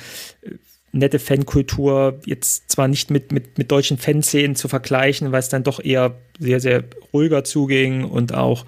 nette 0.92 1.18
Fankultur, 1.18 2.20
jetzt 2.26 2.70
zwar 2.70 2.86
nicht 2.86 3.10
mit, 3.10 3.32
mit, 3.32 3.58
mit 3.58 3.70
deutschen 3.70 3.98
Fanszenen 3.98 4.54
zu 4.54 4.68
vergleichen, 4.68 5.32
weil 5.32 5.40
es 5.40 5.48
dann 5.48 5.64
doch 5.64 5.82
eher 5.82 6.16
sehr, 6.38 6.60
sehr 6.60 6.84
ruhiger 7.12 7.44
zuging 7.44 8.04
und 8.04 8.34
auch, 8.34 8.66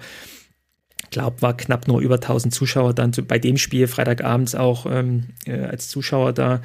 glaube 1.11 1.41
war 1.41 1.55
knapp 1.55 1.87
nur 1.87 2.01
über 2.01 2.15
1000 2.15 2.53
Zuschauer 2.53 2.93
dann 2.93 3.11
bei 3.27 3.37
dem 3.37 3.57
Spiel 3.57 3.87
Freitagabends 3.87 4.55
auch 4.55 4.87
ähm, 4.89 5.27
äh, 5.45 5.59
als 5.59 5.87
Zuschauer 5.87 6.33
da. 6.33 6.61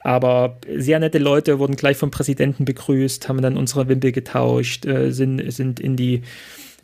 Aber 0.00 0.60
sehr 0.76 1.00
nette 1.00 1.18
Leute 1.18 1.58
wurden 1.58 1.76
gleich 1.76 1.96
vom 1.96 2.10
Präsidenten 2.10 2.64
begrüßt, 2.64 3.28
haben 3.28 3.42
dann 3.42 3.56
unsere 3.56 3.88
Wimpel 3.88 4.12
getauscht, 4.12 4.86
äh, 4.86 5.10
sind, 5.10 5.40
sind 5.52 5.80
in 5.80 5.96
die 5.96 6.22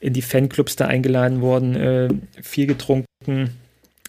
in 0.00 0.14
die 0.14 0.22
Fanclubs 0.22 0.76
da 0.76 0.86
eingeladen 0.86 1.42
worden, 1.42 1.76
äh, 1.76 2.08
viel 2.40 2.66
getrunken. 2.66 3.50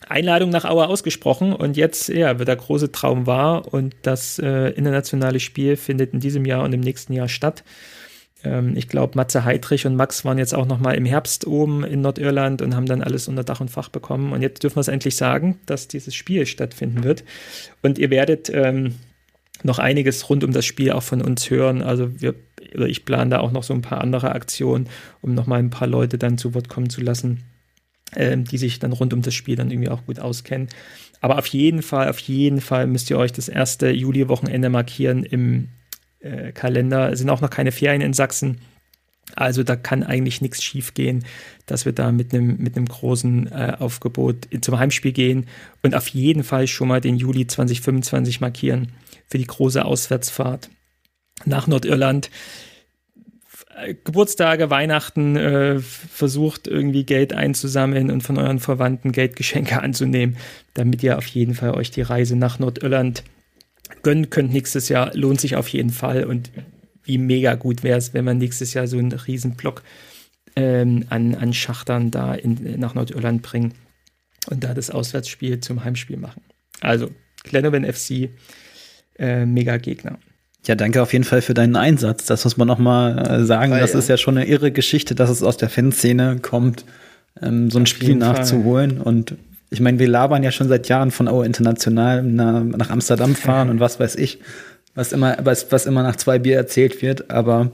Einladung 0.08 0.50
nach 0.50 0.66
Auer 0.66 0.90
ausgesprochen 0.90 1.54
und 1.54 1.78
jetzt 1.78 2.10
ja, 2.10 2.40
wird 2.40 2.48
der 2.48 2.56
große 2.56 2.92
Traum 2.92 3.28
wahr 3.28 3.72
und 3.74 3.96
das 4.02 4.40
äh, 4.40 4.70
internationale 4.70 5.40
Spiel 5.40 5.78
findet 5.78 6.14
in 6.14 6.20
diesem 6.20 6.46
Jahr 6.46 6.64
und 6.64 6.74
im 6.74 6.82
nächsten 6.82 7.14
Jahr 7.14 7.30
statt. 7.30 7.64
Ähm, 8.44 8.76
ich 8.76 8.88
glaube, 8.88 9.14
Matze 9.16 9.46
Heidrich 9.46 9.86
und 9.86 9.96
Max 9.96 10.26
waren 10.26 10.38
jetzt 10.38 10.54
auch 10.54 10.66
noch 10.66 10.80
mal 10.80 10.94
im 10.94 11.06
Herbst 11.06 11.46
oben 11.46 11.84
in 11.84 12.02
Nordirland 12.02 12.62
und 12.62 12.76
haben 12.76 12.86
dann 12.86 13.02
alles 13.02 13.28
unter 13.28 13.44
Dach 13.44 13.62
und 13.62 13.70
Fach 13.70 13.90
bekommen. 13.90 14.34
Und 14.34 14.42
jetzt 14.42 14.64
dürfen 14.64 14.78
wir 14.78 14.82
es 14.82 14.88
endlich 14.88 15.16
sagen, 15.16 15.60
dass 15.66 15.88
dieses 15.88 16.16
Spiel 16.16 16.46
stattfinden 16.46 17.04
wird. 17.04 17.24
Und 17.82 18.00
ihr 18.00 18.10
werdet 18.10 18.50
ähm, 18.54 18.96
noch 19.64 19.80
einiges 19.80 20.30
rund 20.30 20.44
um 20.44 20.52
das 20.52 20.66
Spiel 20.66 20.92
auch 20.92 21.04
von 21.04 21.22
uns 21.22 21.50
hören. 21.50 21.82
Also 21.82 22.22
wir 22.22 22.36
ich 22.74 23.06
plane 23.06 23.32
da 23.32 23.40
auch 23.40 23.52
noch 23.52 23.64
so 23.64 23.74
ein 23.74 23.82
paar 23.82 24.02
andere 24.02 24.32
Aktionen, 24.32 24.88
um 25.22 25.34
noch 25.34 25.46
mal 25.46 25.60
ein 25.60 25.72
paar 25.72 25.88
Leute 25.88 26.18
dann 26.18 26.38
zu 26.38 26.54
Wort 26.54 26.70
kommen 26.70 26.90
zu 26.90 27.02
lassen. 27.02 27.44
Ähm, 28.16 28.46
die 28.46 28.58
sich 28.58 28.80
dann 28.80 28.92
rund 28.94 29.14
um 29.14 29.22
das 29.22 29.34
Spiel 29.34 29.56
dann 29.56 29.72
irgendwie 29.72 29.90
auch 29.90 30.06
gut 30.06 30.20
auskennen. 30.20 30.68
Aber 31.22 31.38
auf 31.38 31.48
jeden 31.48 31.82
Fall, 31.82 32.10
auf 32.10 32.20
jeden 32.20 32.62
Fall 32.62 32.88
müsst 32.88 33.10
ihr 33.10 33.18
euch 33.18 33.32
das 33.32 33.48
erste 33.48 33.92
Juli-Wochenende 33.92 34.70
markieren 34.70 35.24
im 35.24 35.70
äh, 36.20 36.52
Kalender. 36.52 37.12
Es 37.12 37.20
sind 37.20 37.30
auch 37.30 37.42
noch 37.42 37.50
keine 37.50 37.72
Ferien 37.72 38.02
in 38.02 38.14
Sachsen. 38.14 38.60
Also 39.36 39.64
da 39.64 39.76
kann 39.76 40.04
eigentlich 40.04 40.42
nichts 40.42 40.64
schief 40.64 40.94
gehen, 40.94 41.24
dass 41.66 41.86
wir 41.86 41.94
da 41.94 42.12
mit 42.12 42.34
einem 42.34 42.58
mit 42.58 42.76
großen 42.90 43.52
äh, 43.52 43.76
Aufgebot 43.80 44.48
zum 44.62 44.78
Heimspiel 44.78 45.14
gehen 45.14 45.48
und 45.84 45.96
auf 45.96 46.08
jeden 46.10 46.44
Fall 46.44 46.68
schon 46.68 46.88
mal 46.88 47.02
den 47.02 47.16
Juli 47.16 47.48
2025 47.48 48.42
markieren 48.42 48.92
für 49.28 49.38
die 49.38 49.48
große 49.48 49.86
Auswärtsfahrt 49.86 50.70
nach 51.46 51.68
Nordirland. 51.68 52.30
Geburtstage, 54.04 54.70
Weihnachten 54.70 55.36
äh, 55.36 55.80
versucht 55.80 56.68
irgendwie 56.68 57.04
Geld 57.04 57.34
einzusammeln 57.34 58.12
und 58.12 58.22
von 58.22 58.38
euren 58.38 58.60
Verwandten 58.60 59.12
Geldgeschenke 59.12 59.82
anzunehmen, 59.82 60.38
damit 60.74 61.04
ihr 61.04 61.18
auf 61.18 61.28
jeden 61.28 61.56
Fall 61.56 61.72
euch 61.72 61.92
die 61.92 62.02
Reise 62.02 62.36
nach 62.36 62.60
Nordirland 62.60 63.24
gönnen 64.04 64.30
könnt 64.30 64.54
nächstes 64.54 64.90
Jahr. 64.90 65.16
Lohnt 65.16 65.42
sich 65.42 65.56
auf 65.56 65.68
jeden 65.68 65.90
Fall 65.90 66.26
und 66.26 66.52
wie 67.04 67.18
mega 67.18 67.56
gut 67.56 67.84
wäre 67.84 67.98
es, 67.98 68.14
wenn 68.14 68.26
man 68.26 68.38
nächstes 68.38 68.74
Jahr 68.74 68.88
so 68.88 68.98
einen 68.98 69.12
riesen 69.12 69.56
Block 69.56 69.84
ähm, 70.56 71.06
an, 71.10 71.36
an 71.36 71.54
Schachtern 71.54 72.12
da 72.12 72.34
in, 72.34 72.80
nach 72.80 72.94
Nordirland 72.94 73.42
bringen 73.42 73.74
und 74.50 74.64
da 74.64 74.74
das 74.74 74.90
Auswärtsspiel 74.90 75.60
zum 75.60 75.84
Heimspiel 75.84 76.18
machen. 76.18 76.42
Also, 76.80 77.10
Glenavon 77.44 77.86
FC, 77.86 78.30
äh, 79.18 79.46
mega 79.46 79.78
Gegner. 79.78 80.20
Ja, 80.68 80.76
danke 80.76 81.02
auf 81.02 81.12
jeden 81.14 81.26
Fall 81.26 81.42
für 81.42 81.54
deinen 81.54 81.76
Einsatz. 81.76 82.26
Das 82.26 82.44
muss 82.44 82.58
man 82.58 82.68
noch 82.68 82.78
mal 82.78 83.18
äh, 83.18 83.46
sagen. 83.46 83.72
Weil, 83.72 83.82
das 83.82 83.96
ist 83.96 84.10
ja 84.10 84.18
schon 84.18 84.38
eine 84.38 84.48
irre 84.48 84.72
Geschichte, 84.72 85.16
dass 85.16 85.30
es 85.30 85.42
aus 85.42 85.58
der 85.58 85.70
Fanszene 85.70 86.38
kommt, 86.40 86.86
ähm, 87.42 87.72
so 87.72 87.80
ein 87.80 87.88
Spiel 87.88 88.16
nachzuholen. 88.16 88.98
Fall. 88.98 89.08
Und 89.08 89.36
ich 89.72 89.80
meine, 89.80 89.98
wir 89.98 90.08
labern 90.08 90.44
ja 90.44 90.52
schon 90.52 90.68
seit 90.68 90.88
Jahren 90.88 91.12
von 91.12 91.28
Aue 91.28 91.46
International 91.46 92.22
nach, 92.22 92.64
nach 92.64 92.90
Amsterdam 92.90 93.36
fahren 93.36 93.70
und 93.70 93.80
was 93.80 94.00
weiß 94.00 94.16
ich, 94.18 94.40
was 94.94 95.14
immer, 95.14 95.38
was, 95.44 95.72
was 95.72 95.86
immer 95.86 96.04
nach 96.04 96.18
zwei 96.18 96.38
Bier 96.38 96.58
erzählt 96.58 97.02
wird. 97.02 97.32
Aber 97.32 97.72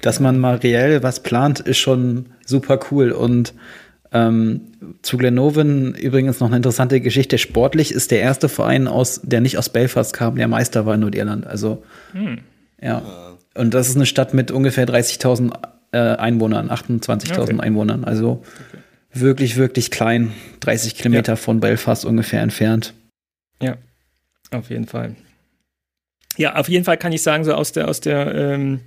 dass 0.00 0.20
man 0.20 0.38
mal 0.38 0.56
reell 0.56 1.02
was 1.02 1.20
plant, 1.20 1.60
ist 1.60 1.78
schon 1.78 2.26
super 2.46 2.80
cool. 2.90 3.10
Und 3.10 3.52
ähm, 4.14 4.60
zu 5.02 5.18
Glenhoven 5.18 5.94
übrigens 5.94 6.40
noch 6.40 6.46
eine 6.46 6.56
interessante 6.56 7.00
Geschichte. 7.00 7.36
Sportlich 7.36 7.92
ist 7.92 8.12
der 8.12 8.20
erste 8.20 8.48
Verein 8.48 8.86
aus, 8.86 9.20
der 9.22 9.40
nicht 9.40 9.58
aus 9.58 9.68
Belfast 9.68 10.14
kam, 10.14 10.36
der 10.36 10.48
Meister 10.48 10.86
war 10.86 10.94
in 10.94 11.00
Nordirland. 11.00 11.46
Also 11.46 11.82
hm. 12.12 12.38
ja. 12.80 13.02
Und 13.54 13.74
das 13.74 13.88
ist 13.88 13.96
eine 13.96 14.06
Stadt 14.06 14.32
mit 14.32 14.50
ungefähr 14.50 14.86
30.000 14.86 15.52
äh, 15.92 15.98
Einwohnern, 15.98 16.70
28.000 16.70 17.40
okay. 17.40 17.60
Einwohnern. 17.60 18.04
Also 18.04 18.42
okay. 18.42 18.82
wirklich, 19.12 19.56
wirklich 19.56 19.90
klein. 19.90 20.32
30 20.60 20.94
Kilometer 20.94 21.32
ja. 21.32 21.36
von 21.36 21.60
Belfast 21.60 22.04
ungefähr 22.04 22.40
entfernt. 22.40 22.94
Ja, 23.60 23.76
auf 24.50 24.70
jeden 24.70 24.86
Fall. 24.86 25.16
Ja, 26.36 26.56
auf 26.56 26.68
jeden 26.68 26.84
Fall 26.84 26.98
kann 26.98 27.12
ich 27.12 27.22
sagen, 27.22 27.44
so 27.44 27.54
aus 27.54 27.72
der, 27.72 27.88
aus 27.88 28.00
der 28.00 28.34
ähm, 28.34 28.80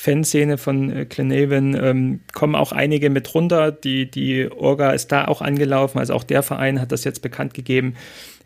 Fanszene 0.00 0.58
von 0.58 0.92
äh, 0.92 1.06
ähm, 1.18 2.20
kommen 2.32 2.54
auch 2.54 2.70
einige 2.70 3.10
mit 3.10 3.34
runter. 3.34 3.72
Die, 3.72 4.08
die 4.08 4.48
Orga 4.48 4.92
ist 4.92 5.10
da 5.10 5.24
auch 5.24 5.42
angelaufen, 5.42 5.98
also 5.98 6.14
auch 6.14 6.22
der 6.22 6.44
Verein 6.44 6.80
hat 6.80 6.92
das 6.92 7.02
jetzt 7.02 7.20
bekannt 7.20 7.52
gegeben. 7.52 7.96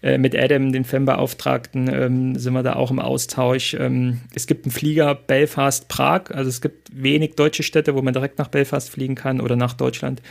Äh, 0.02 0.16
mit 0.16 0.34
Adam, 0.34 0.72
den 0.72 0.84
Fan-Beauftragten, 0.84 1.90
ähm, 1.92 2.38
sind 2.38 2.54
wir 2.54 2.62
da 2.62 2.76
auch 2.76 2.90
im 2.90 2.98
Austausch. 2.98 3.74
Ähm, 3.74 4.22
es 4.34 4.46
gibt 4.46 4.64
einen 4.64 4.72
Flieger 4.72 5.14
Belfast-Prag, 5.14 6.30
also 6.30 6.48
es 6.48 6.62
gibt 6.62 6.88
wenig 6.90 7.34
deutsche 7.34 7.62
Städte, 7.62 7.94
wo 7.94 8.00
man 8.00 8.14
direkt 8.14 8.38
nach 8.38 8.48
Belfast 8.48 8.88
fliegen 8.88 9.14
kann 9.14 9.38
oder 9.38 9.54
nach 9.54 9.74
Deutschland. 9.74 10.22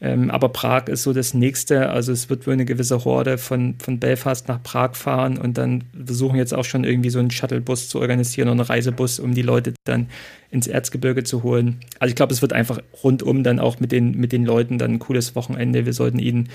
Ähm, 0.00 0.30
aber 0.30 0.48
Prag 0.48 0.88
ist 0.88 1.04
so 1.04 1.12
das 1.12 1.34
nächste. 1.34 1.88
Also 1.88 2.12
es 2.12 2.28
wird 2.28 2.46
wohl 2.46 2.54
eine 2.54 2.64
gewisse 2.64 3.04
Horde 3.04 3.38
von, 3.38 3.76
von 3.78 4.00
Belfast 4.00 4.48
nach 4.48 4.62
Prag 4.62 4.94
fahren 4.94 5.38
und 5.38 5.56
dann 5.56 5.84
versuchen 6.04 6.36
jetzt 6.36 6.52
auch 6.52 6.64
schon 6.64 6.84
irgendwie 6.84 7.10
so 7.10 7.20
einen 7.20 7.30
Shuttlebus 7.30 7.88
zu 7.88 8.00
organisieren 8.00 8.48
oder 8.48 8.60
einen 8.60 8.68
Reisebus, 8.68 9.20
um 9.20 9.34
die 9.34 9.42
Leute 9.42 9.72
dann 9.84 10.08
ins 10.50 10.66
Erzgebirge 10.66 11.22
zu 11.22 11.42
holen. 11.42 11.80
Also 12.00 12.10
ich 12.10 12.16
glaube, 12.16 12.32
es 12.32 12.42
wird 12.42 12.52
einfach 12.52 12.80
rundum 13.02 13.44
dann 13.44 13.60
auch 13.60 13.80
mit 13.80 13.92
den, 13.92 14.18
mit 14.18 14.32
den 14.32 14.44
Leuten 14.44 14.78
dann 14.78 14.94
ein 14.94 14.98
cooles 14.98 15.36
Wochenende. 15.36 15.86
Wir 15.86 15.92
sollten 15.92 16.18
ihnen 16.18 16.48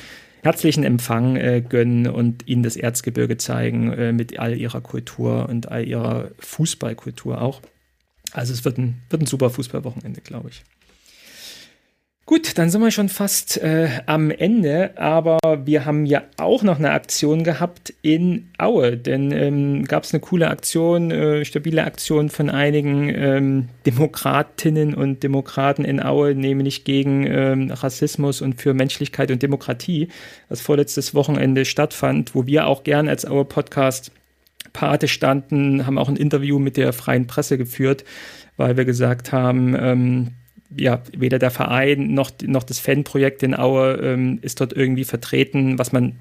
herzlichen 0.44 0.84
Empfang 0.84 1.36
äh, 1.36 1.62
gönnen 1.62 2.08
und 2.08 2.48
ihnen 2.48 2.64
das 2.64 2.76
Erzgebirge 2.76 3.38
zeigen 3.38 3.92
äh, 3.94 4.12
mit 4.12 4.38
all 4.38 4.58
ihrer 4.58 4.82
Kultur 4.82 5.48
und 5.50 5.70
all 5.70 5.88
ihrer 5.88 6.32
Fußballkultur 6.40 7.42
auch. 7.42 7.62
Also 8.32 8.54
es 8.54 8.64
wird 8.64 8.78
ein, 8.78 9.02
wird 9.10 9.24
ein 9.24 9.28
super 9.28 9.50
Fußballwochenende, 9.50 10.22
glaube 10.22 10.50
ich. 10.50 10.64
Gut, 12.30 12.60
dann 12.60 12.70
sind 12.70 12.82
wir 12.82 12.92
schon 12.92 13.10
fast 13.10 13.58
äh, 13.58 13.90
am 14.06 14.30
Ende, 14.30 14.92
aber 14.98 15.40
wir 15.66 15.86
haben 15.86 16.06
ja 16.06 16.22
auch 16.38 16.62
noch 16.62 16.78
eine 16.78 16.92
Aktion 16.92 17.44
gehabt 17.44 17.92
in 18.04 18.52
Aue, 18.60 18.98
denn 18.98 19.32
ähm, 19.32 19.86
gab 19.86 20.04
es 20.04 20.14
eine 20.14 20.20
coole 20.20 20.48
Aktion, 20.48 21.10
äh, 21.10 21.44
stabile 21.44 21.86
Aktion 21.86 22.30
von 22.30 22.52
einigen 22.52 23.10
ähm, 23.10 23.70
Demokratinnen 23.88 24.94
und 24.94 25.24
Demokraten 25.24 25.84
in 25.84 26.04
Aue, 26.04 26.36
nämlich 26.36 26.84
gegen 26.84 27.26
ähm, 27.26 27.72
Rassismus 27.72 28.44
und 28.44 28.62
für 28.62 28.76
Menschlichkeit 28.76 29.32
und 29.32 29.42
Demokratie, 29.42 30.10
was 30.50 30.62
vorletztes 30.62 31.16
Wochenende 31.16 31.66
stattfand, 31.66 32.36
wo 32.36 32.46
wir 32.46 32.68
auch 32.68 32.84
gern 32.84 33.08
als 33.08 33.26
Aue 33.26 33.46
Podcast 33.46 34.12
Pate 34.72 35.08
standen, 35.08 35.88
haben 35.88 35.98
auch 35.98 36.10
ein 36.10 36.16
Interview 36.16 36.60
mit 36.60 36.78
der 36.78 36.94
freien 36.94 37.26
Presse 37.26 37.58
geführt, 37.58 38.04
weil 38.56 38.78
wir 38.78 38.86
gesagt 38.86 39.32
haben, 39.32 39.76
ähm, 39.76 40.36
ja, 40.76 41.02
weder 41.16 41.40
der 41.40 41.52
Verein 41.52 42.14
noch, 42.14 42.32
noch 42.44 42.64
das 42.64 42.80
Fanprojekt 42.80 43.44
in 43.44 43.56
Aue 43.56 43.94
ähm, 43.96 44.40
ist 44.42 44.62
dort 44.62 44.74
irgendwie 44.74 45.04
vertreten, 45.04 45.80
was 45.80 45.92
man 45.92 46.20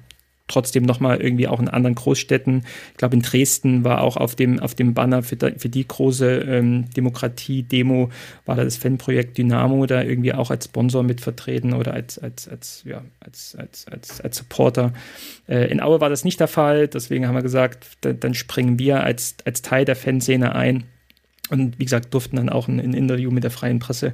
trotzdem 0.49 0.83
nochmal 0.83 1.21
irgendwie 1.21 1.47
auch 1.47 1.59
in 1.59 1.69
anderen 1.69 1.95
Großstädten, 1.95 2.63
ich 2.91 2.97
glaube 2.97 3.15
in 3.15 3.21
Dresden 3.21 3.83
war 3.83 4.01
auch 4.01 4.17
auf 4.17 4.35
dem, 4.35 4.59
auf 4.59 4.75
dem 4.75 4.93
Banner 4.93 5.23
für, 5.23 5.37
für 5.57 5.69
die 5.69 5.87
große 5.87 6.39
ähm, 6.39 6.89
Demokratie-Demo, 6.95 8.09
war 8.45 8.55
da 8.55 8.63
das 8.63 8.77
Fanprojekt 8.77 9.37
Dynamo 9.37 9.85
da 9.85 10.01
irgendwie 10.01 10.33
auch 10.33 10.49
als 10.49 10.65
Sponsor 10.65 11.03
mit 11.03 11.21
vertreten 11.21 11.73
oder 11.73 11.93
als, 11.93 12.19
als, 12.19 12.47
als, 12.47 12.83
ja, 12.85 13.03
als, 13.19 13.55
als, 13.55 13.87
als, 13.87 14.21
als 14.21 14.37
Supporter. 14.37 14.93
Äh, 15.47 15.71
in 15.71 15.81
Aue 15.81 16.01
war 16.01 16.09
das 16.09 16.25
nicht 16.25 16.39
der 16.39 16.47
Fall, 16.47 16.87
deswegen 16.87 17.27
haben 17.27 17.35
wir 17.35 17.43
gesagt, 17.43 17.85
da, 18.01 18.13
dann 18.13 18.33
springen 18.33 18.79
wir 18.79 19.03
als, 19.03 19.37
als 19.45 19.61
Teil 19.61 19.85
der 19.85 19.95
Fanszene 19.95 20.55
ein 20.55 20.85
und 21.49 21.79
wie 21.79 21.85
gesagt, 21.85 22.13
durften 22.13 22.37
dann 22.37 22.49
auch 22.49 22.67
ein, 22.67 22.79
ein 22.79 22.93
Interview 22.93 23.31
mit 23.31 23.43
der 23.43 23.51
freien 23.51 23.79
Presse 23.79 24.13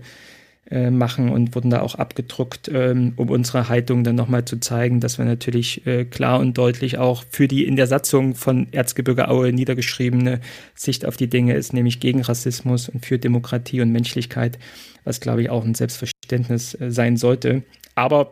äh, 0.72 0.90
machen 0.90 1.30
und 1.30 1.54
wurden 1.54 1.70
da 1.70 1.82
auch 1.82 1.94
abgedruckt, 1.94 2.72
ähm, 2.74 3.14
um 3.18 3.30
unsere 3.30 3.70
Haltung 3.70 4.04
dann 4.04 4.16
nochmal 4.16 4.46
zu 4.46 4.60
zeigen, 4.60 5.00
dass 5.00 5.20
wir 5.20 5.26
natürlich 5.26 5.86
äh, 5.86 6.06
klar 6.06 6.40
und 6.40 6.58
deutlich 6.58 6.98
auch 6.98 7.24
für 7.30 7.48
die 7.48 7.66
in 7.66 7.76
der 7.76 7.86
Satzung 7.86 8.34
von 8.34 8.68
Erzgebirge 8.72 9.28
Aue 9.28 9.54
niedergeschriebene 9.54 10.40
Sicht 10.74 11.06
auf 11.06 11.18
die 11.18 11.30
Dinge 11.30 11.54
ist, 11.54 11.74
nämlich 11.74 12.00
gegen 12.00 12.22
Rassismus 12.22 12.90
und 12.90 13.06
für 13.06 13.20
Demokratie 13.20 13.82
und 13.82 13.92
Menschlichkeit, 13.92 14.58
was 15.04 15.20
glaube 15.20 15.44
ich 15.44 15.52
auch 15.52 15.64
ein 15.64 15.76
Selbstverständnis 15.76 16.74
äh, 16.82 16.90
sein 16.90 17.18
sollte. 17.18 17.62
Aber 17.94 18.32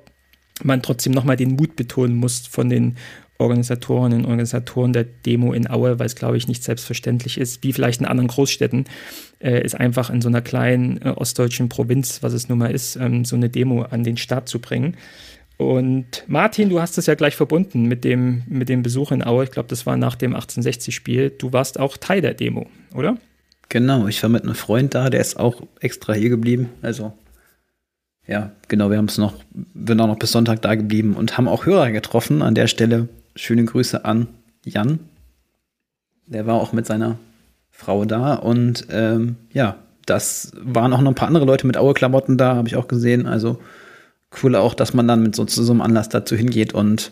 man 0.64 0.82
trotzdem 0.82 1.14
nochmal 1.14 1.38
den 1.38 1.56
Mut 1.56 1.76
betonen 1.76 2.16
muss 2.16 2.48
von 2.48 2.68
den 2.68 2.96
Organisatorinnen 3.38 4.20
und 4.20 4.26
Organisatoren 4.26 4.94
der 4.94 5.04
Demo 5.04 5.54
in 5.54 5.70
Aue, 5.70 6.00
weil 6.00 6.06
es, 6.06 6.16
glaube 6.16 6.38
ich, 6.38 6.48
nicht 6.48 6.64
selbstverständlich 6.64 7.38
ist, 7.38 7.64
wie 7.64 7.74
vielleicht 7.74 8.00
in 8.00 8.08
anderen 8.08 8.28
Großstädten, 8.28 8.86
äh, 9.40 9.64
ist 9.64 9.76
einfach 9.76 10.10
in 10.10 10.22
so 10.22 10.30
einer 10.30 10.42
kleinen 10.42 11.02
äh, 11.02 11.10
ostdeutschen 11.10 11.70
Provinz, 11.70 12.22
was 12.22 12.34
es 12.34 12.48
nun 12.48 12.60
mal 12.60 12.72
ist, 12.72 12.96
ähm, 12.96 13.26
so 13.26 13.36
eine 13.36 13.50
Demo 13.50 13.84
an 13.84 14.04
den 14.04 14.18
Start 14.18 14.48
zu 14.48 14.60
bringen. 14.60 14.96
Und 15.58 16.24
Martin, 16.28 16.70
du 16.70 16.82
hast 16.82 16.98
es 16.98 17.06
ja 17.06 17.16
gleich 17.16 17.36
verbunden 17.36 17.84
mit 17.84 18.04
dem, 18.04 18.44
mit 18.48 18.70
dem 18.70 18.84
Besuch 18.84 19.12
in 19.12 19.24
Aue. 19.24 19.44
Ich 19.44 19.52
glaube, 19.52 19.70
das 19.70 19.86
war 19.86 19.98
nach 19.98 20.16
dem 20.16 20.36
1860-Spiel. 20.36 21.32
Du 21.32 21.54
warst 21.54 21.80
auch 21.80 21.98
Teil 21.98 22.22
der 22.22 22.34
Demo, 22.34 22.68
oder? 22.96 23.18
Genau, 23.70 24.08
ich 24.08 24.22
war 24.24 24.30
mit 24.30 24.44
einem 24.44 24.56
Freund 24.56 24.94
da, 24.94 25.10
der 25.10 25.22
ist 25.22 25.40
auch 25.40 25.62
extra 25.80 26.14
hier 26.14 26.30
geblieben. 26.30 26.70
Also, 26.82 27.14
ja, 28.28 28.52
genau, 28.68 28.90
wir 28.90 28.98
haben 28.98 29.06
es 29.06 29.18
noch, 29.18 29.34
sind 29.74 30.00
auch 30.00 30.08
noch 30.08 30.20
bis 30.20 30.32
Sonntag 30.32 30.62
da 30.62 30.76
geblieben 30.76 31.16
und 31.16 31.38
haben 31.38 31.48
auch 31.48 31.66
Hörer 31.66 31.92
getroffen. 31.92 32.42
An 32.42 32.56
der 32.56 32.68
Stelle 32.68 33.10
schöne 33.36 33.66
Grüße 33.66 34.06
an 34.06 34.28
Jan. 34.66 35.00
Der 36.26 36.46
war 36.48 36.56
auch 36.56 36.74
mit 36.74 36.86
seiner 36.86 37.18
Frau 37.70 38.06
da 38.06 38.36
und 38.36 38.88
ähm, 38.90 39.36
ja, 39.52 39.78
das 40.06 40.52
waren 40.62 40.94
auch 40.94 41.02
noch 41.02 41.12
ein 41.12 41.16
paar 41.16 41.28
andere 41.28 41.46
Leute 41.46 41.68
mit 41.68 41.78
Aue-Klamotten 41.78 42.38
da, 42.38 42.56
habe 42.56 42.68
ich 42.68 42.76
auch 42.76 42.88
gesehen. 42.88 43.26
Also 43.26 43.60
cool 44.42 44.56
auch, 44.56 44.74
dass 44.74 44.94
man 44.94 45.08
dann 45.08 45.24
mit 45.24 45.36
so, 45.36 45.46
so 45.48 45.72
einem 45.72 45.82
Anlass 45.82 46.10
dazu 46.10 46.36
hingeht 46.36 46.74
und 46.74 47.12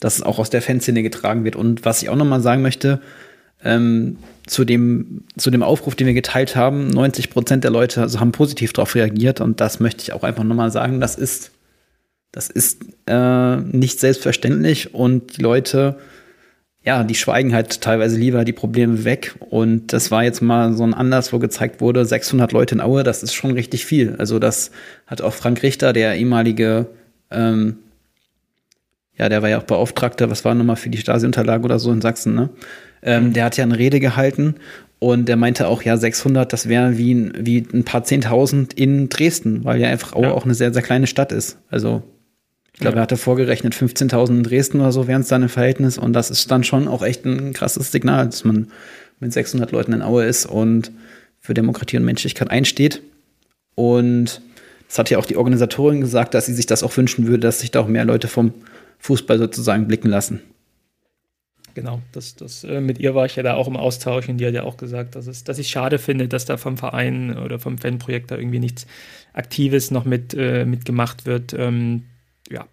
dass 0.00 0.16
es 0.16 0.22
auch 0.22 0.38
aus 0.38 0.50
der 0.50 0.62
Fanszene 0.62 1.02
getragen 1.02 1.44
wird. 1.44 1.56
Und 1.56 1.84
was 1.84 2.02
ich 2.02 2.08
auch 2.08 2.16
noch 2.16 2.26
mal 2.26 2.40
sagen 2.40 2.62
möchte, 2.62 3.00
ähm, 3.64 4.18
zu, 4.46 4.64
dem, 4.64 5.24
zu 5.36 5.50
dem 5.50 5.62
Aufruf, 5.62 5.94
den 5.94 6.06
wir 6.06 6.14
geteilt 6.14 6.56
haben, 6.56 6.88
90 6.88 7.30
Prozent 7.30 7.64
der 7.64 7.70
Leute 7.70 8.02
also 8.02 8.20
haben 8.20 8.32
positiv 8.32 8.72
darauf 8.72 8.94
reagiert 8.94 9.40
und 9.40 9.60
das 9.60 9.80
möchte 9.80 10.02
ich 10.02 10.12
auch 10.12 10.22
einfach 10.22 10.44
noch 10.44 10.54
mal 10.54 10.70
sagen, 10.70 11.00
das 11.00 11.16
ist 11.16 11.52
das 12.36 12.50
ist 12.50 12.84
äh, 13.06 13.56
nicht 13.56 13.98
selbstverständlich 13.98 14.94
und 14.94 15.38
die 15.38 15.42
Leute, 15.42 15.96
ja, 16.84 17.02
die 17.02 17.14
schweigen 17.14 17.54
halt 17.54 17.80
teilweise 17.80 18.18
lieber 18.18 18.44
die 18.44 18.52
Probleme 18.52 19.04
weg. 19.04 19.34
Und 19.40 19.94
das 19.94 20.10
war 20.10 20.22
jetzt 20.22 20.42
mal 20.42 20.74
so 20.74 20.84
ein 20.84 20.92
Anlass, 20.92 21.32
wo 21.32 21.38
gezeigt 21.38 21.80
wurde, 21.80 22.04
600 22.04 22.52
Leute 22.52 22.74
in 22.74 22.82
Aue, 22.82 23.04
das 23.04 23.22
ist 23.22 23.32
schon 23.32 23.52
richtig 23.52 23.86
viel. 23.86 24.16
Also 24.18 24.38
das 24.38 24.70
hat 25.06 25.22
auch 25.22 25.32
Frank 25.32 25.62
Richter, 25.62 25.94
der 25.94 26.14
ehemalige 26.16 26.88
ähm, 27.30 27.78
ja, 29.18 29.30
der 29.30 29.40
war 29.40 29.48
ja 29.48 29.56
auch 29.58 29.62
Beauftragter, 29.62 30.30
was 30.30 30.44
war 30.44 30.54
nochmal 30.54 30.76
für 30.76 30.90
die 30.90 30.98
Stasi-Unterlage 30.98 31.64
oder 31.64 31.78
so 31.78 31.90
in 31.90 32.02
Sachsen, 32.02 32.34
ne? 32.34 32.50
Ähm. 33.02 33.32
Der 33.32 33.46
hat 33.46 33.56
ja 33.56 33.64
eine 33.64 33.78
Rede 33.78 33.98
gehalten 33.98 34.56
und 34.98 35.26
der 35.26 35.36
meinte 35.36 35.68
auch, 35.68 35.80
ja, 35.80 35.96
600, 35.96 36.52
das 36.52 36.68
wäre 36.68 36.98
wie 36.98 37.14
ein, 37.14 37.32
wie 37.38 37.66
ein 37.72 37.84
paar 37.84 38.04
Zehntausend 38.04 38.74
in 38.74 39.08
Dresden, 39.08 39.64
weil 39.64 39.80
ja 39.80 39.88
einfach 39.88 40.12
Aue 40.12 40.24
ja. 40.24 40.32
auch 40.32 40.44
eine 40.44 40.54
sehr, 40.54 40.74
sehr 40.74 40.82
kleine 40.82 41.06
Stadt 41.06 41.32
ist. 41.32 41.58
Also, 41.70 42.02
ich 42.76 42.80
glaube, 42.80 42.98
er 42.98 43.02
hatte 43.02 43.16
vorgerechnet 43.16 43.74
15.000 43.74 44.28
in 44.28 44.42
Dresden 44.42 44.80
oder 44.80 44.92
so 44.92 45.08
wären 45.08 45.22
es 45.22 45.28
dann 45.28 45.42
im 45.42 45.48
Verhältnis 45.48 45.96
und 45.96 46.12
das 46.12 46.30
ist 46.30 46.50
dann 46.50 46.62
schon 46.62 46.88
auch 46.88 47.02
echt 47.02 47.24
ein 47.24 47.54
krasses 47.54 47.90
Signal, 47.90 48.26
dass 48.26 48.44
man 48.44 48.70
mit 49.18 49.32
600 49.32 49.72
Leuten 49.72 49.94
in 49.94 50.02
Aue 50.02 50.26
ist 50.26 50.44
und 50.44 50.92
für 51.40 51.54
Demokratie 51.54 51.96
und 51.96 52.04
Menschlichkeit 52.04 52.50
einsteht. 52.50 53.00
Und 53.76 54.42
das 54.88 54.98
hat 54.98 55.08
ja 55.08 55.16
auch 55.16 55.24
die 55.24 55.38
Organisatorin 55.38 56.02
gesagt, 56.02 56.34
dass 56.34 56.44
sie 56.44 56.52
sich 56.52 56.66
das 56.66 56.82
auch 56.82 56.94
wünschen 56.94 57.26
würde, 57.26 57.40
dass 57.40 57.60
sich 57.60 57.70
da 57.70 57.80
auch 57.80 57.88
mehr 57.88 58.04
Leute 58.04 58.28
vom 58.28 58.52
Fußball 58.98 59.38
sozusagen 59.38 59.88
blicken 59.88 60.10
lassen. 60.10 60.42
Genau, 61.72 62.02
das, 62.12 62.36
das, 62.36 62.62
äh, 62.64 62.82
mit 62.82 62.98
ihr 62.98 63.14
war 63.14 63.24
ich 63.24 63.36
ja 63.36 63.42
da 63.42 63.54
auch 63.54 63.68
im 63.68 63.76
Austausch 63.76 64.28
und 64.28 64.36
die 64.36 64.46
hat 64.46 64.52
ja 64.52 64.64
auch 64.64 64.76
gesagt, 64.76 65.14
dass, 65.14 65.26
es, 65.26 65.44
dass 65.44 65.58
ich 65.58 65.68
schade 65.68 65.98
finde, 65.98 66.28
dass 66.28 66.44
da 66.44 66.58
vom 66.58 66.76
Verein 66.76 67.38
oder 67.38 67.58
vom 67.58 67.78
Fanprojekt 67.78 68.30
da 68.30 68.36
irgendwie 68.36 68.58
nichts 68.58 68.86
Aktives 69.32 69.90
noch 69.90 70.04
mit, 70.04 70.34
äh, 70.34 70.66
mitgemacht 70.66 71.24
wird. 71.24 71.54
Ähm, 71.54 72.02
ja, 72.50 72.66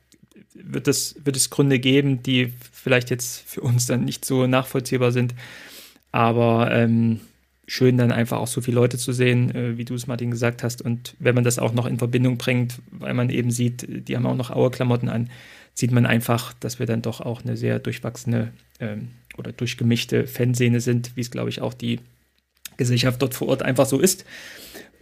wird 0.53 0.87
es, 0.87 1.15
wird 1.23 1.35
es 1.35 1.49
Gründe 1.49 1.79
geben, 1.79 2.23
die 2.23 2.53
vielleicht 2.71 3.09
jetzt 3.09 3.41
für 3.47 3.61
uns 3.61 3.85
dann 3.85 4.05
nicht 4.05 4.25
so 4.25 4.47
nachvollziehbar 4.47 5.11
sind. 5.11 5.33
Aber 6.11 6.71
ähm, 6.71 7.21
schön, 7.67 7.97
dann 7.97 8.11
einfach 8.11 8.37
auch 8.37 8.47
so 8.47 8.61
viele 8.61 8.75
Leute 8.75 8.97
zu 8.97 9.13
sehen, 9.13 9.53
äh, 9.55 9.77
wie 9.77 9.85
du 9.85 9.95
es, 9.95 10.07
Martin, 10.07 10.31
gesagt 10.31 10.63
hast. 10.63 10.81
Und 10.81 11.15
wenn 11.19 11.35
man 11.35 11.43
das 11.43 11.59
auch 11.59 11.73
noch 11.73 11.85
in 11.85 11.97
Verbindung 11.97 12.37
bringt, 12.37 12.79
weil 12.91 13.13
man 13.13 13.29
eben 13.29 13.51
sieht, 13.51 14.07
die 14.07 14.15
haben 14.15 14.25
auch 14.25 14.35
noch 14.35 14.51
Auerklamotten 14.51 15.09
an, 15.09 15.29
sieht 15.73 15.91
man 15.91 16.05
einfach, 16.05 16.53
dass 16.53 16.79
wir 16.79 16.85
dann 16.85 17.01
doch 17.01 17.19
auch 17.21 17.43
eine 17.43 17.57
sehr 17.57 17.79
durchwachsene 17.79 18.51
ähm, 18.79 19.09
oder 19.37 19.51
durchgemischte 19.51 20.27
Fanszene 20.27 20.81
sind, 20.81 21.15
wie 21.15 21.21
es, 21.21 21.31
glaube 21.31 21.49
ich, 21.49 21.61
auch 21.61 21.73
die 21.73 21.99
Gesellschaft 22.77 23.21
dort 23.21 23.33
vor 23.33 23.47
Ort 23.47 23.63
einfach 23.63 23.85
so 23.85 23.99
ist. 23.99 24.25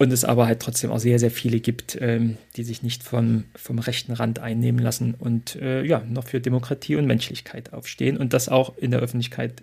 Und 0.01 0.11
es 0.11 0.25
aber 0.25 0.47
halt 0.47 0.59
trotzdem 0.59 0.89
auch 0.89 0.97
sehr, 0.97 1.19
sehr 1.19 1.29
viele 1.29 1.59
gibt, 1.59 1.95
ähm, 2.01 2.37
die 2.55 2.63
sich 2.63 2.81
nicht 2.81 3.03
vom, 3.03 3.43
vom 3.55 3.77
rechten 3.77 4.13
Rand 4.13 4.39
einnehmen 4.39 4.79
lassen 4.79 5.13
und 5.13 5.57
äh, 5.57 5.83
ja, 5.83 6.01
noch 6.09 6.25
für 6.25 6.41
Demokratie 6.41 6.95
und 6.95 7.05
Menschlichkeit 7.05 7.71
aufstehen 7.71 8.17
und 8.17 8.33
das 8.33 8.49
auch 8.49 8.75
in 8.79 8.89
der 8.89 8.99
Öffentlichkeit 8.99 9.61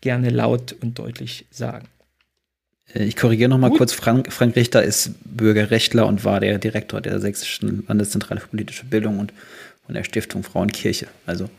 gerne 0.00 0.30
laut 0.30 0.72
und 0.80 1.00
deutlich 1.00 1.46
sagen. 1.50 1.88
Äh, 2.94 3.02
ich 3.02 3.16
korrigiere 3.16 3.50
noch 3.50 3.58
mal 3.58 3.70
Gut. 3.70 3.78
kurz. 3.78 3.92
Frank, 3.92 4.32
Frank 4.32 4.54
Richter 4.54 4.84
ist 4.84 5.14
Bürgerrechtler 5.24 6.06
und 6.06 6.24
war 6.24 6.38
der 6.38 6.58
Direktor 6.58 7.00
der 7.00 7.18
Sächsischen 7.18 7.82
Landeszentrale 7.88 8.40
für 8.40 8.46
politische 8.46 8.84
Bildung 8.84 9.18
und 9.18 9.32
von 9.84 9.96
der 9.96 10.04
Stiftung 10.04 10.44
Frauenkirche. 10.44 11.08
Also 11.26 11.50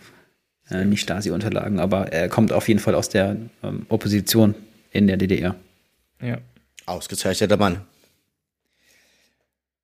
äh, 0.71 0.86
nicht 0.86 1.01
Stasi-Unterlagen, 1.01 1.82
aber 1.82 2.13
er 2.13 2.30
kommt 2.30 2.53
auf 2.53 2.69
jeden 2.69 2.80
Fall 2.80 2.95
aus 2.95 3.09
der 3.09 3.36
ähm, 3.63 3.86
Opposition 3.89 4.55
in 4.91 5.07
der 5.07 5.17
DDR. 5.17 5.55
Ja. 6.21 6.38
Ausgezeichneter 6.86 7.57
Mann. 7.57 7.82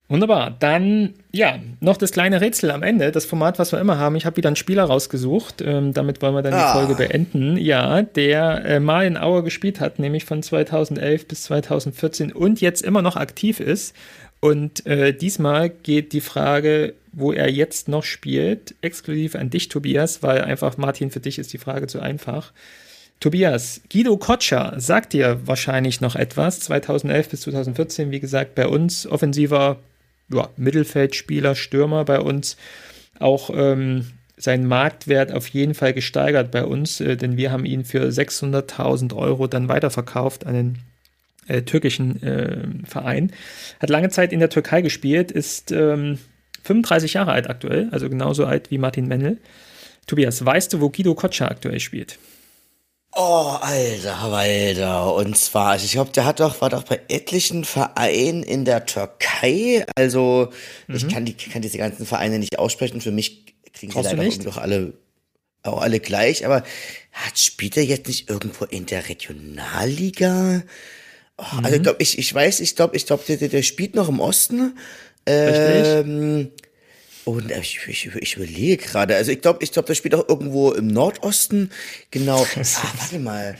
Wunderbar. 0.09 0.55
Dann, 0.59 1.13
ja, 1.31 1.59
noch 1.81 1.95
das 1.95 2.11
kleine 2.11 2.41
Rätsel 2.41 2.71
am 2.71 2.81
Ende, 2.81 3.11
das 3.11 3.25
Format, 3.25 3.59
was 3.59 3.71
wir 3.71 3.79
immer 3.79 3.99
haben. 3.99 4.15
Ich 4.15 4.25
habe 4.25 4.37
wieder 4.37 4.49
einen 4.49 4.55
Spieler 4.55 4.85
rausgesucht. 4.85 5.61
Ähm, 5.61 5.93
damit 5.93 6.19
wollen 6.23 6.33
wir 6.33 6.41
dann 6.41 6.55
ah. 6.55 6.65
die 6.65 6.79
Folge 6.79 6.95
beenden. 6.95 7.57
Ja, 7.57 8.01
der 8.01 8.65
äh, 8.65 8.79
mal 8.79 9.05
in 9.05 9.17
Auer 9.17 9.43
gespielt 9.43 9.79
hat, 9.79 9.99
nämlich 9.99 10.25
von 10.25 10.41
2011 10.41 11.27
bis 11.27 11.43
2014 11.43 12.31
und 12.31 12.59
jetzt 12.59 12.81
immer 12.81 13.03
noch 13.03 13.17
aktiv 13.17 13.59
ist. 13.59 13.95
Und 14.39 14.83
äh, 14.87 15.13
diesmal 15.13 15.69
geht 15.69 16.11
die 16.13 16.21
Frage, 16.21 16.95
wo 17.11 17.31
er 17.31 17.51
jetzt 17.51 17.87
noch 17.87 18.03
spielt, 18.03 18.73
exklusiv 18.81 19.35
an 19.35 19.51
dich, 19.51 19.69
Tobias, 19.69 20.23
weil 20.23 20.41
einfach, 20.41 20.77
Martin, 20.77 21.11
für 21.11 21.19
dich 21.19 21.37
ist 21.37 21.53
die 21.53 21.57
Frage 21.59 21.85
zu 21.85 21.99
einfach. 21.99 22.51
Tobias, 23.19 23.81
Guido 23.91 24.17
Kotscher 24.17 24.73
sagt 24.77 25.13
dir 25.13 25.41
wahrscheinlich 25.45 26.01
noch 26.01 26.15
etwas. 26.15 26.61
2011 26.61 27.29
bis 27.29 27.41
2014, 27.41 28.11
wie 28.11 28.21
gesagt, 28.21 28.55
bei 28.55 28.67
uns 28.67 29.05
offensiver 29.05 29.77
ja, 30.31 30.49
Mittelfeldspieler, 30.57 31.55
Stürmer 31.55 32.05
bei 32.05 32.19
uns. 32.19 32.57
Auch 33.19 33.49
ähm, 33.53 34.05
sein 34.37 34.65
Marktwert 34.65 35.33
auf 35.33 35.47
jeden 35.49 35.73
Fall 35.73 35.93
gesteigert 35.93 36.51
bei 36.51 36.63
uns, 36.63 37.01
äh, 37.01 37.17
denn 37.17 37.37
wir 37.37 37.51
haben 37.51 37.65
ihn 37.65 37.83
für 37.83 38.07
600.000 38.07 39.15
Euro 39.15 39.47
dann 39.47 39.67
weiterverkauft 39.67 40.45
an 40.45 40.53
den 40.53 40.77
äh, 41.47 41.63
türkischen 41.63 42.23
äh, 42.23 42.57
Verein. 42.85 43.33
Hat 43.79 43.89
lange 43.89 44.09
Zeit 44.09 44.31
in 44.31 44.39
der 44.39 44.49
Türkei 44.49 44.81
gespielt, 44.81 45.31
ist 45.31 45.71
ähm, 45.71 46.19
35 46.63 47.13
Jahre 47.13 47.31
alt 47.31 47.49
aktuell, 47.49 47.89
also 47.91 48.09
genauso 48.09 48.45
alt 48.45 48.71
wie 48.71 48.77
Martin 48.77 49.07
Mennel. 49.07 49.37
Tobias, 50.07 50.43
weißt 50.43 50.73
du, 50.73 50.81
wo 50.81 50.89
Guido 50.89 51.15
Kotscher 51.15 51.51
aktuell 51.51 51.79
spielt? 51.79 52.17
Oh, 53.21 53.57
alter, 53.59 54.17
Alter. 54.17 55.13
Und 55.13 55.37
zwar, 55.37 55.71
also 55.71 55.83
ich 55.83 55.91
glaube, 55.91 56.11
der 56.11 56.23
hat 56.23 56.39
doch, 56.39 56.61
war 56.61 56.69
doch 56.69 56.83
bei 56.83 57.01
etlichen 57.09 57.65
Vereinen 57.65 58.43
in 58.43 58.63
der 58.63 58.85
Türkei. 58.85 59.85
Also, 59.97 60.53
mhm. 60.87 60.95
ich 60.95 61.09
kann, 61.09 61.25
die, 61.25 61.33
kann 61.33 61.61
diese 61.61 61.77
ganzen 61.77 62.05
Vereine 62.05 62.39
nicht 62.39 62.57
aussprechen. 62.57 63.01
Für 63.01 63.11
mich 63.11 63.57
kriegen 63.73 63.91
sie 63.91 64.01
leider 64.01 64.23
irgendwie 64.23 64.45
doch 64.45 64.55
alle, 64.55 64.93
auch 65.63 65.81
alle 65.81 65.99
gleich. 65.99 66.45
Aber 66.45 66.63
hat, 67.11 67.37
spielt 67.37 67.75
er 67.75 67.83
jetzt 67.83 68.07
nicht 68.07 68.29
irgendwo 68.29 68.63
in 68.63 68.85
der 68.85 69.09
Regionalliga? 69.09 70.63
Oh, 71.37 71.43
mhm. 71.57 71.65
Also, 71.65 71.75
ich 71.75 71.83
glaube, 71.83 72.01
ich, 72.01 72.19
ich 72.19 72.33
weiß, 72.33 72.61
ich 72.61 72.77
glaube, 72.77 72.95
ich 72.95 73.05
glaube, 73.05 73.25
der, 73.27 73.49
der 73.49 73.63
spielt 73.63 73.95
noch 73.95 74.07
im 74.07 74.21
Osten. 74.21 74.77
Ähm, 75.25 76.51
und 77.25 77.51
ich, 77.51 77.79
ich, 77.87 78.09
ich 78.15 78.35
überlege 78.35 78.77
gerade, 78.77 79.15
also 79.15 79.31
ich 79.31 79.41
glaube, 79.41 79.63
ich 79.63 79.71
glaube, 79.71 79.87
das 79.87 79.97
spielt 79.97 80.15
auch 80.15 80.27
irgendwo 80.27 80.71
im 80.71 80.87
Nordosten. 80.87 81.69
Genau. 82.11 82.41
ah, 82.43 82.93
warte 82.97 83.19
mal. 83.19 83.55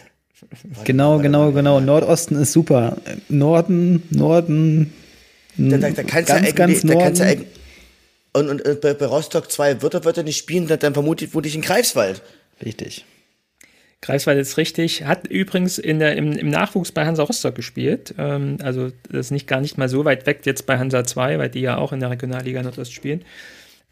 Warte 0.64 0.86
genau, 0.86 1.18
mal, 1.18 1.24
genau, 1.24 1.52
genau. 1.52 1.80
Nordosten 1.80 2.36
ist 2.36 2.54
super. 2.54 2.98
Norden, 3.28 4.04
Norden. 4.10 4.94
Da, 5.58 5.78
da, 5.78 5.90
da 5.90 6.04
kannst 6.04 6.30
ganz, 6.30 6.48
ja 6.48 6.54
ganz 6.54 6.82
da 6.82 6.96
kannst 6.96 7.22
ja 7.22 7.34
und, 8.32 8.50
und, 8.50 8.62
und 8.62 8.82
bei, 8.82 8.94
bei 8.94 9.06
Rostock 9.06 9.52
2 9.52 9.82
wird 9.82 9.96
er, 9.96 10.06
wird 10.06 10.18
er 10.18 10.24
nicht 10.24 10.38
spielen, 10.38 10.68
dann 10.68 10.94
vermutlich 10.94 11.34
wurde 11.34 11.48
ich 11.48 11.56
in 11.56 11.62
Greifswald. 11.62 12.22
Richtig. 12.64 13.06
Greifswald 14.02 14.40
ist 14.40 14.58
richtig. 14.58 15.06
Hat 15.06 15.28
übrigens 15.28 15.78
in 15.78 16.00
der, 16.00 16.16
im, 16.16 16.32
im 16.32 16.50
Nachwuchs 16.50 16.92
bei 16.92 17.06
Hansa 17.06 17.24
Rostock 17.24 17.56
gespielt. 17.56 18.16
Ähm, 18.18 18.58
also 18.64 18.92
das 19.10 19.28
ist 19.28 19.32
nicht 19.32 19.48
gar 19.48 19.60
nicht 19.60 19.78
mal 19.78 19.90
so 19.90 20.06
weit 20.06 20.26
weg 20.26 20.42
jetzt 20.46 20.66
bei 20.66 20.78
Hansa 20.78 21.04
2, 21.04 21.38
weil 21.38 21.50
die 21.50 21.62
ja 21.62 21.78
auch 21.78 21.92
in 21.92 22.00
der 22.00 22.10
Regionalliga 22.10 22.62
Nordost 22.62 22.94
spielen. 22.94 23.26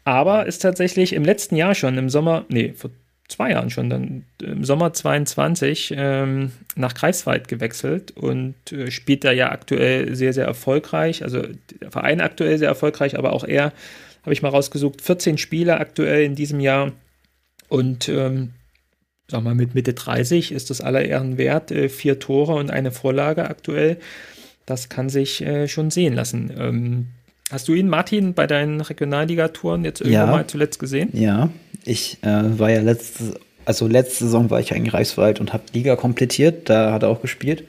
Aber 0.04 0.46
ist 0.46 0.60
tatsächlich 0.60 1.12
im 1.12 1.24
letzten 1.24 1.56
Jahr 1.56 1.74
schon, 1.74 1.98
im 1.98 2.08
Sommer, 2.08 2.46
nee, 2.48 2.72
vor 2.74 2.90
zwei 3.28 3.50
Jahren 3.50 3.68
schon, 3.68 3.90
dann 3.90 4.24
im 4.42 4.64
Sommer 4.64 4.94
22 4.94 5.92
ähm, 5.94 6.52
nach 6.76 6.94
Greifswald 6.94 7.46
gewechselt 7.46 8.12
und 8.12 8.54
äh, 8.72 8.90
spielt 8.90 9.24
da 9.24 9.32
ja 9.32 9.52
aktuell 9.52 10.16
sehr, 10.16 10.32
sehr 10.32 10.46
erfolgreich. 10.46 11.22
Also 11.22 11.42
der 11.82 11.90
Verein 11.90 12.22
aktuell 12.22 12.56
sehr 12.56 12.68
erfolgreich, 12.68 13.18
aber 13.18 13.34
auch 13.34 13.44
er, 13.44 13.74
habe 14.22 14.32
ich 14.32 14.40
mal 14.40 14.48
rausgesucht, 14.48 15.02
14 15.02 15.36
Spiele 15.36 15.78
aktuell 15.78 16.24
in 16.24 16.34
diesem 16.34 16.60
Jahr. 16.60 16.92
Und 17.68 18.08
ähm, 18.08 18.54
sag 19.30 19.42
mal, 19.42 19.54
mit 19.54 19.74
Mitte 19.74 19.92
30 19.92 20.52
ist 20.52 20.70
das 20.70 20.80
aller 20.80 21.04
Ehren 21.04 21.38
wert. 21.38 21.70
Äh, 21.70 21.88
vier 21.88 22.18
Tore 22.18 22.54
und 22.54 22.70
eine 22.70 22.90
Vorlage 22.90 23.48
aktuell. 23.48 23.98
Das 24.66 24.88
kann 24.88 25.08
sich 25.08 25.42
äh, 25.42 25.68
schon 25.68 25.90
sehen 25.90 26.14
lassen. 26.14 26.50
Ähm, 26.58 27.06
hast 27.50 27.68
du 27.68 27.74
ihn, 27.74 27.88
Martin, 27.88 28.34
bei 28.34 28.46
deinen 28.46 28.80
Regionalligatouren 28.80 29.84
jetzt 29.84 30.00
irgendwo 30.00 30.18
ja, 30.18 30.26
mal 30.26 30.46
zuletzt 30.46 30.78
gesehen? 30.78 31.10
Ja, 31.12 31.50
ich 31.84 32.18
äh, 32.22 32.58
war 32.58 32.70
ja 32.70 32.80
letzte, 32.80 33.38
also 33.64 33.86
letzte 33.86 34.24
Saison 34.24 34.50
war 34.50 34.60
ich 34.60 34.70
ja 34.70 34.76
in 34.76 34.84
Greifswald 34.84 35.40
und 35.40 35.52
habe 35.52 35.64
Liga 35.72 35.96
komplettiert. 35.96 36.68
Da 36.68 36.92
hat 36.92 37.02
er 37.02 37.10
auch 37.10 37.20
gespielt. 37.20 37.64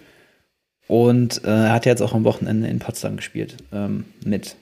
Und 0.87 1.43
äh, 1.43 1.49
er 1.49 1.73
hat 1.73 1.85
jetzt 1.85 2.01
auch 2.01 2.13
am 2.13 2.23
Wochenende 2.23 2.67
in 2.67 2.79
Potsdam 2.79 3.17
gespielt 3.17 3.57
ähm, 3.71 4.05
mit 4.25 4.55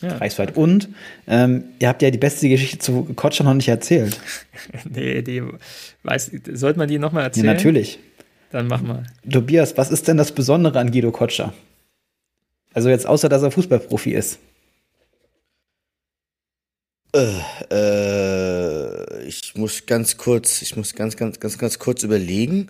ja. 0.00 0.16
Reichsweit. 0.16 0.56
Und 0.56 0.88
ähm, 1.26 1.64
ihr 1.78 1.88
habt 1.88 2.02
ja 2.02 2.10
die 2.10 2.18
beste 2.18 2.48
Geschichte 2.48 2.78
zu 2.78 3.04
Kotscher 3.14 3.44
noch 3.44 3.54
nicht 3.54 3.68
erzählt. 3.68 4.20
nee, 4.88 5.22
die 5.22 5.42
weiß, 6.02 6.30
sollte 6.52 6.78
man 6.78 6.88
die 6.88 6.98
nochmal 6.98 7.24
erzählen? 7.24 7.46
Ja, 7.46 7.52
natürlich. 7.54 7.98
Dann 8.50 8.66
mach 8.66 8.82
mal. 8.82 9.04
Tobias, 9.30 9.76
was 9.76 9.90
ist 9.90 10.08
denn 10.08 10.16
das 10.16 10.32
Besondere 10.32 10.78
an 10.78 10.90
Guido 10.90 11.12
Kotscher? 11.12 11.52
Also 12.72 12.88
jetzt 12.88 13.06
außer, 13.06 13.28
dass 13.28 13.42
er 13.42 13.50
Fußballprofi 13.50 14.12
ist. 14.12 14.38
Äh, 17.14 17.40
äh, 17.70 19.22
ich 19.24 19.54
muss 19.56 19.86
ganz 19.86 20.16
kurz, 20.16 20.62
ich 20.62 20.76
muss 20.76 20.94
ganz, 20.94 21.16
ganz, 21.16 21.40
ganz, 21.40 21.58
ganz 21.58 21.78
kurz 21.78 22.02
überlegen. 22.02 22.68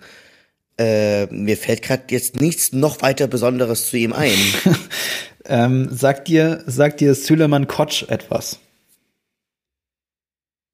Äh, 0.77 1.27
mir 1.27 1.57
fällt 1.57 1.83
gerade 1.83 2.03
jetzt 2.09 2.39
nichts 2.39 2.73
noch 2.73 3.01
weiter 3.01 3.27
Besonderes 3.27 3.89
zu 3.89 3.97
ihm 3.97 4.13
ein. 4.13 4.37
Ähm, 5.51 5.89
sagt 5.91 6.29
dir, 6.29 6.63
sagt 6.65 7.01
dir 7.01 7.13
Süleyman 7.13 7.67
Kotsch 7.67 8.03
etwas? 8.07 8.59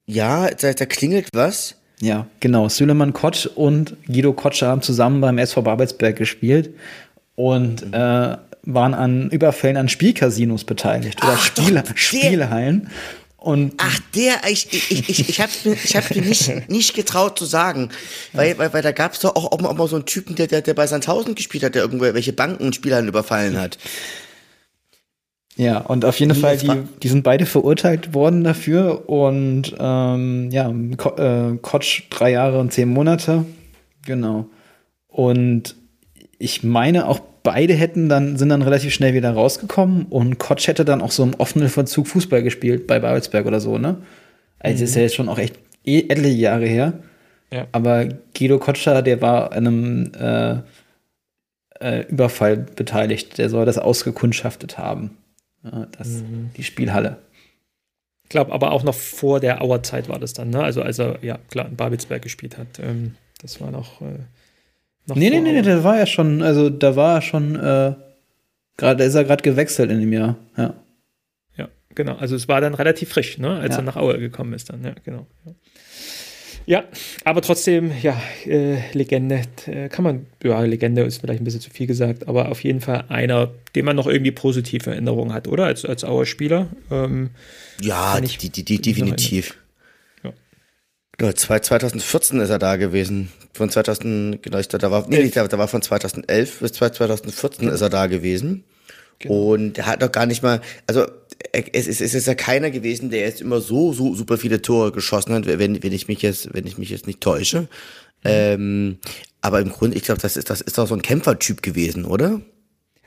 Ja, 0.05 0.51
da, 0.51 0.71
da 0.71 0.85
klingelt 0.85 1.29
was. 1.33 1.75
Ja, 1.99 2.27
genau. 2.41 2.69
Süleyman 2.69 3.11
Kotsch 3.11 3.47
und 3.47 3.97
Guido 4.05 4.33
Kotscher 4.33 4.67
haben 4.67 4.83
zusammen 4.83 5.19
beim 5.19 5.39
SV 5.39 5.63
Babelsberg 5.63 6.15
gespielt 6.15 6.75
und 7.33 7.87
mhm. 7.87 7.93
äh, 7.95 8.37
waren 8.61 8.93
an 8.93 9.31
Überfällen 9.31 9.77
an 9.77 9.89
Spielcasinos 9.89 10.63
beteiligt 10.63 11.23
oder 11.23 11.33
Ach, 11.33 11.43
Spiel, 11.43 11.83
Spielhallen. 11.95 12.91
Und 13.37 13.73
Ach, 13.77 13.99
der, 14.15 14.41
ich, 14.47 14.71
ich, 14.71 15.09
ich, 15.09 15.29
ich 15.29 15.41
hab's 15.41 15.65
mir, 15.65 15.73
ich 15.73 15.95
hab's 15.95 16.13
mir 16.13 16.21
nicht, 16.21 16.69
nicht 16.69 16.93
getraut 16.93 17.39
zu 17.39 17.45
sagen. 17.45 17.89
Weil, 18.33 18.59
weil, 18.59 18.73
weil 18.73 18.83
da 18.83 18.91
gab's 18.91 19.21
doch 19.21 19.35
auch, 19.35 19.51
auch, 19.51 19.59
mal, 19.59 19.69
auch 19.69 19.77
mal 19.77 19.87
so 19.87 19.95
einen 19.95 20.05
Typen, 20.05 20.35
der, 20.35 20.45
der, 20.45 20.61
der 20.61 20.75
bei 20.75 20.85
Sandhausen 20.85 21.33
gespielt 21.33 21.63
hat, 21.63 21.73
der 21.73 21.81
irgendwelche 21.81 22.33
Bankenspielern 22.33 23.07
überfallen 23.07 23.59
hat. 23.59 23.79
Ja, 25.57 25.79
und 25.79 26.05
auf 26.05 26.19
jeden 26.19 26.35
Fall, 26.35 26.57
die, 26.57 26.69
die 27.01 27.07
sind 27.07 27.23
beide 27.23 27.47
verurteilt 27.47 28.13
worden 28.13 28.43
dafür 28.43 29.09
und 29.09 29.75
ähm, 29.79 30.49
ja, 30.51 30.71
Ko 30.97 31.15
äh, 31.17 31.57
Kotsch 31.61 32.03
drei 32.11 32.31
Jahre 32.31 32.59
und 32.59 32.71
zehn 32.71 32.87
Monate. 32.87 33.43
Genau. 34.05 34.45
Und 35.07 35.75
ich 36.37 36.63
meine, 36.63 37.07
auch 37.07 37.19
beide 37.41 37.73
hätten 37.73 38.07
dann, 38.07 38.37
sind 38.37 38.49
dann 38.49 38.61
relativ 38.61 38.93
schnell 38.93 39.15
wieder 39.15 39.31
rausgekommen 39.31 40.05
und 40.09 40.37
Kotsch 40.37 40.67
hätte 40.67 40.85
dann 40.85 41.01
auch 41.01 41.11
so 41.11 41.23
im 41.23 41.33
offenen 41.33 41.69
Verzug 41.69 42.07
Fußball 42.07 42.43
gespielt 42.43 42.85
bei 42.85 42.99
Babelsberg 42.99 43.47
oder 43.47 43.59
so, 43.59 43.79
ne? 43.79 43.97
Also 44.59 44.83
ist 44.83 44.95
ja 44.95 45.01
jetzt 45.01 45.15
schon 45.15 45.29
auch 45.29 45.39
echt 45.39 45.55
eh 45.85 46.01
etliche 46.07 46.37
Jahre 46.37 46.65
her. 46.67 46.93
Ja. 47.51 47.67
Aber 47.71 48.05
Guido 48.37 48.59
Kotscher, 48.59 49.01
der 49.01 49.21
war 49.21 49.53
an 49.53 49.67
einem 49.67 50.11
äh, 50.19 50.57
äh, 51.79 52.05
Überfall 52.09 52.57
beteiligt. 52.57 53.37
Der 53.37 53.49
soll 53.49 53.65
das 53.65 53.77
ausgekundschaftet 53.77 54.77
haben. 54.77 55.17
Ja, 55.71 55.87
das, 55.97 56.23
Die 56.55 56.63
Spielhalle. 56.63 57.17
Ich 58.23 58.29
glaube, 58.29 58.51
aber 58.51 58.71
auch 58.71 58.83
noch 58.83 58.93
vor 58.95 59.39
der 59.39 59.61
Auerzeit 59.61 60.09
war 60.09 60.19
das 60.19 60.33
dann, 60.33 60.49
ne? 60.49 60.61
Also, 60.63 60.81
als 60.81 60.99
er, 60.99 61.23
ja, 61.23 61.37
klar, 61.49 61.67
in 61.67 61.75
Babelsberg 61.77 62.21
gespielt 62.21 62.57
hat. 62.57 62.79
Ähm, 62.79 63.15
das 63.41 63.61
war 63.61 63.71
noch. 63.71 64.01
Äh, 64.01 64.19
noch 65.07 65.15
Nee, 65.15 65.29
nee, 65.29 65.39
nee, 65.39 65.51
nee, 65.51 65.57
Auer. 65.59 65.61
der 65.63 65.83
war 65.85 65.97
ja 65.97 66.05
schon, 66.05 66.41
also 66.41 66.69
da 66.69 66.95
war 66.97 67.15
er 67.15 67.21
schon, 67.21 67.55
äh, 67.55 67.93
gerade, 68.75 68.97
da 68.97 69.03
ist 69.05 69.15
er 69.15 69.23
gerade 69.23 69.43
gewechselt 69.43 69.89
in 69.91 70.01
dem 70.01 70.11
Jahr. 70.11 70.35
Ja. 70.57 70.73
Ja, 71.55 71.69
genau. 71.95 72.15
Also, 72.17 72.35
es 72.35 72.47
war 72.49 72.59
dann 72.59 72.73
relativ 72.73 73.09
frisch, 73.09 73.37
ne? 73.37 73.59
Als 73.59 73.75
Ja. 73.75 73.81
er 73.81 73.85
nach 73.85 73.95
Aue 73.95 74.19
gekommen 74.19 74.51
ist 74.53 74.69
dann, 74.71 74.83
ja, 74.83 74.93
genau. 75.05 75.25
Ja. 75.45 75.53
Ja, 76.69 76.83
aber 77.23 77.41
trotzdem, 77.41 77.91
ja, 78.01 78.21
äh, 78.45 78.79
Legende, 78.91 79.41
äh, 79.67 79.87
kann 79.87 80.03
man, 80.03 80.25
ja, 80.43 80.59
Legende 80.63 81.03
ist 81.03 81.21
vielleicht 81.21 81.39
ein 81.41 81.45
bisschen 81.45 81.61
zu 81.61 81.69
viel 81.69 81.87
gesagt, 81.87 82.27
aber 82.27 82.49
auf 82.51 82.61
jeden 82.61 82.81
Fall 82.81 83.05
einer, 83.07 83.51
den 83.73 83.85
man 83.85 83.95
noch 83.95 84.05
irgendwie 84.05 84.31
positive 84.31 84.89
Erinnerungen 84.91 85.33
hat, 85.33 85.47
oder? 85.47 85.65
Als, 85.65 85.85
als 85.85 86.03
Auer 86.03 86.25
Spieler. 86.25 86.67
Ähm, 86.91 87.29
Ja, 87.79 88.19
die, 88.19 88.49
die, 88.49 88.65
die, 88.65 88.73
noch 88.75 88.81
definitiv. 88.81 89.57
Ja. 90.25 90.33
Genau, 91.17 91.31
zwei- 91.31 91.59
2014 91.59 92.41
ist 92.41 92.49
er 92.49 92.59
da 92.59 92.75
gewesen. 92.75 93.31
Von 93.53 93.69
2000, 93.69 94.43
genau, 94.43 94.57
ich, 94.57 94.67
da 94.67 94.91
war, 94.91 95.05
nee, 95.07 95.19
Elf. 95.19 95.33
da, 95.35 95.47
da 95.47 95.57
war 95.57 95.69
von 95.69 95.81
2011 95.81 96.59
bis 96.59 96.73
2014 96.73 97.69
ist 97.69 97.79
er 97.79 97.89
da 97.89 98.07
gewesen. 98.07 98.65
Genau. 99.19 99.53
Und 99.53 99.77
er 99.77 99.85
hat 99.85 100.01
doch 100.03 100.11
gar 100.11 100.25
nicht 100.25 100.43
mal, 100.43 100.59
also 100.85 101.07
es 101.51 101.87
ist, 101.87 102.01
es 102.01 102.13
ist 102.13 102.27
ja 102.27 102.35
keiner 102.35 102.71
gewesen, 102.71 103.09
der 103.09 103.21
jetzt 103.21 103.41
immer 103.41 103.61
so, 103.61 103.93
so 103.93 104.15
super 104.15 104.37
viele 104.37 104.61
Tore 104.61 104.91
geschossen 104.91 105.33
hat, 105.33 105.45
wenn, 105.45 105.83
wenn 105.83 105.93
ich 105.93 106.07
mich 106.07 106.21
jetzt, 106.21 106.53
wenn 106.53 106.67
ich 106.67 106.77
mich 106.77 106.89
jetzt 106.89 107.07
nicht 107.07 107.21
täusche. 107.21 107.67
Ähm, 108.23 108.97
aber 109.41 109.61
im 109.61 109.69
Grunde, 109.69 109.97
ich 109.97 110.03
glaube, 110.03 110.21
das 110.21 110.37
ist, 110.37 110.49
das 110.49 110.61
ist 110.61 110.77
doch 110.77 110.87
so 110.87 110.95
ein 110.95 111.01
Kämpfertyp 111.01 111.61
gewesen, 111.61 112.05
oder? 112.05 112.41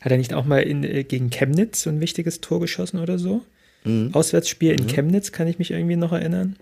Hat 0.00 0.12
er 0.12 0.18
nicht 0.18 0.32
auch 0.32 0.44
mal 0.44 0.60
in, 0.60 0.84
äh, 0.84 1.04
gegen 1.04 1.30
Chemnitz 1.30 1.82
so 1.82 1.90
ein 1.90 2.00
wichtiges 2.00 2.40
Tor 2.40 2.60
geschossen 2.60 2.98
oder 2.98 3.18
so? 3.18 3.42
Mhm. 3.84 4.10
Auswärtsspiel 4.12 4.72
in 4.72 4.86
Chemnitz, 4.86 5.32
kann 5.32 5.46
ich 5.46 5.58
mich 5.58 5.70
irgendwie 5.70 5.96
noch 5.96 6.12
erinnern. 6.12 6.56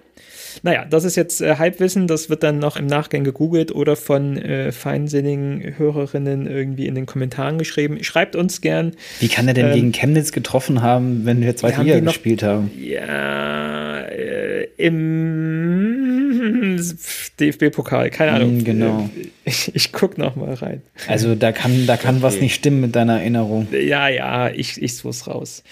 Naja, 0.62 0.84
das 0.84 1.04
ist 1.04 1.16
jetzt 1.16 1.40
äh, 1.40 1.56
Halbwissen, 1.56 2.06
das 2.06 2.30
wird 2.30 2.42
dann 2.42 2.58
noch 2.58 2.76
im 2.76 2.86
Nachgang 2.86 3.24
gegoogelt 3.24 3.72
oder 3.72 3.96
von 3.96 4.36
äh, 4.36 4.72
feinsinnigen 4.72 5.78
Hörerinnen 5.78 6.46
irgendwie 6.46 6.86
in 6.86 6.94
den 6.94 7.06
Kommentaren 7.06 7.58
geschrieben. 7.58 8.02
Schreibt 8.02 8.34
uns 8.34 8.60
gern. 8.60 8.94
Wie 9.20 9.28
kann 9.28 9.46
er 9.46 9.54
denn 9.54 9.66
Ähm, 9.66 9.74
gegen 9.74 9.92
Chemnitz 9.92 10.32
getroffen 10.32 10.82
haben, 10.82 11.24
wenn 11.24 11.40
wir 11.40 11.48
haben 11.48 11.86
Liga 11.86 12.00
gespielt 12.00 12.42
haben? 12.42 12.70
Ja, 12.76 14.00
äh, 14.00 14.68
im 14.76 16.07
DFB-Pokal, 17.40 18.10
keine 18.10 18.32
Ahnung. 18.32 18.58
Mm, 18.58 18.64
genau. 18.64 19.10
Ich, 19.44 19.74
ich 19.74 19.92
guck 19.92 20.18
noch 20.18 20.36
mal 20.36 20.54
rein. 20.54 20.82
Also 21.06 21.34
da 21.34 21.52
kann, 21.52 21.86
da 21.86 21.96
kann 21.96 22.22
was 22.22 22.34
Okay. 22.34 22.44
nicht 22.44 22.54
stimmen 22.54 22.80
mit 22.80 22.96
deiner 22.96 23.20
Erinnerung. 23.20 23.68
Ja, 23.72 24.08
ja, 24.08 24.50
ich, 24.50 24.80
ich 24.82 24.96
such's 24.96 25.26
raus. 25.26 25.62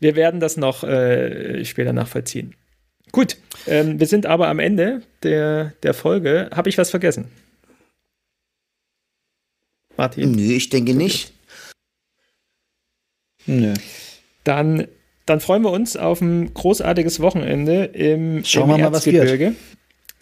Wir 0.00 0.16
werden 0.16 0.40
das 0.40 0.56
noch 0.56 0.84
äh, 0.84 1.64
später 1.64 1.92
nachvollziehen. 1.92 2.54
Gut, 3.12 3.36
ähm, 3.66 4.00
wir 4.00 4.06
sind 4.06 4.26
aber 4.26 4.48
am 4.48 4.58
Ende 4.58 5.02
der, 5.22 5.72
der 5.82 5.94
Folge. 5.94 6.50
Habe 6.54 6.68
ich 6.68 6.78
was 6.78 6.90
vergessen? 6.90 7.28
Martin? 9.96 10.32
Nö, 10.32 10.52
ich 10.52 10.68
denke 10.68 10.94
nicht. 10.94 11.32
Nö. 13.46 13.74
Dann, 14.44 14.86
dann 15.24 15.40
freuen 15.40 15.62
wir 15.62 15.70
uns 15.70 15.96
auf 15.96 16.20
ein 16.20 16.52
großartiges 16.52 17.20
Wochenende 17.20 17.84
im, 17.84 18.44
Schauen 18.44 18.70
im 18.70 18.76
wir 18.76 18.84
mal, 18.84 18.92
was 18.92 19.06
Erzgebirge. 19.06 19.54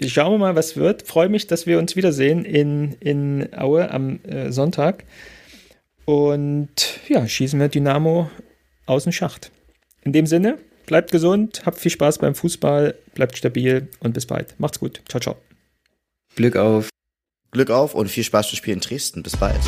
Schauen 0.01 0.33
wir 0.33 0.39
mal, 0.39 0.57
was 0.57 0.77
wird. 0.77 1.07
Freue 1.07 1.29
mich, 1.29 1.47
dass 1.47 1.67
wir 1.67 1.79
uns 1.79 1.97
wiedersehen 1.97 2.45
in, 2.45 2.95
in 3.01 3.49
Aue 3.57 3.91
am 3.91 4.23
äh, 4.25 4.51
Sonntag. 4.51 5.05
Und 6.05 7.01
ja, 7.09 7.27
schießen 7.27 7.59
wir 7.59 7.69
Dynamo 7.69 8.31
aus 8.87 9.05
dem 9.05 9.13
Schacht. 9.13 9.51
In 10.03 10.13
dem 10.13 10.27
Sinne, 10.27 10.59
bleibt 10.87 11.13
gesund, 11.13 11.63
habt 11.65 11.79
viel 11.79 11.91
Spaß 11.91 12.19
beim 12.19 12.35
Fußball, 12.35 12.95
bleibt 13.15 13.39
stabil 13.39 13.89
und 14.01 14.13
bis 14.13 14.27
bald. 14.27 14.55
Macht's 14.59 14.81
gut. 14.81 15.01
Ciao, 15.09 15.21
ciao. 15.21 15.37
Glück 16.37 16.57
auf. 16.57 16.89
Glück 17.53 17.71
auf 17.71 17.95
und 17.95 18.09
viel 18.09 18.25
Spaß 18.25 18.51
beim 18.51 18.57
Spiel 18.57 18.75
in 18.75 18.81
Dresden. 18.81 19.23
Bis 19.23 19.37
bald. 19.37 19.61